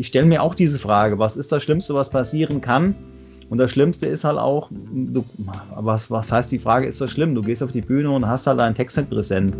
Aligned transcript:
ich 0.00 0.06
stelle 0.06 0.24
mir 0.24 0.42
auch 0.42 0.54
diese 0.54 0.78
Frage, 0.78 1.18
was 1.18 1.36
ist 1.36 1.52
das 1.52 1.62
Schlimmste, 1.62 1.92
was 1.92 2.08
passieren 2.08 2.62
kann? 2.62 2.94
Und 3.50 3.58
das 3.58 3.70
Schlimmste 3.70 4.06
ist 4.06 4.24
halt 4.24 4.38
auch, 4.38 4.70
du, 4.70 5.22
was, 5.76 6.10
was 6.10 6.32
heißt 6.32 6.50
die 6.50 6.58
Frage, 6.58 6.86
ist 6.86 7.02
das 7.02 7.10
schlimm? 7.10 7.34
Du 7.34 7.42
gehst 7.42 7.62
auf 7.62 7.70
die 7.70 7.82
Bühne 7.82 8.10
und 8.10 8.26
hast 8.26 8.46
halt 8.46 8.60
deinen 8.60 8.74
Text 8.74 8.96
nicht 8.96 9.10
präsent. 9.10 9.54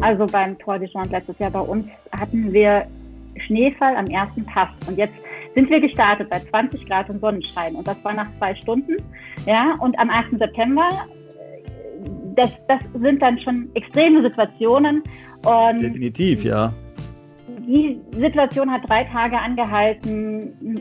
Also 0.00 0.26
beim 0.26 0.58
Tour 0.58 0.80
de 0.80 0.90
France 0.90 1.10
letztes 1.12 1.38
Jahr 1.38 1.52
bei 1.52 1.60
uns 1.60 1.86
hatten 2.10 2.52
wir 2.52 2.84
Schneefall 3.46 3.94
am 3.94 4.08
ersten 4.08 4.44
Pass. 4.44 4.70
Und 4.88 4.98
jetzt 4.98 5.14
sind 5.54 5.70
wir 5.70 5.80
gestartet 5.80 6.28
bei 6.28 6.40
20 6.40 6.84
Grad 6.86 7.08
und 7.08 7.20
Sonnenschein. 7.20 7.76
Und 7.76 7.86
das 7.86 8.02
war 8.02 8.14
nach 8.14 8.26
zwei 8.38 8.52
Stunden. 8.56 8.96
Ja, 9.46 9.76
und 9.78 9.96
am 9.96 10.10
8. 10.10 10.38
September, 10.40 10.88
äh, 10.88 12.08
das, 12.34 12.50
das 12.66 12.80
sind 13.00 13.22
dann 13.22 13.38
schon 13.38 13.68
extreme 13.74 14.22
Situationen. 14.22 15.04
Und 15.44 15.82
Definitiv, 15.82 16.44
ja. 16.44 16.72
Die 17.66 18.00
Situation 18.12 18.70
hat 18.70 18.88
drei 18.88 19.04
Tage 19.04 19.38
angehalten. 19.38 20.80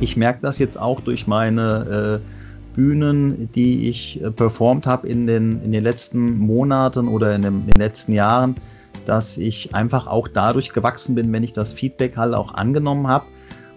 Ich 0.00 0.16
merke 0.16 0.40
das 0.42 0.58
jetzt 0.58 0.78
auch 0.78 1.00
durch 1.00 1.26
meine 1.26 2.20
äh, 2.22 2.74
Bühnen, 2.74 3.50
die 3.54 3.88
ich 3.88 4.22
äh, 4.22 4.30
performt 4.30 4.86
habe 4.86 5.08
in 5.08 5.26
den, 5.26 5.60
in 5.62 5.72
den 5.72 5.82
letzten 5.82 6.38
Monaten 6.38 7.08
oder 7.08 7.34
in, 7.34 7.42
dem, 7.42 7.60
in 7.62 7.66
den 7.66 7.76
letzten 7.76 8.12
Jahren, 8.12 8.56
dass 9.06 9.38
ich 9.38 9.74
einfach 9.74 10.06
auch 10.06 10.28
dadurch 10.28 10.72
gewachsen 10.72 11.14
bin, 11.14 11.32
wenn 11.32 11.42
ich 11.42 11.52
das 11.52 11.72
Feedback 11.72 12.16
halt 12.16 12.34
auch 12.34 12.54
angenommen 12.54 13.08
habe 13.08 13.24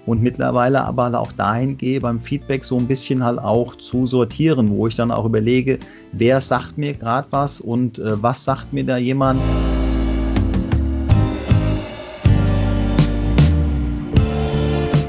und 0.06 0.22
mittlerweile 0.22 0.82
aber 0.84 1.20
auch 1.20 1.32
dahin 1.32 1.78
gehe, 1.78 2.02
beim 2.02 2.20
Feedback 2.20 2.66
so 2.66 2.78
ein 2.78 2.88
bisschen 2.88 3.24
halt 3.24 3.40
auch 3.40 3.76
zu 3.76 4.08
sortieren, 4.08 4.70
wo 4.70 4.88
ich 4.88 4.96
dann 4.96 5.12
auch 5.12 5.26
überlege, 5.26 5.80
wer 6.12 6.42
sagt 6.42 6.78
mir 6.78 6.94
gerade 6.94 7.28
was 7.32 7.62
und 7.62 8.00
äh, 8.00 8.22
was 8.22 8.44
sagt 8.44 8.74
mir 8.74 8.84
da 8.84 8.98
jemand. 8.98 9.40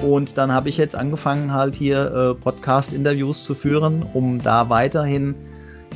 Und 0.02 0.36
dann 0.36 0.52
habe 0.52 0.68
ich 0.68 0.76
jetzt 0.76 0.94
angefangen, 0.94 1.52
halt 1.52 1.74
hier 1.74 2.12
äh, 2.12 2.34
Podcast-Interviews 2.34 3.44
zu 3.44 3.54
führen, 3.54 4.04
um 4.12 4.42
da 4.42 4.68
weiterhin 4.68 5.34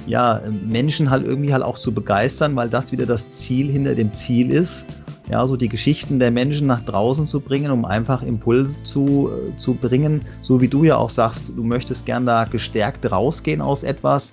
ja, 0.06 0.40
Menschen 0.64 1.10
halt 1.10 1.24
irgendwie 1.24 1.52
halt 1.52 1.62
auch 1.62 1.78
zu 1.78 1.92
begeistern, 1.92 2.56
weil 2.56 2.68
das 2.68 2.92
wieder 2.92 3.06
das 3.06 3.28
Ziel 3.30 3.70
hinter 3.70 3.94
dem 3.94 4.14
Ziel 4.14 4.50
ist. 4.52 4.86
Ja, 5.28 5.44
so 5.48 5.56
die 5.56 5.68
Geschichten 5.68 6.20
der 6.20 6.30
Menschen 6.30 6.68
nach 6.68 6.84
draußen 6.84 7.26
zu 7.26 7.40
bringen, 7.40 7.72
um 7.72 7.84
einfach 7.84 8.22
Impulse 8.22 8.80
zu, 8.84 9.28
äh, 9.28 9.58
zu 9.58 9.74
bringen. 9.74 10.22
So 10.42 10.60
wie 10.60 10.68
du 10.68 10.84
ja 10.84 10.96
auch 10.96 11.10
sagst, 11.10 11.48
du 11.48 11.64
möchtest 11.64 12.06
gern 12.06 12.26
da 12.26 12.44
gestärkt 12.44 13.10
rausgehen 13.10 13.60
aus 13.60 13.82
etwas. 13.82 14.32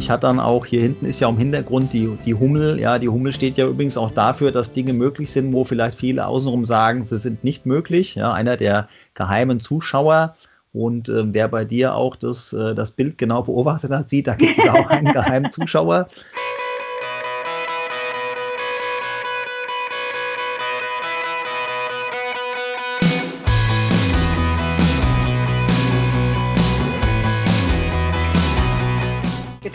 Ich 0.00 0.10
hatte 0.10 0.22
dann 0.22 0.40
auch, 0.40 0.66
hier 0.66 0.82
hinten 0.82 1.06
ist 1.06 1.20
ja 1.20 1.28
im 1.28 1.38
Hintergrund 1.38 1.92
die, 1.92 2.10
die 2.26 2.34
Hummel. 2.34 2.80
Ja, 2.80 2.98
die 2.98 3.08
Hummel 3.08 3.32
steht 3.32 3.56
ja 3.56 3.68
übrigens 3.68 3.96
auch 3.96 4.10
dafür, 4.10 4.50
dass 4.50 4.72
Dinge 4.72 4.94
möglich 4.94 5.30
sind, 5.30 5.52
wo 5.52 5.64
vielleicht 5.64 6.00
viele 6.00 6.26
außenrum 6.26 6.64
sagen, 6.64 7.04
sie 7.04 7.18
sind 7.18 7.44
nicht 7.44 7.66
möglich. 7.66 8.16
Ja, 8.16 8.32
einer 8.32 8.56
der 8.56 8.88
geheimen 9.14 9.60
Zuschauer. 9.60 10.34
Und 10.74 11.08
äh, 11.08 11.32
wer 11.32 11.46
bei 11.46 11.64
dir 11.64 11.94
auch 11.94 12.16
das, 12.16 12.52
äh, 12.52 12.74
das 12.74 12.90
Bild 12.90 13.16
genau 13.16 13.42
beobachtet 13.42 13.92
hat, 13.92 14.10
sieht, 14.10 14.26
da 14.26 14.34
gibt 14.34 14.58
es 14.58 14.68
auch 14.68 14.88
einen 14.88 15.12
geheimen 15.12 15.50
Zuschauer. 15.52 16.08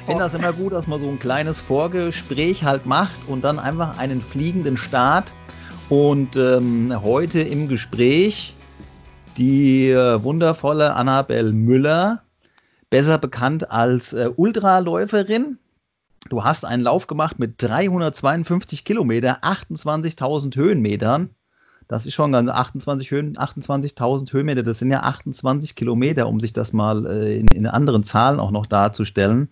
finde 0.05 0.23
das 0.23 0.33
immer 0.33 0.53
gut, 0.53 0.73
dass 0.73 0.87
man 0.87 0.99
so 0.99 1.07
ein 1.07 1.19
kleines 1.19 1.61
Vorgespräch 1.61 2.63
halt 2.63 2.87
macht 2.87 3.27
und 3.27 3.43
dann 3.43 3.59
einfach 3.59 3.99
einen 3.99 4.21
fliegenden 4.21 4.75
Start. 4.75 5.31
Und 5.87 6.35
ähm, 6.35 6.91
heute 7.03 7.41
im 7.41 7.67
Gespräch 7.67 8.55
die 9.39 9.89
äh, 9.89 10.21
wundervolle 10.21 10.93
Annabel 10.93 11.53
Müller, 11.53 12.21
besser 12.89 13.17
bekannt 13.17 13.71
als 13.71 14.13
äh, 14.13 14.29
Ultraläuferin. 14.35 15.57
Du 16.29 16.43
hast 16.43 16.65
einen 16.65 16.83
Lauf 16.83 17.07
gemacht 17.07 17.39
mit 17.39 17.61
352 17.61 18.83
Kilometer, 18.83 19.43
28.000 19.43 20.55
Höhenmetern. 20.57 21.29
Das 21.87 22.05
ist 22.05 22.13
schon 22.13 22.33
ganz 22.33 22.49
28 22.49 23.09
Höhen, 23.09 23.35
28.000 23.35 24.31
Höhenmeter, 24.31 24.61
das 24.61 24.77
sind 24.77 24.91
ja 24.91 25.01
28 25.01 25.75
Kilometer, 25.75 26.27
um 26.27 26.39
sich 26.39 26.53
das 26.53 26.71
mal 26.71 27.07
äh, 27.07 27.39
in, 27.39 27.47
in, 27.47 27.65
anderen 27.65 28.03
Zahlen 28.03 28.39
auch 28.39 28.51
noch 28.51 28.67
darzustellen. 28.67 29.49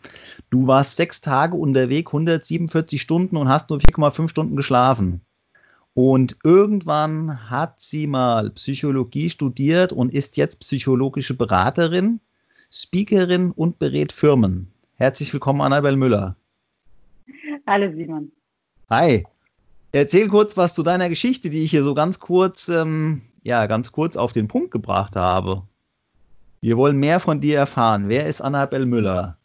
Du 0.52 0.68
warst 0.68 0.98
sechs 0.98 1.22
Tage 1.22 1.56
unterwegs, 1.56 2.10
147 2.10 3.02
Stunden 3.02 3.38
und 3.38 3.50
hast 3.50 3.72
nur 3.72 3.80
4,5 3.80 4.28
Stunden 4.28 4.56
geschlafen. 4.56 5.22
Und 5.98 6.38
irgendwann 6.44 7.50
hat 7.50 7.82
sie 7.82 8.06
mal 8.06 8.52
Psychologie 8.52 9.32
studiert 9.32 9.92
und 9.92 10.14
ist 10.14 10.38
jetzt 10.38 10.60
psychologische 10.60 11.36
Beraterin, 11.36 12.20
Speakerin 12.70 13.50
und 13.50 13.80
berät 13.80 14.12
Firmen. 14.12 14.72
Herzlich 14.98 15.34
willkommen, 15.34 15.60
Annabel 15.62 15.96
Müller. 15.98 16.36
Hallo 17.66 17.92
Simon. 17.96 18.32
Hi. 18.92 19.26
Erzähl 19.92 20.28
kurz 20.28 20.56
was 20.56 20.76
zu 20.76 20.84
deiner 20.84 21.10
Geschichte, 21.10 21.50
die 21.50 21.64
ich 21.64 21.72
hier 21.72 21.82
so 21.82 21.96
ganz 21.96 22.20
kurz, 22.20 22.70
ähm, 22.70 23.24
ja, 23.42 23.66
ganz 23.66 23.92
kurz 23.92 24.18
auf 24.18 24.34
den 24.34 24.48
Punkt 24.48 24.70
gebracht 24.70 25.16
habe. 25.16 25.64
Wir 26.62 26.78
wollen 26.78 26.98
mehr 26.98 27.20
von 27.20 27.42
dir 27.42 27.58
erfahren. 27.58 28.08
Wer 28.08 28.28
ist 28.28 28.40
Annabel 28.40 28.86
Müller? 28.86 29.40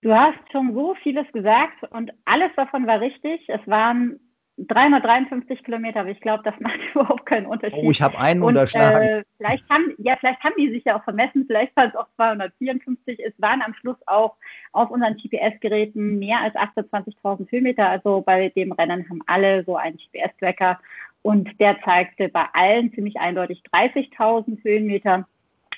Du 0.00 0.14
hast 0.14 0.40
schon 0.50 0.72
so 0.72 0.94
vieles 1.02 1.30
gesagt 1.32 1.82
und 1.90 2.10
alles 2.24 2.52
davon 2.56 2.86
war 2.86 3.02
richtig. 3.02 3.42
Es 3.48 3.60
waren 3.66 4.18
353 4.56 5.64
Kilometer, 5.64 6.00
aber 6.00 6.10
ich 6.10 6.20
glaube, 6.20 6.42
das 6.44 6.54
macht 6.60 6.78
überhaupt 6.94 7.26
keinen 7.26 7.46
Unterschied. 7.46 7.78
Oh, 7.82 7.90
ich 7.90 8.00
habe 8.00 8.18
einen 8.18 8.42
und, 8.42 8.48
unterschlagen. 8.48 9.02
Äh, 9.02 9.24
vielleicht 9.36 9.68
haben, 9.68 9.94
ja, 9.98 10.16
vielleicht 10.16 10.42
haben 10.42 10.54
die 10.58 10.70
sich 10.70 10.84
ja 10.84 10.98
auch 10.98 11.04
vermessen, 11.04 11.44
vielleicht 11.46 11.74
waren 11.76 11.90
es 11.90 11.96
auch 11.96 12.06
254. 12.16 13.18
Es 13.24 13.32
waren 13.38 13.62
am 13.62 13.74
Schluss 13.74 13.96
auch 14.06 14.36
auf 14.72 14.90
unseren 14.90 15.16
GPS-Geräten 15.16 16.18
mehr 16.18 16.40
als 16.40 16.54
28.000 16.54 17.50
Höhenmeter. 17.50 17.88
Also 17.88 18.22
bei 18.22 18.50
dem 18.50 18.72
Rennen 18.72 19.08
haben 19.08 19.22
alle 19.26 19.64
so 19.64 19.76
einen 19.76 19.96
GPS-Tracker 19.96 20.78
und 21.22 21.58
der 21.58 21.80
zeigte 21.82 22.28
bei 22.28 22.44
allen 22.52 22.92
ziemlich 22.92 23.18
eindeutig 23.18 23.62
30.000 23.72 24.62
Höhenmeter. 24.62 25.26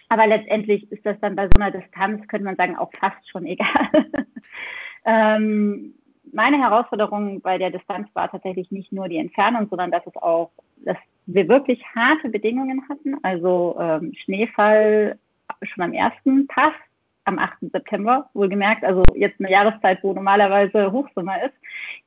Aber 0.09 0.27
letztendlich 0.27 0.91
ist 0.93 1.05
das 1.05 1.19
dann 1.21 1.37
bei 1.37 1.49
so 1.49 1.59
einer 1.59 1.71
Distanz, 1.71 2.27
könnte 2.29 2.45
man 2.45 2.57
sagen, 2.57 2.77
auch 2.77 2.93
fast 2.99 3.29
schon 3.29 3.47
egal. 3.47 3.91
ähm, 5.05 5.95
meine 6.33 6.59
Herausforderung 6.59 7.41
bei 7.41 7.59
der 7.59 7.71
Distanz 7.71 8.09
war 8.15 8.31
tatsächlich 8.31 8.71
nicht 8.71 8.93
nur 8.93 9.09
die 9.09 9.19
Entfernung, 9.19 9.69
sondern 9.69 9.91
dass 9.91 10.07
es 10.07 10.17
auch, 10.17 10.51
dass 10.85 10.97
wir 11.27 11.49
wirklich 11.49 11.85
harte 11.95 12.29
Bedingungen 12.29 12.83
hatten. 12.89 13.17
Also 13.23 13.77
ähm, 13.81 14.13
Schneefall 14.25 15.19
schon 15.63 15.85
am 15.85 15.93
ersten 15.93 16.47
Pass 16.47 16.73
am 17.27 17.39
8. 17.41 17.73
September, 17.73 18.31
wohlgemerkt, 18.35 18.85
also 18.85 19.03
jetzt 19.17 19.41
eine 19.41 19.51
Jahreszeit, 19.51 19.99
wo 20.03 20.13
normalerweise 20.13 20.93
Hochsommer 20.93 21.43
ist, 21.43 21.55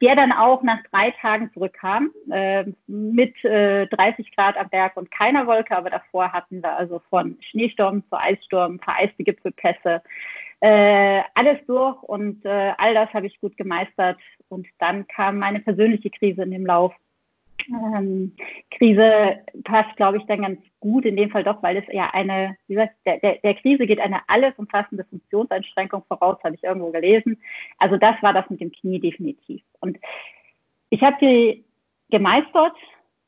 der 0.02 0.16
dann 0.16 0.31
auch 0.31 0.63
nach 0.63 0.80
drei 0.91 1.12
Tagen 1.12 1.51
zurückkam 1.53 2.12
äh, 2.31 2.63
mit 2.88 3.44
äh, 3.44 3.88
30 3.88 4.34
Grad 4.34 4.57
am 4.57 4.69
Berg 4.69 4.96
und 4.96 5.12
keiner 5.12 5.46
Wolke, 5.46 5.75
aber 5.75 5.90
davor 5.90 6.31
hatten 6.31 6.63
wir 6.63 6.75
also 6.75 7.01
von 7.09 7.38
Schneesturm 7.41 8.01
zu 8.09 8.18
Eissturm, 8.18 8.80
vereiste 8.80 9.24
Gipfelpässe, 9.25 10.01
äh, 10.62 11.22
alles 11.36 11.58
durch 11.68 12.02
und 12.03 12.44
äh, 12.46 12.74
all 12.78 12.94
das 12.94 13.14
habe 13.14 13.28
ich 13.28 13.40
gut 13.40 13.56
gemeistert. 13.58 14.18
Und 14.50 14.68
dann 14.80 15.08
kam 15.08 15.40
meine 15.40 15.59
persönliche 15.59 16.09
Krise 16.09 16.44
in 16.44 16.52
dem 16.52 16.66
Lauf. 16.66 16.94
Ähm, 17.68 18.33
Krise 18.72 19.39
passt, 19.63 19.95
glaube 19.95 20.18
ich, 20.18 20.25
dann 20.25 20.42
ganz 20.42 20.60
gut 20.80 21.06
in 21.06 21.18
dem 21.18 21.30
Fall 21.30 21.44
doch, 21.44 21.62
weil 21.62 21.78
es 21.78 21.86
ja 21.92 22.10
eine, 22.13 22.57
wie 22.68 22.74
gesagt, 22.74 22.95
der, 23.06 23.19
der, 23.19 23.36
der 23.38 23.54
Krise 23.56 23.86
geht 23.86 24.00
eine 24.00 24.22
alles 24.28 24.54
umfassende 24.57 25.04
Funktionseinschränkung 25.06 26.04
voraus, 26.07 26.38
habe 26.44 26.56
ich 26.56 26.63
irgendwo 26.63 26.92
gelesen. 26.92 27.38
Also 27.78 27.98
das 27.98 28.16
war 28.22 28.33
das 28.33 28.50
mit 28.50 28.62
dem 28.62 28.72
Knie 28.72 29.00
definitiv. 29.00 29.62
Und 29.81 29.98
ich 30.89 31.01
habe 31.04 31.18
die 31.22 31.63
gemeistert, 32.10 32.75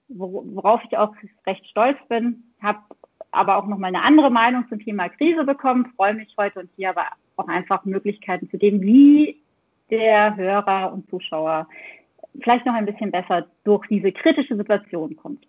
worauf 0.07 0.81
ich 0.85 0.97
auch 0.97 1.13
recht 1.45 1.65
stolz 1.67 1.97
bin, 2.09 2.43
habe 2.61 2.79
aber 3.31 3.57
auch 3.57 3.65
nochmal 3.65 3.89
eine 3.89 4.03
andere 4.03 4.29
Meinung 4.29 4.65
zum 4.67 4.79
Thema 4.79 5.09
Krise 5.09 5.45
bekommen, 5.45 5.93
freue 5.95 6.13
mich 6.13 6.33
heute 6.37 6.59
und 6.59 6.69
hier 6.75 6.89
aber 6.89 7.05
auch 7.41 7.47
einfach 7.47 7.85
Möglichkeiten 7.85 8.49
zu 8.49 8.57
geben, 8.57 8.81
wie 8.81 9.37
der 9.89 10.35
Hörer 10.35 10.93
und 10.93 11.09
Zuschauer 11.09 11.67
vielleicht 12.41 12.65
noch 12.65 12.73
ein 12.73 12.85
bisschen 12.85 13.11
besser 13.11 13.47
durch 13.63 13.85
diese 13.87 14.11
kritische 14.11 14.55
Situation 14.55 15.15
kommt. 15.15 15.45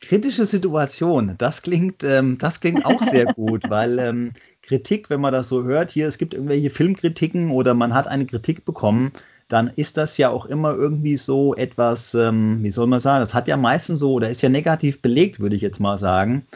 Kritische 0.00 0.46
Situation, 0.46 1.34
das 1.38 1.62
klingt, 1.62 2.04
ähm, 2.04 2.38
das 2.38 2.60
klingt 2.60 2.84
auch 2.84 3.02
sehr 3.02 3.26
gut, 3.34 3.68
weil 3.68 3.98
ähm, 3.98 4.32
Kritik, 4.62 5.10
wenn 5.10 5.20
man 5.20 5.32
das 5.32 5.48
so 5.48 5.64
hört, 5.64 5.90
hier, 5.90 6.06
es 6.06 6.18
gibt 6.18 6.34
irgendwelche 6.34 6.70
Filmkritiken 6.70 7.50
oder 7.50 7.74
man 7.74 7.94
hat 7.94 8.06
eine 8.06 8.26
Kritik 8.26 8.64
bekommen, 8.64 9.12
dann 9.48 9.68
ist 9.68 9.96
das 9.96 10.18
ja 10.18 10.30
auch 10.30 10.46
immer 10.46 10.74
irgendwie 10.74 11.16
so 11.16 11.54
etwas, 11.54 12.14
ähm, 12.14 12.62
wie 12.62 12.70
soll 12.70 12.86
man 12.86 13.00
sagen, 13.00 13.20
das 13.20 13.34
hat 13.34 13.48
ja 13.48 13.56
meistens 13.56 14.00
so 14.00 14.12
oder 14.12 14.28
ist 14.28 14.42
ja 14.42 14.48
negativ 14.48 15.00
belegt, 15.00 15.40
würde 15.40 15.56
ich 15.56 15.62
jetzt 15.62 15.80
mal 15.80 15.98
sagen. 15.98 16.46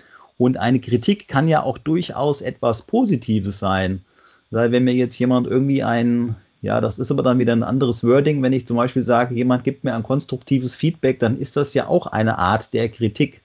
Und 0.40 0.56
eine 0.56 0.80
Kritik 0.80 1.28
kann 1.28 1.48
ja 1.48 1.62
auch 1.62 1.76
durchaus 1.76 2.40
etwas 2.40 2.80
Positives 2.80 3.58
sein. 3.58 4.00
Weil 4.50 4.72
wenn 4.72 4.84
mir 4.84 4.94
jetzt 4.94 5.18
jemand 5.18 5.46
irgendwie 5.46 5.82
ein, 5.82 6.34
ja, 6.62 6.80
das 6.80 6.98
ist 6.98 7.10
aber 7.10 7.22
dann 7.22 7.38
wieder 7.38 7.52
ein 7.52 7.62
anderes 7.62 8.02
Wording, 8.04 8.42
wenn 8.42 8.54
ich 8.54 8.66
zum 8.66 8.78
Beispiel 8.78 9.02
sage, 9.02 9.34
jemand 9.34 9.64
gibt 9.64 9.84
mir 9.84 9.94
ein 9.94 10.02
konstruktives 10.02 10.76
Feedback, 10.76 11.20
dann 11.20 11.38
ist 11.38 11.58
das 11.58 11.74
ja 11.74 11.88
auch 11.88 12.06
eine 12.06 12.38
Art 12.38 12.72
der 12.72 12.88
Kritik, 12.88 13.42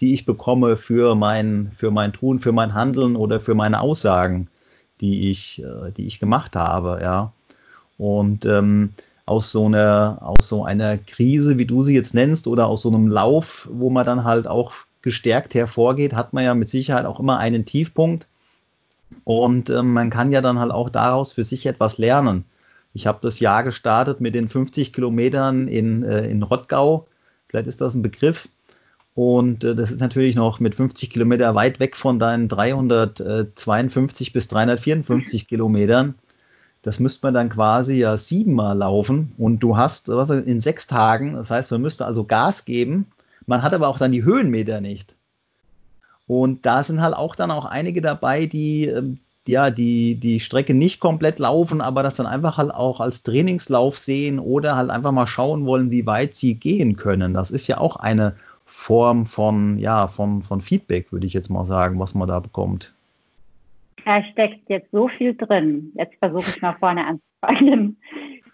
die 0.00 0.12
ich 0.12 0.26
bekomme 0.26 0.76
für 0.76 1.14
mein, 1.14 1.72
für 1.78 1.90
mein 1.90 2.12
Tun, 2.12 2.38
für 2.38 2.52
mein 2.52 2.74
Handeln 2.74 3.16
oder 3.16 3.40
für 3.40 3.54
meine 3.54 3.80
Aussagen, 3.80 4.48
die 5.00 5.30
ich, 5.30 5.62
äh, 5.62 5.92
die 5.92 6.06
ich 6.06 6.20
gemacht 6.20 6.56
habe, 6.56 6.98
ja. 7.00 7.32
Und 7.96 8.44
ähm, 8.44 8.90
aus 9.24 9.50
so 9.50 9.64
einer, 9.64 10.18
aus 10.20 10.50
so 10.50 10.62
einer 10.62 10.98
Krise, 10.98 11.56
wie 11.56 11.64
du 11.64 11.84
sie 11.84 11.94
jetzt 11.94 12.12
nennst, 12.12 12.46
oder 12.48 12.66
aus 12.66 12.82
so 12.82 12.90
einem 12.90 13.08
Lauf, 13.08 13.66
wo 13.72 13.88
man 13.88 14.04
dann 14.04 14.24
halt 14.24 14.46
auch 14.46 14.74
gestärkt 15.04 15.54
hervorgeht, 15.54 16.14
hat 16.14 16.32
man 16.32 16.44
ja 16.44 16.54
mit 16.54 16.70
Sicherheit 16.70 17.04
auch 17.04 17.20
immer 17.20 17.38
einen 17.38 17.66
Tiefpunkt. 17.66 18.26
Und 19.22 19.68
ähm, 19.68 19.92
man 19.92 20.08
kann 20.08 20.32
ja 20.32 20.40
dann 20.40 20.58
halt 20.58 20.72
auch 20.72 20.88
daraus 20.88 21.32
für 21.32 21.44
sich 21.44 21.66
etwas 21.66 21.98
lernen. 21.98 22.46
Ich 22.94 23.06
habe 23.06 23.18
das 23.20 23.38
Jahr 23.38 23.64
gestartet 23.64 24.22
mit 24.22 24.34
den 24.34 24.48
50 24.48 24.94
Kilometern 24.94 25.68
in, 25.68 26.04
äh, 26.04 26.26
in 26.26 26.42
Rottgau. 26.42 27.06
Vielleicht 27.48 27.68
ist 27.68 27.82
das 27.82 27.92
ein 27.92 28.00
Begriff. 28.00 28.48
Und 29.14 29.62
äh, 29.62 29.74
das 29.74 29.90
ist 29.90 30.00
natürlich 30.00 30.36
noch 30.36 30.58
mit 30.58 30.74
50 30.74 31.10
Kilometer 31.10 31.54
weit 31.54 31.80
weg 31.80 31.96
von 31.96 32.18
deinen 32.18 32.48
352 32.48 34.32
bis 34.32 34.48
354 34.48 35.48
Kilometern. 35.48 36.14
Das 36.80 36.98
müsste 36.98 37.26
man 37.26 37.34
dann 37.34 37.50
quasi 37.50 37.98
ja 37.98 38.16
siebenmal 38.16 38.78
laufen. 38.78 39.32
Und 39.36 39.60
du 39.60 39.76
hast 39.76 40.08
was 40.08 40.30
in 40.30 40.60
sechs 40.60 40.86
Tagen. 40.86 41.34
Das 41.34 41.50
heißt, 41.50 41.70
man 41.72 41.82
müsste 41.82 42.06
also 42.06 42.24
Gas 42.24 42.64
geben 42.64 43.06
man 43.46 43.62
hat 43.62 43.74
aber 43.74 43.88
auch 43.88 43.98
dann 43.98 44.12
die 44.12 44.24
Höhenmeter 44.24 44.80
nicht. 44.80 45.14
Und 46.26 46.64
da 46.64 46.82
sind 46.82 47.02
halt 47.02 47.14
auch 47.14 47.36
dann 47.36 47.50
auch 47.50 47.66
einige 47.66 48.00
dabei, 48.00 48.46
die 48.46 48.86
ähm, 48.86 49.18
ja, 49.46 49.70
die, 49.70 50.14
die 50.16 50.40
Strecke 50.40 50.74
nicht 50.74 51.00
komplett 51.00 51.38
laufen, 51.38 51.80
aber 51.80 52.02
das 52.02 52.16
dann 52.16 52.26
einfach 52.26 52.56
halt 52.56 52.72
auch 52.72 53.00
als 53.00 53.22
Trainingslauf 53.22 53.98
sehen 53.98 54.38
oder 54.38 54.76
halt 54.76 54.90
einfach 54.90 55.12
mal 55.12 55.26
schauen 55.26 55.66
wollen, 55.66 55.90
wie 55.90 56.06
weit 56.06 56.34
sie 56.34 56.54
gehen 56.54 56.96
können. 56.96 57.34
Das 57.34 57.50
ist 57.50 57.66
ja 57.66 57.78
auch 57.78 57.96
eine 57.96 58.36
Form 58.64 59.26
von, 59.26 59.78
ja, 59.78 60.08
von, 60.08 60.42
von 60.42 60.60
Feedback, 60.60 61.12
würde 61.12 61.26
ich 61.26 61.34
jetzt 61.34 61.50
mal 61.50 61.64
sagen, 61.66 61.98
was 61.98 62.14
man 62.14 62.28
da 62.28 62.40
bekommt. 62.40 62.94
Da 64.04 64.22
steckt 64.24 64.68
jetzt 64.68 64.90
so 64.92 65.08
viel 65.08 65.34
drin. 65.34 65.92
Jetzt 65.94 66.16
versuche 66.18 66.48
ich 66.48 66.62
mal 66.62 66.76
vorne 66.78 67.04
anzufangen. 67.06 67.98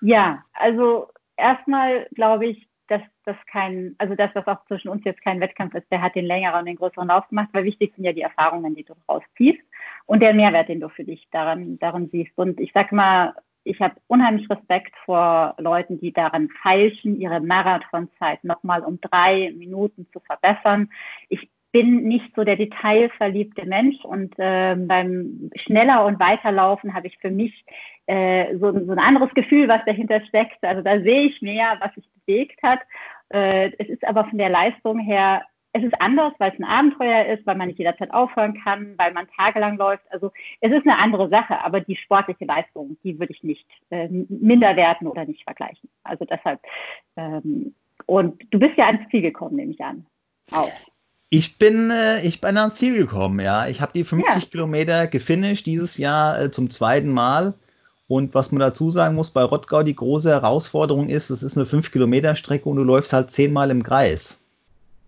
Ja, 0.03 0.43
also 0.55 1.09
erstmal 1.37 2.07
glaube 2.15 2.47
ich, 2.47 2.70
dass 2.91 3.03
das 3.25 3.37
kein, 3.47 3.95
also 3.99 4.15
dass 4.15 4.33
das 4.35 4.47
auch 4.47 4.65
zwischen 4.67 4.89
uns 4.89 5.05
jetzt 5.05 5.23
kein 5.23 5.41
Wettkampf 5.41 5.75
ist, 5.75 5.91
der 5.91 6.03
hat 6.03 6.15
den 6.15 6.27
längeren 6.27 6.61
und 6.61 6.67
den 6.67 6.77
größeren 6.77 7.09
Lauf 7.09 7.29
gemacht, 7.29 7.49
weil 7.53 7.65
wichtig 7.65 7.93
sind 7.95 8.05
ja 8.05 8.13
die 8.13 8.23
Erfahrungen, 8.23 8.75
die 8.75 8.85
du 8.85 8.95
rausziehst 9.09 9.61
und 10.07 10.21
der 10.21 10.35
Mehrwert, 10.35 10.69
den 10.69 10.81
du 10.81 10.89
für 10.89 11.05
dich 11.05 11.29
daran, 11.31 11.79
daran 11.79 12.09
siehst. 12.11 12.37
Und 12.37 12.59
ich 12.61 12.73
sag 12.75 12.93
mal, 12.93 13.35
ich 13.65 13.81
habe 13.81 13.95
unheimlich 14.07 14.49
Respekt 14.51 14.95
vor 15.05 15.55
Leuten, 15.59 16.01
die 16.01 16.13
daran 16.13 16.49
feilschen, 16.63 17.21
ihre 17.21 17.41
Marathonzeit 17.41 18.43
nochmal 18.43 18.83
um 18.83 19.01
drei 19.01 19.53
Minuten 19.57 20.07
zu 20.13 20.21
verbessern. 20.21 20.91
Ich 21.29 21.49
bin 21.73 22.03
nicht 22.05 22.35
so 22.35 22.43
der 22.43 22.57
detailverliebte 22.57 23.65
Mensch 23.67 24.05
und 24.05 24.35
äh, 24.39 24.75
beim 24.77 25.51
schneller 25.55 26.05
und 26.05 26.19
weiterlaufen 26.19 26.95
habe 26.95 27.07
ich 27.07 27.19
für 27.19 27.31
mich 27.31 27.65
äh, 28.07 28.57
so, 28.59 28.73
so, 28.73 28.91
ein 28.91 28.99
anderes 28.99 29.33
Gefühl, 29.35 29.69
was 29.69 29.85
dahinter 29.87 30.21
steckt. 30.27 30.65
Also 30.65 30.83
da 30.83 31.01
sehe 31.01 31.29
ich 31.29 31.41
mehr, 31.43 31.77
was 31.81 31.95
sich 31.95 32.05
bewegt 32.31 32.63
hat. 32.63 32.81
Äh, 33.31 33.73
es 33.79 33.89
ist 33.89 34.07
aber 34.07 34.25
von 34.25 34.39
der 34.39 34.49
Leistung 34.49 34.99
her, 34.99 35.43
es 35.73 35.85
ist 35.85 36.01
anders, 36.01 36.33
weil 36.39 36.53
es 36.53 36.59
ein 36.59 36.65
Abenteuer 36.65 37.27
ist, 37.27 37.47
weil 37.47 37.57
man 37.57 37.69
nicht 37.69 37.79
jederzeit 37.79 38.13
aufhören 38.13 38.61
kann, 38.65 38.95
weil 38.99 39.13
man 39.13 39.29
tagelang 39.37 39.77
läuft. 39.77 40.03
Also 40.11 40.33
es 40.61 40.73
ist 40.73 40.85
eine 40.85 40.99
andere 40.99 41.29
Sache, 41.29 41.65
aber 41.65 41.81
die 41.81 41.97
sportliche 41.97 42.45
Leistung, 42.45 42.97
die 43.05 43.21
würde 43.21 43.33
ich 43.33 43.45
nicht 43.45 43.67
äh, 43.91 44.09
minder 44.09 44.75
werten 44.75 45.07
oder 45.07 45.25
nicht 45.25 45.45
vergleichen. 45.45 45.89
Also 46.03 46.25
deshalb. 46.25 46.61
Ähm, 47.17 47.75
und 48.07 48.43
du 48.51 48.59
bist 48.59 48.77
ja 48.77 48.87
ans 48.87 49.09
Ziel 49.11 49.23
gekommen, 49.23 49.57
nehme 49.57 49.73
ich 49.73 49.81
an. 49.81 50.07
Auch. 50.51 50.73
Ich 51.29 51.59
bin, 51.59 51.93
äh, 51.93 52.27
ich 52.27 52.41
bin 52.41 52.57
ans 52.57 52.75
Ziel 52.75 52.97
gekommen, 52.97 53.39
ja. 53.39 53.69
Ich 53.69 53.81
habe 53.81 53.93
die 53.93 54.03
50 54.03 54.43
ja. 54.43 54.49
Kilometer 54.49 55.07
gefinisht 55.07 55.67
dieses 55.67 55.97
Jahr 55.99 56.43
äh, 56.43 56.51
zum 56.51 56.71
zweiten 56.71 57.11
Mal. 57.11 57.55
Und 58.11 58.35
was 58.35 58.51
man 58.51 58.59
dazu 58.59 58.91
sagen 58.91 59.15
muss, 59.15 59.31
bei 59.31 59.45
Rottgau 59.45 59.85
die 59.85 59.95
große 59.95 60.29
Herausforderung 60.29 61.09
ist, 61.09 61.31
es 61.31 61.45
ist 61.45 61.57
eine 61.57 61.65
5-Kilometer-Strecke 61.65 62.69
und 62.69 62.75
du 62.75 62.83
läufst 62.83 63.13
halt 63.13 63.31
zehnmal 63.31 63.71
im 63.71 63.85
Kreis. 63.85 64.45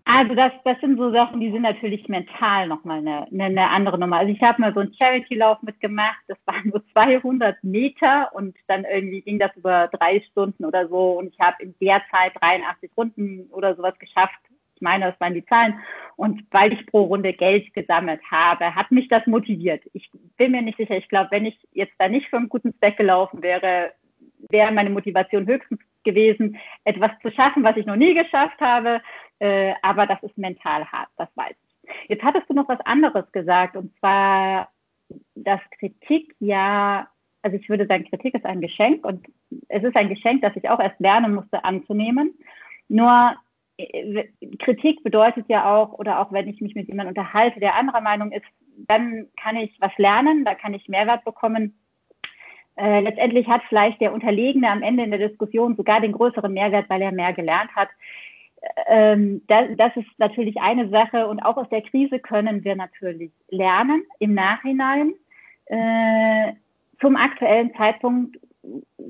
Also 0.05 0.33
das, 0.35 0.53
das 0.63 0.79
sind 0.79 0.97
so 0.97 1.11
Sachen, 1.11 1.41
die 1.41 1.51
sind 1.51 1.63
natürlich 1.63 2.07
mental 2.07 2.69
nochmal 2.69 2.99
eine, 2.99 3.27
eine, 3.29 3.43
eine 3.43 3.69
andere 3.71 3.99
Nummer. 3.99 4.19
Also 4.19 4.31
ich 4.31 4.41
habe 4.41 4.61
mal 4.61 4.73
so 4.73 4.79
einen 4.79 4.93
Charity-Lauf 4.93 5.61
mitgemacht, 5.63 6.23
das 6.29 6.37
waren 6.45 6.69
nur 6.69 6.81
200 6.93 7.61
Meter 7.61 8.29
und 8.33 8.55
dann 8.67 8.85
irgendwie 8.85 9.19
ging 9.19 9.37
das 9.37 9.51
über 9.57 9.89
drei 9.89 10.21
Stunden 10.31 10.63
oder 10.63 10.87
so 10.87 11.19
und 11.19 11.27
ich 11.27 11.39
habe 11.41 11.61
in 11.61 11.75
der 11.81 12.01
Zeit 12.09 12.31
83 12.41 12.89
Runden 12.95 13.49
oder 13.51 13.75
sowas 13.75 13.99
geschafft 13.99 14.39
meine, 14.83 15.05
das 15.05 15.19
waren 15.19 15.33
die 15.33 15.45
Zahlen. 15.45 15.79
Und 16.15 16.45
weil 16.51 16.73
ich 16.73 16.85
pro 16.85 17.05
Runde 17.05 17.33
Geld 17.33 17.73
gesammelt 17.73 18.21
habe, 18.29 18.75
hat 18.75 18.91
mich 18.91 19.07
das 19.07 19.25
motiviert. 19.25 19.83
Ich 19.93 20.11
bin 20.37 20.51
mir 20.51 20.61
nicht 20.61 20.77
sicher. 20.77 20.95
Ich 20.95 21.09
glaube, 21.09 21.31
wenn 21.31 21.47
ich 21.47 21.57
jetzt 21.71 21.95
da 21.97 22.07
nicht 22.07 22.27
für 22.27 22.37
einen 22.37 22.49
guten 22.49 22.77
Zweck 22.77 22.97
gelaufen 22.97 23.41
wäre, 23.41 23.93
wäre 24.49 24.71
meine 24.71 24.91
Motivation 24.91 25.47
höchstens 25.47 25.79
gewesen, 26.03 26.57
etwas 26.83 27.11
zu 27.21 27.31
schaffen, 27.31 27.63
was 27.63 27.77
ich 27.77 27.85
noch 27.85 27.95
nie 27.95 28.13
geschafft 28.13 28.59
habe. 28.59 29.01
Äh, 29.39 29.73
aber 29.81 30.05
das 30.05 30.21
ist 30.21 30.37
mental 30.37 30.85
hart, 30.85 31.09
das 31.17 31.29
weiß 31.35 31.51
ich. 31.51 32.09
Jetzt 32.09 32.23
hattest 32.23 32.49
du 32.49 32.53
noch 32.53 32.69
was 32.69 32.79
anderes 32.81 33.29
gesagt, 33.31 33.75
und 33.75 33.97
zwar, 33.99 34.69
dass 35.35 35.59
Kritik 35.79 36.35
ja, 36.39 37.07
also 37.41 37.57
ich 37.57 37.67
würde 37.67 37.87
sagen, 37.87 38.05
Kritik 38.05 38.35
ist 38.35 38.45
ein 38.45 38.61
Geschenk 38.61 39.05
und 39.05 39.25
es 39.67 39.83
ist 39.83 39.95
ein 39.95 40.09
Geschenk, 40.09 40.41
das 40.41 40.55
ich 40.55 40.69
auch 40.69 40.79
erst 40.79 40.99
lernen 40.99 41.35
musste 41.35 41.63
anzunehmen. 41.63 42.33
Nur 42.87 43.35
Kritik 44.59 45.03
bedeutet 45.03 45.45
ja 45.49 45.75
auch, 45.75 45.93
oder 45.93 46.19
auch 46.19 46.31
wenn 46.31 46.47
ich 46.47 46.61
mich 46.61 46.75
mit 46.75 46.87
jemandem 46.87 47.15
unterhalte, 47.15 47.59
der 47.59 47.75
anderer 47.75 48.01
Meinung 48.01 48.31
ist, 48.31 48.45
dann 48.87 49.27
kann 49.41 49.55
ich 49.55 49.75
was 49.79 49.91
lernen, 49.97 50.45
da 50.45 50.55
kann 50.55 50.73
ich 50.73 50.87
Mehrwert 50.89 51.23
bekommen. 51.25 51.79
Äh, 52.75 53.01
letztendlich 53.01 53.47
hat 53.47 53.61
vielleicht 53.69 54.01
der 54.01 54.13
Unterlegene 54.13 54.69
am 54.69 54.81
Ende 54.81 55.03
in 55.03 55.11
der 55.11 55.27
Diskussion 55.27 55.75
sogar 55.75 56.01
den 56.01 56.11
größeren 56.11 56.53
Mehrwert, 56.53 56.89
weil 56.89 57.01
er 57.01 57.11
mehr 57.11 57.33
gelernt 57.33 57.71
hat. 57.75 57.89
Ähm, 58.87 59.41
das, 59.47 59.65
das, 59.77 59.95
ist 59.97 60.07
natürlich 60.17 60.59
eine 60.61 60.89
Sache 60.89 61.27
und 61.27 61.41
auch 61.41 61.57
aus 61.57 61.69
der 61.69 61.81
Krise 61.81 62.19
können 62.19 62.63
wir 62.63 62.75
natürlich 62.75 63.31
lernen 63.49 64.03
im 64.19 64.33
Nachhinein. 64.33 65.13
Äh, 65.65 66.53
zum 67.01 67.15
aktuellen 67.15 67.73
Zeitpunkt 67.75 68.37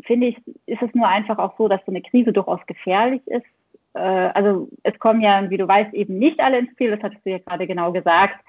finde 0.03 0.27
ich, 0.27 0.37
ist 0.65 0.81
es 0.81 0.93
nur 0.93 1.07
einfach 1.07 1.37
auch 1.37 1.55
so, 1.57 1.67
dass 1.67 1.81
so 1.85 1.91
eine 1.91 2.01
Krise 2.01 2.33
durchaus 2.33 2.65
gefährlich 2.65 3.25
ist 3.27 3.45
äh, 3.93 3.99
also 3.99 4.69
es 4.83 4.97
kommen 4.99 5.21
ja, 5.21 5.49
wie 5.49 5.57
du 5.57 5.67
weißt, 5.67 5.93
eben 5.93 6.17
nicht 6.17 6.39
alle 6.39 6.59
ins 6.59 6.75
Ziel, 6.75 6.91
das 6.91 7.01
hattest 7.01 7.25
du 7.25 7.31
ja 7.31 7.37
gerade 7.39 7.67
genau 7.67 7.91
gesagt. 7.91 8.39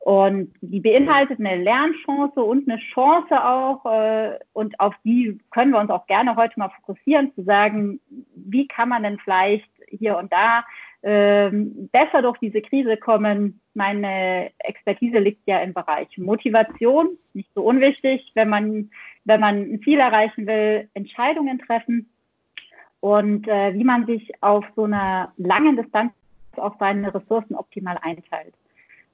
Und 0.00 0.54
die 0.62 0.80
beinhaltet 0.80 1.38
eine 1.40 1.62
Lernchance 1.62 2.42
und 2.42 2.68
eine 2.68 2.80
Chance 2.94 3.44
auch. 3.44 3.84
Äh, 3.84 4.38
und 4.54 4.80
auf 4.80 4.94
die 5.04 5.38
können 5.50 5.72
wir 5.72 5.78
uns 5.78 5.90
auch 5.90 6.06
gerne 6.06 6.36
heute 6.36 6.58
mal 6.58 6.70
fokussieren, 6.70 7.34
zu 7.34 7.42
sagen, 7.42 8.00
wie 8.34 8.66
kann 8.66 8.88
man 8.88 9.02
denn 9.02 9.18
vielleicht 9.18 9.68
hier 9.88 10.16
und 10.16 10.32
da 10.32 10.64
ähm, 11.02 11.88
besser 11.92 12.22
durch 12.22 12.38
diese 12.38 12.62
Krise 12.62 12.96
kommen. 12.96 13.60
Meine 13.74 14.50
Expertise 14.58 15.18
liegt 15.18 15.46
ja 15.46 15.60
im 15.60 15.74
Bereich 15.74 16.08
Motivation, 16.16 17.18
nicht 17.34 17.50
so 17.54 17.62
unwichtig, 17.62 18.30
wenn 18.34 18.48
man, 18.48 18.90
wenn 19.24 19.40
man 19.40 19.56
ein 19.56 19.82
Ziel 19.82 19.98
erreichen 19.98 20.46
will, 20.46 20.88
Entscheidungen 20.94 21.58
treffen 21.58 22.10
und 23.00 23.48
äh, 23.48 23.74
wie 23.74 23.84
man 23.84 24.06
sich 24.06 24.30
auf 24.42 24.64
so 24.76 24.84
einer 24.84 25.32
langen 25.36 25.76
Distanz 25.76 26.12
auf 26.56 26.74
seine 26.78 27.14
Ressourcen 27.14 27.54
optimal 27.54 27.98
einteilt. 28.02 28.54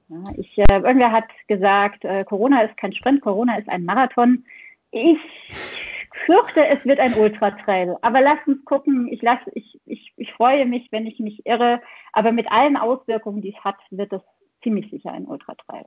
Ja, 0.09 0.23
ich, 0.37 0.57
äh, 0.57 0.79
irgendwer 0.79 1.11
hat 1.11 1.25
gesagt, 1.47 2.05
äh, 2.05 2.23
Corona 2.23 2.61
ist 2.61 2.77
kein 2.77 2.93
Sprint, 2.93 3.21
Corona 3.21 3.57
ist 3.57 3.69
ein 3.69 3.85
Marathon. 3.85 4.45
Ich 4.91 5.19
fürchte, 6.25 6.65
es 6.65 6.83
wird 6.85 6.99
ein 6.99 7.13
Ultratrail. 7.13 7.97
Aber 8.01 8.21
lass 8.21 8.39
uns 8.45 8.63
gucken. 8.65 9.07
Ich, 9.11 9.21
lass, 9.21 9.39
ich, 9.53 9.79
ich, 9.85 10.13
ich 10.15 10.31
freue 10.33 10.65
mich, 10.65 10.91
wenn 10.91 11.05
ich 11.05 11.19
mich 11.19 11.45
irre. 11.45 11.81
Aber 12.13 12.31
mit 12.31 12.51
allen 12.51 12.77
Auswirkungen, 12.77 13.41
die 13.41 13.53
es 13.55 13.63
hat, 13.63 13.77
wird 13.91 14.13
es 14.13 14.21
ziemlich 14.63 14.89
sicher 14.89 15.11
ein 15.11 15.25
Ultratrail. 15.25 15.85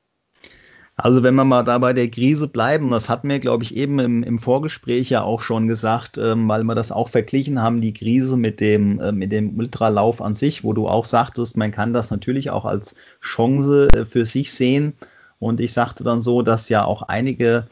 Also 0.97 1.23
wenn 1.23 1.35
wir 1.35 1.45
mal 1.45 1.63
da 1.63 1.79
bei 1.79 1.95
der 1.95 2.11
Krise 2.11 2.47
bleiben, 2.47 2.91
das 2.91 3.09
hat 3.09 3.25
mir, 3.25 3.41
glaube 3.41 3.65
ich, 3.65 3.75
eben 3.75 3.99
im, 4.01 4.23
im 4.23 4.39
Vorgespräch 4.39 5.09
ja 5.09 5.23
auch 5.23 5.41
schon 5.41 5.67
gesagt, 5.67 6.19
ähm, 6.19 6.47
weil 6.47 6.63
wir 6.65 6.75
das 6.75 6.93
auch 6.93 7.09
verglichen 7.09 7.63
haben, 7.63 7.81
die 7.81 7.95
Krise 7.95 8.37
mit 8.37 8.61
dem, 8.61 9.01
äh, 9.01 9.11
mit 9.11 9.33
dem 9.33 9.59
Ultralauf 9.59 10.21
an 10.21 10.35
sich, 10.35 10.63
wo 10.63 10.75
du 10.75 10.89
auch 10.89 11.07
sagtest, 11.07 11.57
man 11.57 11.73
kann 11.73 11.95
das 11.95 12.11
natürlich 12.11 12.51
auch 12.51 12.67
als 12.67 12.95
Chance 13.23 13.89
äh, 13.95 14.05
für 14.05 14.27
sich 14.27 14.53
sehen. 14.53 14.93
Und 15.39 15.61
ich 15.61 15.73
sagte 15.73 16.05
dann 16.05 16.21
so, 16.21 16.43
dass 16.43 16.69
ja 16.69 16.85
auch 16.85 17.01
einige 17.03 17.67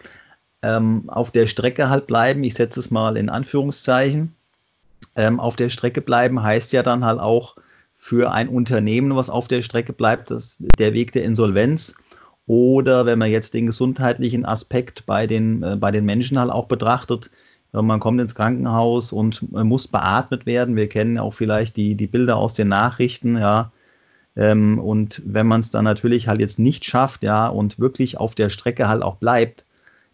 ähm, 0.63 1.05
auf 1.09 1.31
der 1.31 1.47
Strecke 1.47 1.91
halt 1.91 2.07
bleiben. 2.07 2.43
Ich 2.45 2.55
setze 2.55 2.81
es 2.81 2.91
mal 2.91 3.17
in 3.17 3.29
Anführungszeichen. 3.29 4.35
Ähm, 5.15 5.39
auf 5.39 5.57
der 5.57 5.69
Strecke 5.69 6.01
bleiben 6.01 6.43
heißt 6.43 6.73
ja 6.73 6.83
dann 6.83 7.05
halt 7.05 7.21
auch 7.21 7.57
für 7.99 8.33
ein 8.33 8.49
Unternehmen, 8.49 9.15
was 9.17 9.29
auf 9.29 9.49
der 9.49 9.63
Strecke 9.63 9.93
bleibt, 9.93 10.31
das, 10.31 10.57
der 10.61 10.95
Weg 10.95 11.13
der 11.13 11.25
Insolvenz. 11.25 11.95
Oder 12.49 13.07
wenn 13.07 13.19
man 13.19 13.31
jetzt 13.31 13.55
den 13.55 13.67
gesundheitlichen 13.67 14.45
Aspekt 14.45 15.07
bei 15.07 15.29
den, 15.29 15.63
äh, 15.63 15.77
bei 15.77 15.93
den 15.93 16.05
Menschen 16.05 16.39
halt 16.39 16.51
auch 16.51 16.67
betrachtet, 16.67 17.31
man 17.73 18.01
kommt 18.01 18.21
ins 18.21 18.35
Krankenhaus 18.35 19.13
und 19.13 19.53
muss 19.53 19.89
beatmet 19.89 20.47
werden. 20.47 20.75
Wir 20.75 20.89
kennen 20.89 21.19
auch 21.19 21.35
vielleicht 21.35 21.77
die, 21.77 21.95
die 21.95 22.07
Bilder 22.07 22.37
aus 22.37 22.55
den 22.55 22.69
Nachrichten, 22.69 23.37
ja. 23.37 23.73
Ähm, 24.37 24.79
und 24.79 25.21
wenn 25.27 25.47
man 25.47 25.61
es 25.61 25.71
dann 25.71 25.85
natürlich 25.85 26.29
halt 26.29 26.41
jetzt 26.41 26.59
nicht 26.59 26.85
schafft, 26.85 27.23
ja, 27.23 27.49
und 27.49 27.79
wirklich 27.79 28.19
auf 28.19 28.35
der 28.35 28.51
Strecke 28.51 28.89
halt 28.89 29.03
auch 29.03 29.17
bleibt, 29.17 29.65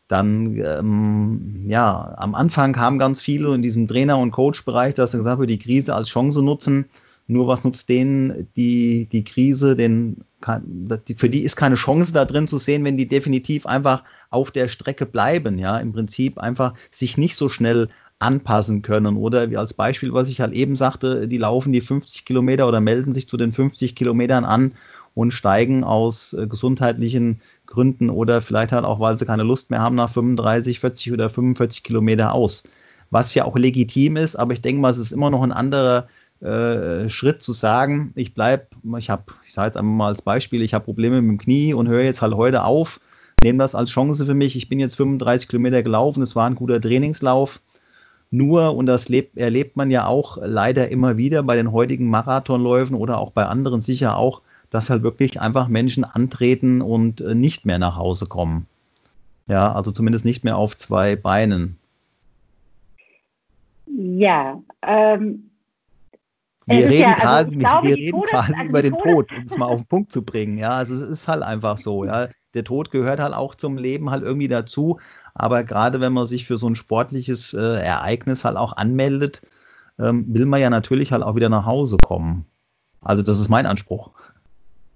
dann, 0.08 0.58
ähm, 0.58 1.66
ja, 1.68 2.14
am 2.16 2.34
Anfang 2.34 2.72
kamen 2.72 2.98
ganz 2.98 3.22
viele 3.22 3.54
in 3.54 3.62
diesem 3.62 3.86
Trainer- 3.86 4.18
und 4.18 4.32
Coach-Bereich, 4.32 4.94
dass 4.94 5.12
gesagt 5.12 5.38
haben, 5.38 5.46
die 5.46 5.58
Krise 5.58 5.94
als 5.94 6.08
Chance 6.08 6.42
nutzen. 6.42 6.86
Nur 7.26 7.46
was 7.48 7.64
nutzt 7.64 7.88
denen 7.88 8.48
die, 8.54 9.06
die 9.10 9.24
Krise, 9.24 9.76
den, 9.76 10.24
für 11.16 11.30
die 11.30 11.42
ist 11.42 11.56
keine 11.56 11.76
Chance 11.76 12.12
da 12.12 12.24
drin 12.24 12.48
zu 12.48 12.58
sehen, 12.58 12.84
wenn 12.84 12.98
die 12.98 13.08
definitiv 13.08 13.66
einfach 13.66 14.02
auf 14.30 14.50
der 14.50 14.68
Strecke 14.68 15.06
bleiben, 15.06 15.58
ja, 15.58 15.78
im 15.78 15.92
Prinzip 15.92 16.38
einfach 16.38 16.74
sich 16.90 17.16
nicht 17.16 17.36
so 17.36 17.48
schnell 17.48 17.88
anpassen 18.18 18.82
können. 18.82 19.16
Oder 19.16 19.50
wie 19.50 19.56
als 19.56 19.74
Beispiel, 19.74 20.12
was 20.12 20.28
ich 20.28 20.40
halt 20.40 20.52
eben 20.52 20.76
sagte, 20.76 21.28
die 21.28 21.38
laufen 21.38 21.72
die 21.72 21.80
50 21.80 22.24
Kilometer 22.24 22.68
oder 22.68 22.80
melden 22.80 23.14
sich 23.14 23.28
zu 23.28 23.36
den 23.36 23.52
50 23.52 23.94
Kilometern 23.94 24.44
an 24.44 24.72
und 25.14 25.32
steigen 25.32 25.84
aus 25.84 26.32
äh, 26.32 26.46
gesundheitlichen 26.46 27.40
Gründen 27.66 28.10
oder 28.10 28.42
vielleicht 28.42 28.72
halt 28.72 28.84
auch, 28.84 29.00
weil 29.00 29.16
sie 29.16 29.26
keine 29.26 29.42
Lust 29.44 29.70
mehr 29.70 29.80
haben, 29.80 29.94
nach 29.94 30.10
35, 30.10 30.80
40 30.80 31.12
oder 31.12 31.30
45 31.30 31.82
Kilometer 31.82 32.32
aus. 32.32 32.64
Was 33.10 33.34
ja 33.34 33.44
auch 33.44 33.56
legitim 33.56 34.16
ist, 34.16 34.36
aber 34.36 34.52
ich 34.52 34.62
denke 34.62 34.80
mal, 34.80 34.90
es 34.90 34.98
ist 34.98 35.12
immer 35.12 35.30
noch 35.30 35.42
ein 35.42 35.52
anderer 35.52 36.08
äh, 36.40 37.08
Schritt 37.08 37.42
zu 37.42 37.52
sagen, 37.52 38.12
ich 38.14 38.34
bleibe, 38.34 38.66
ich 38.98 39.10
habe, 39.10 39.24
ich 39.46 39.52
sage 39.52 39.66
jetzt 39.66 39.76
einmal 39.76 39.96
mal 39.96 40.08
als 40.08 40.22
Beispiel, 40.22 40.62
ich 40.62 40.74
habe 40.74 40.84
Probleme 40.84 41.20
mit 41.22 41.30
dem 41.30 41.38
Knie 41.38 41.74
und 41.74 41.88
höre 41.88 42.02
jetzt 42.02 42.22
halt 42.22 42.34
heute 42.34 42.64
auf, 42.64 43.00
nehme 43.40 43.58
das 43.58 43.74
als 43.74 43.90
Chance 43.90 44.26
für 44.26 44.34
mich. 44.34 44.56
Ich 44.56 44.68
bin 44.68 44.80
jetzt 44.80 44.96
35 44.96 45.48
Kilometer 45.48 45.82
gelaufen, 45.82 46.22
es 46.22 46.36
war 46.36 46.46
ein 46.46 46.54
guter 46.54 46.80
Trainingslauf. 46.80 47.60
Nur, 48.30 48.74
und 48.74 48.86
das 48.86 49.08
lebt, 49.08 49.36
erlebt 49.36 49.76
man 49.76 49.90
ja 49.92 50.06
auch 50.06 50.38
leider 50.42 50.88
immer 50.90 51.16
wieder 51.16 51.44
bei 51.44 51.54
den 51.54 51.70
heutigen 51.70 52.08
Marathonläufen 52.08 52.96
oder 52.96 53.18
auch 53.18 53.30
bei 53.30 53.46
anderen 53.46 53.80
sicher 53.80 54.16
auch, 54.16 54.42
dass 54.70 54.90
halt 54.90 55.04
wirklich 55.04 55.40
einfach 55.40 55.68
Menschen 55.68 56.02
antreten 56.02 56.82
und 56.82 57.20
äh, 57.20 57.36
nicht 57.36 57.64
mehr 57.64 57.78
nach 57.78 57.96
Hause 57.96 58.26
kommen. 58.26 58.66
Ja, 59.46 59.72
also 59.72 59.92
zumindest 59.92 60.24
nicht 60.24 60.42
mehr 60.42 60.56
auf 60.56 60.76
zwei 60.76 61.14
Beinen. 61.16 61.78
Ja, 63.86 64.60
ähm, 64.82 65.50
wir 66.66 66.88
reden 66.88 67.00
ja, 67.00 67.16
also 67.18 67.50
quasi, 67.50 67.56
glaube, 67.56 67.88
wir 67.88 67.96
reden 67.96 68.10
Todes, 68.12 68.30
quasi 68.30 68.52
also 68.54 68.68
über 68.68 68.82
den 68.82 68.98
Tod, 68.98 69.32
um 69.32 69.44
es 69.46 69.56
mal 69.56 69.66
auf 69.66 69.80
den 69.80 69.86
Punkt 69.86 70.12
zu 70.12 70.24
bringen. 70.24 70.58
Ja, 70.58 70.70
also 70.70 70.94
es 70.94 71.02
ist 71.02 71.28
halt 71.28 71.42
einfach 71.42 71.78
so. 71.78 72.04
Ja, 72.04 72.28
der 72.54 72.64
Tod 72.64 72.90
gehört 72.90 73.20
halt 73.20 73.34
auch 73.34 73.54
zum 73.54 73.76
Leben 73.76 74.10
halt 74.10 74.22
irgendwie 74.22 74.48
dazu. 74.48 74.98
Aber 75.34 75.64
gerade 75.64 76.00
wenn 76.00 76.12
man 76.12 76.26
sich 76.26 76.46
für 76.46 76.56
so 76.56 76.68
ein 76.68 76.76
sportliches 76.76 77.54
äh, 77.54 77.82
Ereignis 77.82 78.44
halt 78.44 78.56
auch 78.56 78.76
anmeldet, 78.76 79.42
ähm, 79.98 80.32
will 80.32 80.46
man 80.46 80.60
ja 80.60 80.70
natürlich 80.70 81.12
halt 81.12 81.22
auch 81.22 81.34
wieder 81.34 81.48
nach 81.48 81.66
Hause 81.66 81.98
kommen. 81.98 82.46
Also 83.00 83.22
das 83.22 83.40
ist 83.40 83.48
mein 83.48 83.66
Anspruch. 83.66 84.10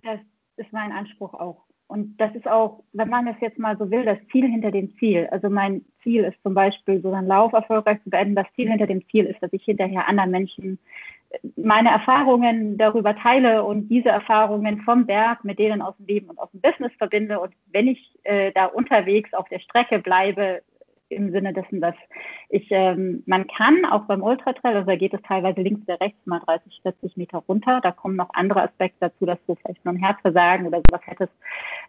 Das 0.03 0.21
ist 0.57 0.73
mein 0.73 0.93
Anspruch 0.93 1.35
auch. 1.35 1.65
Und 1.89 2.19
das 2.19 2.35
ist 2.35 2.47
auch, 2.47 2.83
wenn 2.93 3.09
man 3.09 3.27
es 3.29 3.37
jetzt 3.41 3.59
mal 3.59 3.77
so 3.79 3.91
will, 3.91 4.05
das 4.05 4.19
Ziel 4.31 4.47
hinter 4.47 4.71
dem 4.71 4.95
Ziel. 4.99 5.27
Also 5.31 5.49
mein 5.49 5.85
Ziel 6.03 6.25
ist 6.25 6.37
zum 6.43 6.53
Beispiel, 6.53 7.01
so 7.01 7.13
einen 7.13 7.27
Lauf 7.27 7.53
erfolgreich 7.55 7.99
zu 8.05 8.11
beenden. 8.11 8.35
Das 8.35 8.47
Ziel 8.55 8.69
hinter 8.69 8.87
dem 8.87 9.03
Ziel 9.09 9.25
ist, 9.25 9.43
dass 9.43 9.53
ich 9.55 9.65
hinterher 9.65 10.07
anderen 10.07 10.31
Menschen 10.31 10.79
meine 11.57 11.91
Erfahrungen 11.91 12.79
darüber 12.79 13.15
teile 13.17 13.65
und 13.65 13.89
diese 13.89 14.09
Erfahrungen 14.09 14.81
vom 14.83 15.07
Berg 15.07 15.45
mit 15.45 15.59
denen 15.59 15.83
aus 15.83 15.97
dem 15.99 16.07
Leben 16.07 16.31
und 16.31 16.39
aus 16.39 16.51
dem 16.53 16.61
Business 16.61 16.93
verbinde. 16.97 17.41
Und 17.41 17.53
wenn 17.73 17.89
ich 17.89 18.19
äh, 18.25 18.53
da 18.53 18.67
unterwegs 18.67 19.33
auf 19.35 19.49
der 19.49 19.61
Strecke 19.61 19.99
bleibe, 19.99 20.63
im 21.11 21.31
Sinne 21.33 21.53
dessen, 21.53 21.81
dass 21.81 21.95
ich, 22.49 22.67
ähm, 22.71 23.23
man 23.27 23.47
kann 23.47 23.85
auch 23.87 24.03
beim 24.03 24.23
Ultratrail, 24.23 24.77
also 24.77 24.87
da 24.87 24.97
geht 24.97 25.15
es 25.15 25.23
teilweise 25.23 25.61
links 25.61 25.83
oder 25.89 26.01
rechts 26.01 26.19
mal 26.27 26.41
30, 26.41 26.81
40 26.83 27.17
Meter 27.17 27.39
runter. 27.49 27.81
Da 27.83 27.93
kommen 27.93 28.17
noch 28.17 28.31
andere 28.35 28.63
Aspekte 28.63 28.99
dazu, 29.01 29.27
dass 29.27 29.39
du 29.47 29.55
vielleicht 29.55 29.85
nur 29.85 29.95
ein 29.95 30.03
Herzversagen 30.03 30.67
oder 30.67 30.83
sowas 30.83 31.01
hättest. 31.05 31.33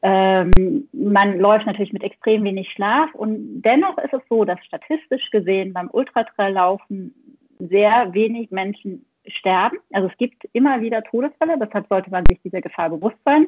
Ähm, 0.01 0.87
man 0.93 1.37
läuft 1.37 1.65
natürlich 1.65 1.93
mit 1.93 2.03
extrem 2.03 2.43
wenig 2.43 2.71
Schlaf 2.71 3.13
und 3.13 3.61
dennoch 3.61 3.97
ist 3.97 4.13
es 4.13 4.21
so, 4.29 4.45
dass 4.45 4.63
statistisch 4.65 5.29
gesehen 5.31 5.73
beim 5.73 5.89
Ultratrail-Laufen 5.91 7.13
sehr 7.59 8.13
wenig 8.13 8.51
Menschen 8.51 9.05
sterben. 9.27 9.77
Also 9.91 10.07
es 10.07 10.17
gibt 10.17 10.45
immer 10.53 10.81
wieder 10.81 11.03
Todesfälle, 11.03 11.57
deshalb 11.59 11.87
sollte 11.87 12.09
man 12.09 12.25
sich 12.25 12.39
dieser 12.41 12.61
Gefahr 12.61 12.89
bewusst 12.89 13.17
sein 13.25 13.47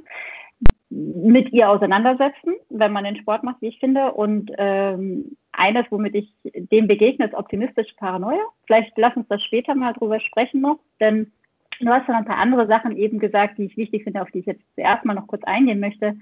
mit 0.90 1.54
ihr 1.54 1.70
auseinandersetzen, 1.70 2.56
wenn 2.70 2.92
man 2.92 3.06
den 3.06 3.16
Sport 3.16 3.44
macht, 3.44 3.62
wie 3.62 3.70
ich 3.70 3.80
finde. 3.80 4.12
Und 4.12 4.52
ähm, 4.58 5.38
eines, 5.54 5.86
womit 5.90 6.16
ich 6.16 6.34
dem 6.44 6.88
begegne, 6.88 7.26
ist 7.26 7.34
optimistische 7.34 7.96
Paranoia. 7.96 8.44
Vielleicht 8.66 8.92
lass 8.98 9.16
uns 9.16 9.28
das 9.30 9.42
später 9.44 9.74
mal 9.74 9.94
drüber 9.94 10.20
sprechen 10.20 10.62
noch, 10.62 10.80
denn 11.00 11.32
du 11.80 11.88
hast 11.88 12.08
noch 12.08 12.16
ein 12.16 12.26
paar 12.26 12.38
andere 12.38 12.68
Sachen 12.68 12.98
eben 12.98 13.20
gesagt, 13.20 13.58
die 13.58 13.66
ich 13.66 13.78
wichtig 13.78 14.04
finde, 14.04 14.22
auf 14.22 14.32
die 14.32 14.40
ich 14.40 14.46
jetzt 14.46 14.64
zuerst 14.76 15.06
mal 15.06 15.14
noch 15.14 15.28
kurz 15.28 15.44
eingehen 15.46 15.80
möchte. 15.80 16.18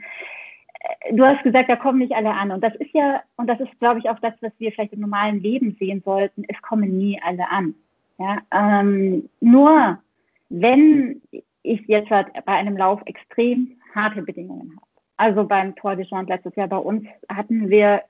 Äh, 1.06 1.16
du 1.16 1.26
hast 1.26 1.44
gesagt, 1.44 1.70
da 1.70 1.76
kommen 1.76 1.98
nicht 1.98 2.14
alle 2.14 2.32
an. 2.32 2.52
Und 2.52 2.64
das 2.64 2.76
ist 2.76 2.94
ja, 2.94 3.24
und 3.38 3.48
das 3.48 3.60
ist, 3.60 3.80
glaube 3.80 4.00
ich, 4.00 4.10
auch 4.10 4.20
das, 4.20 4.34
was 4.42 4.52
wir 4.60 4.72
vielleicht 4.72 4.94
im 4.94 5.02
normalen 5.02 5.42
Leben 5.42 5.76
sehen 5.80 6.04
sollten. 6.06 6.44
Es 6.48 6.62
kommen 6.62 6.96
nie 6.96 7.20
alle 7.24 7.50
an. 7.50 7.74
Ja, 8.20 8.40
ähm, 8.52 9.30
nur 9.40 9.98
wenn 10.50 11.22
ich 11.64 11.82
jetzt 11.88 12.10
halt 12.10 12.28
bei 12.46 12.54
einem 12.54 12.78
Lauf 12.78 13.02
extrem 13.06 13.80
harte 13.96 14.22
Bedingungen 14.22 14.76
habe. 14.76 14.88
Also 15.18 15.44
beim 15.46 15.76
Tour 15.76 15.96
de 15.96 16.06
Jean 16.06 16.28
letztes 16.28 16.56
Jahr 16.56 16.68
bei 16.68 16.78
uns 16.78 17.06
hatten 17.30 17.70
wir 17.70 18.04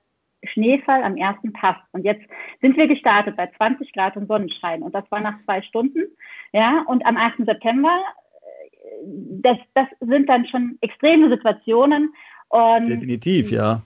Schneefall 0.44 1.04
am 1.04 1.18
ersten 1.18 1.54
Pass. 1.54 1.76
Und 1.92 2.06
jetzt 2.06 2.24
sind 2.62 2.78
wir 2.78 2.88
gestartet 2.88 3.36
bei 3.36 3.48
20 3.58 3.92
Grad 3.94 4.16
und 4.16 4.28
Sonnenschein. 4.28 4.84
Und 4.84 4.96
das 4.96 5.04
war 5.12 5.20
nach 5.20 5.36
zwei 5.44 5.62
Stunden. 5.62 6.04
Ja, 6.54 6.84
und 6.88 7.06
am 7.06 7.18
8. 7.18 7.46
September, 7.46 8.00
äh, 8.42 9.06
das, 9.42 9.58
das 9.74 9.88
sind 10.00 10.30
dann 10.30 10.46
schon 10.48 10.78
extreme 10.82 11.30
Situationen. 11.30 12.14
Und 12.50 12.88
Definitiv, 12.88 13.52
ja. 13.52 13.84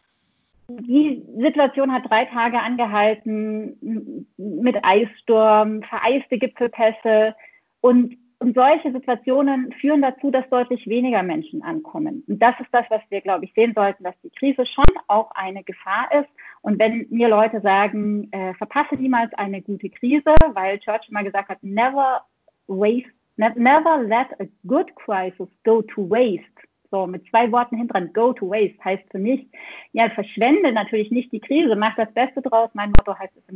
Die 0.68 1.24
Situation 1.38 1.92
hat 1.92 2.10
drei 2.10 2.26
Tage 2.26 2.60
angehalten 2.60 4.28
mit 4.38 4.78
Eissturm, 4.84 5.84
vereiste 5.84 6.38
Gipfelpässe. 6.38 7.36
Und 7.82 8.18
und 8.44 8.56
solche 8.56 8.92
Situationen 8.92 9.72
führen 9.80 10.02
dazu, 10.02 10.30
dass 10.30 10.50
deutlich 10.50 10.86
weniger 10.86 11.24
Menschen 11.24 11.64
ankommen. 11.64 12.26
Und 12.28 12.40
das 12.40 12.54
ist 12.60 12.68
das, 12.74 12.84
was 12.90 13.00
wir, 13.08 13.22
glaube 13.22 13.46
ich, 13.46 13.54
sehen 13.54 13.72
sollten, 13.74 14.04
dass 14.04 14.20
die 14.22 14.32
Krise 14.32 14.66
schon 14.66 14.84
auch 15.08 15.32
eine 15.32 15.64
Gefahr 15.64 16.10
ist. 16.12 16.28
Und 16.62 16.78
wenn 16.78 17.08
mir 17.10 17.30
Leute 17.30 17.62
sagen, 17.62 18.28
äh, 18.34 18.54
verpasse 18.56 18.96
niemals 18.96 19.34
eine 19.36 19.62
gute 19.62 19.90
Krise, 19.90 20.36
weil 20.52 20.78
Churchill 20.80 21.14
mal 21.14 21.24
gesagt 21.24 21.48
hat, 21.48 21.64
never 21.64 22.26
waste, 22.68 23.14
never 23.38 24.04
let 24.04 24.28
a 24.42 24.46
good 24.68 24.94
crisis 24.96 25.48
go 25.64 25.82
to 25.82 26.10
waste. 26.10 26.68
So, 26.94 27.08
mit 27.08 27.28
zwei 27.32 27.52
Worten 27.52 27.76
hinten 27.76 28.14
go 28.14 28.34
to 28.34 28.52
waste 28.52 28.78
heißt 28.86 29.02
für 29.10 29.18
mich, 29.18 29.48
ja, 29.94 30.12
verschwende 30.12 30.72
natürlich 30.72 31.10
nicht 31.10 31.32
die 31.32 31.40
Krise, 31.40 31.76
mach 31.76 31.96
das 31.96 32.14
Beste 32.14 32.40
draus. 32.44 32.70
Mein 32.76 32.92
Motto 32.92 33.18
heißt 33.18 33.34
es, 33.36 33.56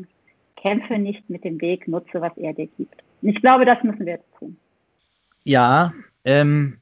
kämpfe 0.55 0.97
nicht 0.97 1.29
mit 1.29 1.43
dem 1.43 1.61
Weg, 1.61 1.87
nutze, 1.87 2.19
was 2.19 2.35
er 2.35 2.53
dir 2.53 2.65
gibt. 2.65 2.95
Und 3.21 3.29
ich 3.29 3.39
glaube, 3.39 3.65
das 3.65 3.83
müssen 3.83 4.07
wir 4.07 4.13
jetzt 4.13 4.35
tun. 4.39 4.57
Ja, 5.43 5.93
ähm, 6.25 6.79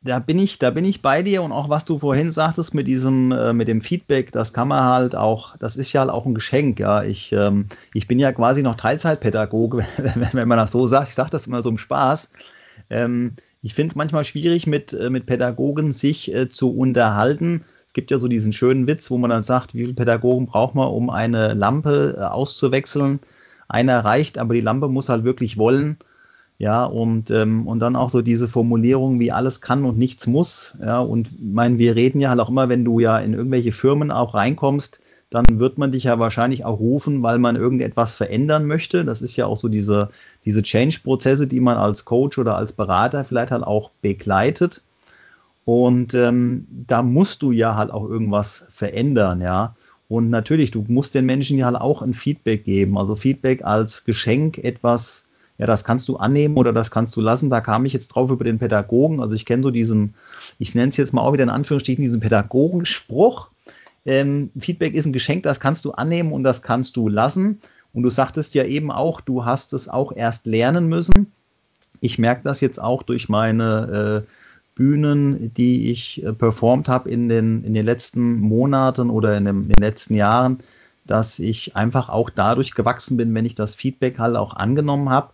da 0.00 0.18
bin 0.18 0.38
ich, 0.38 0.58
da 0.58 0.70
bin 0.70 0.86
ich 0.86 1.02
bei 1.02 1.22
dir 1.22 1.42
und 1.42 1.52
auch 1.52 1.68
was 1.68 1.84
du 1.84 1.98
vorhin 1.98 2.30
sagtest 2.30 2.72
mit 2.72 2.88
diesem, 2.88 3.32
äh, 3.32 3.52
mit 3.52 3.68
dem 3.68 3.82
Feedback, 3.82 4.32
das 4.32 4.54
kann 4.54 4.68
man 4.68 4.82
halt 4.82 5.14
auch, 5.14 5.58
das 5.58 5.76
ist 5.76 5.92
ja 5.92 6.00
halt 6.00 6.10
auch 6.10 6.24
ein 6.24 6.34
Geschenk, 6.34 6.80
ja. 6.80 7.02
Ich, 7.02 7.34
ähm, 7.34 7.66
ich 7.92 8.08
bin 8.08 8.18
ja 8.18 8.32
quasi 8.32 8.62
noch 8.62 8.76
Teilzeitpädagoge, 8.76 9.86
wenn, 9.98 10.28
wenn 10.32 10.48
man 10.48 10.56
das 10.56 10.72
so 10.72 10.86
sagt. 10.86 11.08
Ich 11.08 11.14
sage 11.14 11.28
das 11.28 11.46
immer 11.46 11.60
so 11.60 11.68
im 11.68 11.76
Spaß. 11.76 12.32
Ähm, 12.88 13.36
ich 13.62 13.74
finde 13.74 13.92
es 13.92 13.96
manchmal 13.96 14.24
schwierig, 14.24 14.66
mit, 14.66 14.92
äh, 14.92 15.08
mit 15.08 15.26
Pädagogen 15.26 15.92
sich 15.92 16.34
äh, 16.34 16.50
zu 16.50 16.76
unterhalten. 16.76 17.64
Es 17.86 17.92
gibt 17.92 18.10
ja 18.10 18.18
so 18.18 18.26
diesen 18.26 18.52
schönen 18.52 18.86
Witz, 18.86 19.10
wo 19.10 19.18
man 19.18 19.30
dann 19.30 19.44
sagt, 19.44 19.74
wie 19.74 19.82
viele 19.82 19.94
Pädagogen 19.94 20.46
braucht 20.46 20.74
man, 20.74 20.88
um 20.88 21.10
eine 21.10 21.54
Lampe 21.54 22.16
äh, 22.18 22.22
auszuwechseln. 22.22 23.20
Einer 23.68 24.04
reicht, 24.04 24.38
aber 24.38 24.54
die 24.54 24.60
Lampe 24.60 24.88
muss 24.88 25.08
halt 25.08 25.24
wirklich 25.24 25.56
wollen. 25.58 25.96
Ja, 26.58 26.84
und, 26.84 27.30
ähm, 27.30 27.66
und 27.66 27.80
dann 27.80 27.96
auch 27.96 28.10
so 28.10 28.22
diese 28.22 28.46
Formulierung, 28.46 29.18
wie 29.18 29.32
alles 29.32 29.60
kann 29.60 29.84
und 29.84 29.98
nichts 29.98 30.26
muss. 30.26 30.76
Ja, 30.80 31.00
und 31.00 31.30
mein, 31.40 31.78
wir 31.78 31.96
reden 31.96 32.20
ja 32.20 32.30
halt 32.30 32.40
auch 32.40 32.48
immer, 32.48 32.68
wenn 32.68 32.84
du 32.84 33.00
ja 33.00 33.18
in 33.18 33.34
irgendwelche 33.34 33.72
Firmen 33.72 34.10
auch 34.10 34.34
reinkommst, 34.34 35.00
dann 35.34 35.58
wird 35.58 35.78
man 35.78 35.92
dich 35.92 36.04
ja 36.04 36.18
wahrscheinlich 36.18 36.64
auch 36.64 36.78
rufen, 36.78 37.22
weil 37.22 37.38
man 37.38 37.56
irgendetwas 37.56 38.14
verändern 38.14 38.66
möchte. 38.66 39.04
Das 39.04 39.22
ist 39.22 39.36
ja 39.36 39.46
auch 39.46 39.56
so 39.56 39.68
diese, 39.68 40.10
diese 40.44 40.62
Change-Prozesse, 40.62 41.46
die 41.46 41.60
man 41.60 41.76
als 41.76 42.04
Coach 42.04 42.38
oder 42.38 42.56
als 42.56 42.72
Berater 42.72 43.24
vielleicht 43.24 43.50
halt 43.50 43.64
auch 43.64 43.90
begleitet. 44.02 44.82
Und 45.64 46.14
ähm, 46.14 46.66
da 46.70 47.02
musst 47.02 47.42
du 47.42 47.52
ja 47.52 47.76
halt 47.76 47.90
auch 47.90 48.08
irgendwas 48.08 48.66
verändern, 48.72 49.40
ja. 49.40 49.76
Und 50.08 50.28
natürlich, 50.28 50.70
du 50.72 50.84
musst 50.88 51.14
den 51.14 51.24
Menschen 51.24 51.56
ja 51.56 51.66
halt 51.66 51.76
auch 51.76 52.02
ein 52.02 52.12
Feedback 52.12 52.64
geben. 52.64 52.98
Also 52.98 53.16
Feedback 53.16 53.64
als 53.64 54.04
Geschenk, 54.04 54.58
etwas 54.58 55.24
ja, 55.62 55.66
das 55.66 55.84
kannst 55.84 56.08
du 56.08 56.16
annehmen 56.16 56.56
oder 56.56 56.72
das 56.72 56.90
kannst 56.90 57.14
du 57.14 57.20
lassen. 57.20 57.48
Da 57.48 57.60
kam 57.60 57.84
ich 57.84 57.92
jetzt 57.92 58.08
drauf 58.08 58.32
über 58.32 58.42
den 58.42 58.58
Pädagogen. 58.58 59.20
Also 59.20 59.36
ich 59.36 59.46
kenne 59.46 59.62
so 59.62 59.70
diesen, 59.70 60.14
ich 60.58 60.74
nenne 60.74 60.88
es 60.88 60.96
jetzt 60.96 61.12
mal 61.12 61.20
auch 61.20 61.32
wieder 61.32 61.44
in 61.44 61.50
Anführungsstrichen, 61.50 62.02
diesen 62.02 62.18
Pädagogenspruch. 62.18 63.46
Ähm, 64.04 64.50
Feedback 64.58 64.94
ist 64.94 65.06
ein 65.06 65.12
Geschenk, 65.12 65.42
das 65.44 65.60
kannst 65.60 65.84
du 65.84 65.92
annehmen 65.92 66.32
und 66.32 66.44
das 66.44 66.62
kannst 66.62 66.96
du 66.96 67.08
lassen. 67.08 67.60
Und 67.92 68.02
du 68.02 68.10
sagtest 68.10 68.54
ja 68.54 68.64
eben 68.64 68.90
auch, 68.90 69.20
du 69.20 69.44
hast 69.44 69.72
es 69.72 69.88
auch 69.88 70.12
erst 70.12 70.46
lernen 70.46 70.88
müssen. 70.88 71.32
Ich 72.00 72.18
merke 72.18 72.42
das 72.42 72.60
jetzt 72.60 72.80
auch 72.80 73.02
durch 73.02 73.28
meine 73.28 74.24
äh, 74.24 74.30
Bühnen, 74.74 75.52
die 75.54 75.90
ich 75.90 76.24
äh, 76.24 76.32
performt 76.32 76.88
habe 76.88 77.10
in 77.10 77.28
den, 77.28 77.62
in 77.64 77.74
den 77.74 77.84
letzten 77.84 78.40
Monaten 78.40 79.10
oder 79.10 79.36
in, 79.36 79.44
dem, 79.44 79.62
in 79.64 79.68
den 79.68 79.78
letzten 79.78 80.14
Jahren, 80.14 80.60
dass 81.06 81.38
ich 81.38 81.76
einfach 81.76 82.08
auch 82.08 82.30
dadurch 82.30 82.74
gewachsen 82.74 83.16
bin, 83.16 83.34
wenn 83.34 83.44
ich 83.44 83.54
das 83.54 83.74
Feedback 83.74 84.18
halt 84.18 84.36
auch 84.36 84.54
angenommen 84.54 85.10
habe 85.10 85.30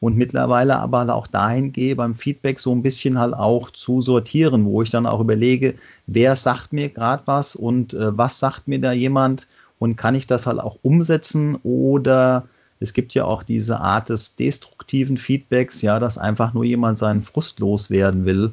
und 0.00 0.16
mittlerweile 0.16 0.76
aber 0.76 1.12
auch 1.14 1.26
dahin 1.26 1.72
gehe, 1.72 1.96
beim 1.96 2.14
Feedback 2.14 2.60
so 2.60 2.72
ein 2.72 2.82
bisschen 2.82 3.18
halt 3.18 3.34
auch 3.34 3.70
zu 3.70 4.00
sortieren, 4.00 4.64
wo 4.64 4.82
ich 4.82 4.90
dann 4.90 5.06
auch 5.06 5.20
überlege, 5.20 5.74
wer 6.06 6.36
sagt 6.36 6.72
mir 6.72 6.88
gerade 6.88 7.22
was 7.26 7.56
und 7.56 7.94
äh, 7.94 8.16
was 8.16 8.38
sagt 8.38 8.68
mir 8.68 8.80
da 8.80 8.92
jemand 8.92 9.46
und 9.78 9.96
kann 9.96 10.14
ich 10.14 10.26
das 10.26 10.46
halt 10.46 10.60
auch 10.60 10.78
umsetzen 10.82 11.56
oder 11.62 12.48
es 12.80 12.92
gibt 12.92 13.14
ja 13.14 13.24
auch 13.24 13.42
diese 13.42 13.80
Art 13.80 14.08
des 14.08 14.36
destruktiven 14.36 15.18
Feedbacks, 15.18 15.82
ja, 15.82 15.98
dass 15.98 16.16
einfach 16.16 16.54
nur 16.54 16.64
jemand 16.64 16.98
seinen 16.98 17.22
Frust 17.22 17.58
loswerden 17.58 18.24
will. 18.24 18.52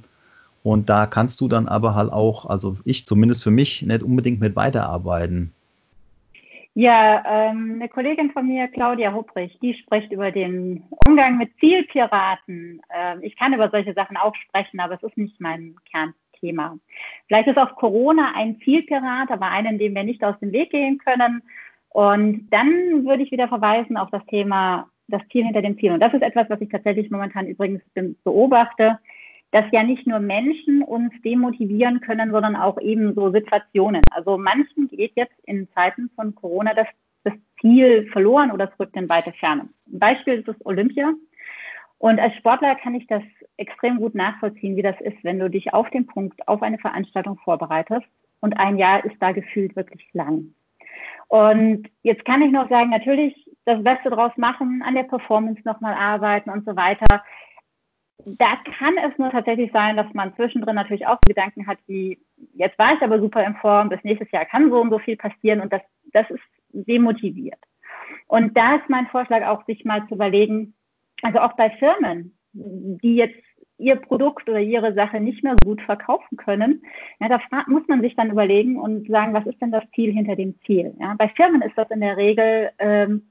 Und 0.63 0.89
da 0.89 1.05
kannst 1.05 1.41
du 1.41 1.47
dann 1.47 1.67
aber 1.67 1.93
halt 1.93 2.11
auch, 2.11 2.47
also 2.47 2.77
ich 2.85 3.05
zumindest 3.05 3.43
für 3.43 3.51
mich, 3.51 3.83
nicht 3.83 4.01
unbedingt 4.01 4.39
mit 4.39 4.55
weiterarbeiten. 4.55 5.53
Ja, 6.77 7.23
ähm, 7.25 7.75
eine 7.75 7.87
Kollegin 7.87 8.31
von 8.31 8.47
mir, 8.47 8.67
Claudia 8.67 9.13
Hupprich, 9.13 9.57
die 9.61 9.75
spricht 9.75 10.11
über 10.11 10.29
den 10.31 10.83
Umgang 11.07 11.37
mit 11.37 11.57
Zielpiraten. 11.61 12.81
Ähm, 12.93 13.19
ich 13.21 13.37
kann 13.37 13.53
über 13.53 13.69
solche 13.69 13.93
Sachen 13.93 14.17
auch 14.17 14.35
sprechen, 14.35 14.81
aber 14.81 14.95
es 14.95 15.03
ist 15.03 15.17
nicht 15.17 15.39
mein 15.39 15.77
Kernthema. 15.89 16.77
Vielleicht 17.27 17.47
ist 17.47 17.57
auch 17.57 17.77
Corona 17.77 18.33
ein 18.35 18.59
Zielpirat, 18.59 19.31
aber 19.31 19.47
einen, 19.47 19.79
den 19.79 19.95
wir 19.95 20.03
nicht 20.03 20.21
aus 20.21 20.37
dem 20.39 20.51
Weg 20.51 20.71
gehen 20.71 20.97
können. 20.97 21.43
Und 21.87 22.49
dann 22.49 23.05
würde 23.05 23.23
ich 23.23 23.31
wieder 23.31 23.47
verweisen 23.47 23.95
auf 23.95 24.11
das 24.11 24.25
Thema 24.25 24.89
das 25.07 25.21
Ziel 25.31 25.45
hinter 25.45 25.61
dem 25.61 25.79
Ziel. 25.79 25.93
Und 25.93 26.01
das 26.01 26.13
ist 26.13 26.23
etwas, 26.23 26.49
was 26.49 26.59
ich 26.59 26.67
tatsächlich 26.67 27.09
momentan 27.09 27.47
übrigens 27.47 27.83
beobachte 28.25 28.99
dass 29.55 29.63
ja 29.71 29.83
nicht 29.83 30.05
nur 30.05 30.19
Menschen 30.19 30.81
uns 30.83 31.13
demotivieren 31.23 32.01
können, 32.01 32.29
sondern 32.29 32.57
auch 32.57 32.77
eben 32.81 33.13
so 33.15 33.31
Situationen. 33.31 34.01
Also 34.11 34.37
manchen 34.37 34.89
geht 34.89 35.13
jetzt 35.15 35.39
in 35.45 35.69
Zeiten 35.73 36.09
von 36.13 36.35
Corona 36.35 36.73
das, 36.73 36.87
das 37.23 37.33
Ziel 37.61 38.05
verloren 38.11 38.51
oder 38.51 38.69
es 38.69 38.77
rückt 38.77 38.97
in 38.97 39.07
weite 39.07 39.31
Ferne. 39.31 39.69
Ein 39.87 39.99
Beispiel 39.99 40.33
ist 40.39 40.49
das 40.49 40.57
Olympia. 40.65 41.13
Und 41.99 42.19
als 42.19 42.35
Sportler 42.35 42.75
kann 42.75 42.95
ich 42.95 43.07
das 43.07 43.23
extrem 43.55 43.99
gut 43.99 44.13
nachvollziehen, 44.13 44.75
wie 44.75 44.81
das 44.81 44.99
ist, 44.99 45.23
wenn 45.23 45.39
du 45.39 45.49
dich 45.49 45.73
auf 45.73 45.89
den 45.89 46.05
Punkt, 46.05 46.45
auf 46.49 46.61
eine 46.61 46.77
Veranstaltung 46.77 47.37
vorbereitest 47.37 48.05
und 48.41 48.59
ein 48.59 48.77
Jahr 48.77 49.05
ist 49.05 49.15
da 49.21 49.31
gefühlt 49.31 49.73
wirklich 49.77 50.05
lang. 50.11 50.53
Und 51.29 51.87
jetzt 52.03 52.25
kann 52.25 52.41
ich 52.41 52.51
noch 52.51 52.67
sagen, 52.67 52.89
natürlich 52.89 53.49
das 53.63 53.81
Beste 53.81 54.09
draus 54.09 54.33
machen, 54.35 54.83
an 54.85 54.95
der 54.95 55.03
Performance 55.03 55.61
nochmal 55.63 55.93
arbeiten 55.93 56.49
und 56.49 56.65
so 56.65 56.75
weiter 56.75 57.23
da 58.23 58.57
kann 58.77 58.95
es 58.97 59.17
nur 59.17 59.29
tatsächlich 59.29 59.71
sein, 59.71 59.97
dass 59.97 60.11
man 60.13 60.35
zwischendrin 60.35 60.75
natürlich 60.75 61.05
auch 61.07 61.19
Gedanken 61.21 61.67
hat, 61.67 61.77
wie 61.87 62.19
jetzt 62.53 62.77
war 62.79 62.93
ich 62.93 63.01
aber 63.01 63.19
super 63.19 63.45
in 63.45 63.55
Form, 63.55 63.89
bis 63.89 64.03
nächstes 64.03 64.31
Jahr 64.31 64.45
kann 64.45 64.69
so 64.69 64.79
und 64.79 64.89
so 64.89 64.99
viel 64.99 65.17
passieren 65.17 65.61
und 65.61 65.71
das, 65.71 65.81
das 66.13 66.29
ist 66.29 66.43
demotiviert. 66.71 67.59
Und 68.27 68.55
da 68.57 68.75
ist 68.75 68.89
mein 68.89 69.07
Vorschlag 69.07 69.45
auch, 69.45 69.65
sich 69.65 69.85
mal 69.85 70.07
zu 70.07 70.15
überlegen, 70.15 70.73
also 71.21 71.39
auch 71.39 71.53
bei 71.53 71.69
Firmen, 71.71 72.37
die 72.53 73.15
jetzt 73.15 73.41
ihr 73.77 73.97
Produkt 73.97 74.47
oder 74.49 74.59
ihre 74.59 74.93
Sache 74.93 75.19
nicht 75.19 75.43
mehr 75.43 75.57
gut 75.57 75.81
verkaufen 75.81 76.37
können, 76.37 76.81
ja, 77.19 77.27
da 77.27 77.39
muss 77.67 77.85
man 77.87 78.01
sich 78.01 78.15
dann 78.15 78.31
überlegen 78.31 78.79
und 78.79 79.07
sagen, 79.09 79.33
was 79.33 79.45
ist 79.45 79.61
denn 79.61 79.71
das 79.71 79.83
Ziel 79.93 80.13
hinter 80.13 80.35
dem 80.35 80.59
Ziel? 80.61 80.95
Ja, 80.99 81.13
bei 81.17 81.27
Firmen 81.29 81.61
ist 81.61 81.77
das 81.77 81.91
in 81.91 81.99
der 81.99 82.15
Regel 82.15 82.71
ähm, 82.79 83.29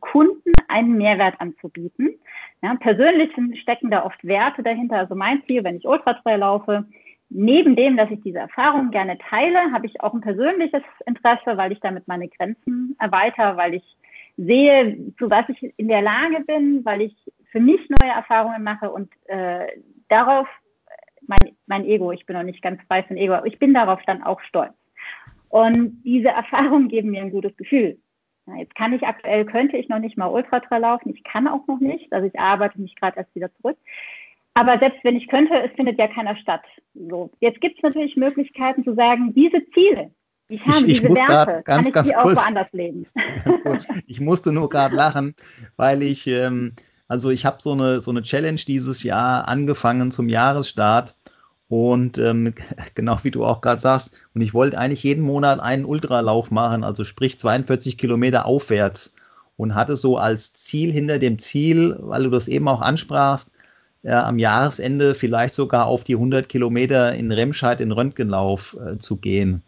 Kunden 0.00 0.54
einen 0.68 0.96
Mehrwert 0.96 1.40
anzubieten. 1.40 2.18
Ja, 2.62 2.74
persönlich 2.76 3.32
stecken 3.60 3.90
da 3.90 4.04
oft 4.04 4.22
Werte 4.24 4.62
dahinter. 4.62 4.98
Also 4.98 5.14
mein 5.14 5.42
Ziel, 5.46 5.64
wenn 5.64 5.76
ich 5.76 5.86
Ultratrail 5.86 6.38
laufe, 6.38 6.84
neben 7.30 7.76
dem, 7.76 7.96
dass 7.96 8.10
ich 8.10 8.20
diese 8.22 8.38
Erfahrung 8.38 8.90
gerne 8.90 9.18
teile, 9.18 9.72
habe 9.72 9.86
ich 9.86 10.00
auch 10.00 10.12
ein 10.12 10.20
persönliches 10.20 10.82
Interesse, 11.06 11.56
weil 11.56 11.72
ich 11.72 11.80
damit 11.80 12.06
meine 12.06 12.28
Grenzen 12.28 12.94
erweitere, 12.98 13.56
weil 13.56 13.74
ich 13.74 13.96
sehe, 14.36 14.98
zu 15.18 15.30
was 15.30 15.48
ich 15.48 15.74
in 15.78 15.88
der 15.88 16.02
Lage 16.02 16.40
bin, 16.46 16.84
weil 16.84 17.02
ich 17.02 17.16
für 17.50 17.60
mich 17.60 17.80
neue 17.88 18.10
Erfahrungen 18.10 18.62
mache 18.62 18.90
und 18.90 19.10
äh, 19.26 19.66
darauf, 20.08 20.48
mein, 21.26 21.56
mein 21.66 21.84
Ego, 21.84 22.12
ich 22.12 22.26
bin 22.26 22.36
noch 22.36 22.42
nicht 22.42 22.62
ganz 22.62 22.82
frei 22.88 23.02
von 23.02 23.16
Ego, 23.16 23.34
aber 23.34 23.46
ich 23.46 23.58
bin 23.58 23.74
darauf 23.74 24.00
dann 24.06 24.22
auch 24.22 24.40
stolz. 24.42 24.72
Und 25.48 26.02
diese 26.02 26.28
Erfahrungen 26.28 26.88
geben 26.88 27.10
mir 27.10 27.22
ein 27.22 27.30
gutes 27.30 27.56
Gefühl. 27.56 27.98
Jetzt 28.58 28.74
kann 28.74 28.92
ich 28.92 29.02
aktuell, 29.04 29.44
könnte 29.44 29.76
ich 29.76 29.88
noch 29.88 29.98
nicht 29.98 30.16
mal 30.16 30.26
Ultratrail 30.26 30.80
laufen. 30.80 31.10
Ich 31.10 31.24
kann 31.24 31.48
auch 31.48 31.66
noch 31.66 31.80
nicht. 31.80 32.12
Also 32.12 32.26
ich 32.26 32.38
arbeite 32.38 32.80
mich 32.80 32.94
gerade 32.96 33.18
erst 33.18 33.34
wieder 33.34 33.52
zurück. 33.56 33.76
Aber 34.54 34.78
selbst 34.78 35.02
wenn 35.02 35.16
ich 35.16 35.28
könnte, 35.28 35.54
es 35.62 35.72
findet 35.72 35.98
ja 35.98 36.08
keiner 36.08 36.36
statt. 36.36 36.62
So. 36.94 37.30
Jetzt 37.40 37.60
gibt 37.60 37.76
es 37.76 37.82
natürlich 37.82 38.16
Möglichkeiten 38.16 38.84
zu 38.84 38.94
sagen, 38.94 39.32
diese 39.34 39.64
Ziele, 39.70 40.10
ich 40.48 40.60
habe 40.66 40.80
ich, 40.80 41.00
diese 41.00 41.14
Werte, 41.14 41.62
ganz, 41.64 41.90
kann 41.90 42.04
ich 42.04 42.10
die 42.10 42.16
auch 42.16 42.36
woanders 42.36 42.70
leben. 42.72 43.06
ich 44.06 44.20
musste 44.20 44.52
nur 44.52 44.68
gerade 44.68 44.94
lachen, 44.94 45.34
weil 45.76 46.02
ich, 46.02 46.26
ähm, 46.26 46.74
also 47.08 47.30
ich 47.30 47.46
habe 47.46 47.62
so 47.62 47.72
eine, 47.72 48.00
so 48.00 48.10
eine 48.10 48.22
Challenge 48.22 48.60
dieses 48.66 49.02
Jahr 49.02 49.48
angefangen 49.48 50.10
zum 50.10 50.28
Jahresstart 50.28 51.16
und 51.72 52.18
ähm, 52.18 52.52
genau 52.94 53.16
wie 53.22 53.30
du 53.30 53.46
auch 53.46 53.62
gerade 53.62 53.80
sagst, 53.80 54.12
und 54.34 54.42
ich 54.42 54.52
wollte 54.52 54.76
eigentlich 54.76 55.04
jeden 55.04 55.22
Monat 55.22 55.58
einen 55.58 55.86
Ultralauf 55.86 56.50
machen, 56.50 56.84
also 56.84 57.02
sprich 57.02 57.38
42 57.38 57.96
Kilometer 57.96 58.44
aufwärts. 58.44 59.14
Und 59.56 59.74
hatte 59.74 59.96
so 59.96 60.18
als 60.18 60.52
Ziel 60.52 60.92
hinter 60.92 61.18
dem 61.18 61.38
Ziel, 61.38 61.96
weil 62.00 62.24
du 62.24 62.30
das 62.30 62.46
eben 62.48 62.68
auch 62.68 62.82
ansprachst, 62.82 63.52
äh, 64.02 64.10
am 64.12 64.38
Jahresende 64.38 65.14
vielleicht 65.14 65.54
sogar 65.54 65.86
auf 65.86 66.04
die 66.04 66.14
100 66.14 66.46
Kilometer 66.46 67.14
in 67.14 67.32
Remscheid 67.32 67.80
in 67.80 67.92
Röntgenlauf 67.92 68.76
äh, 68.78 68.98
zu 68.98 69.16
gehen. 69.16 69.62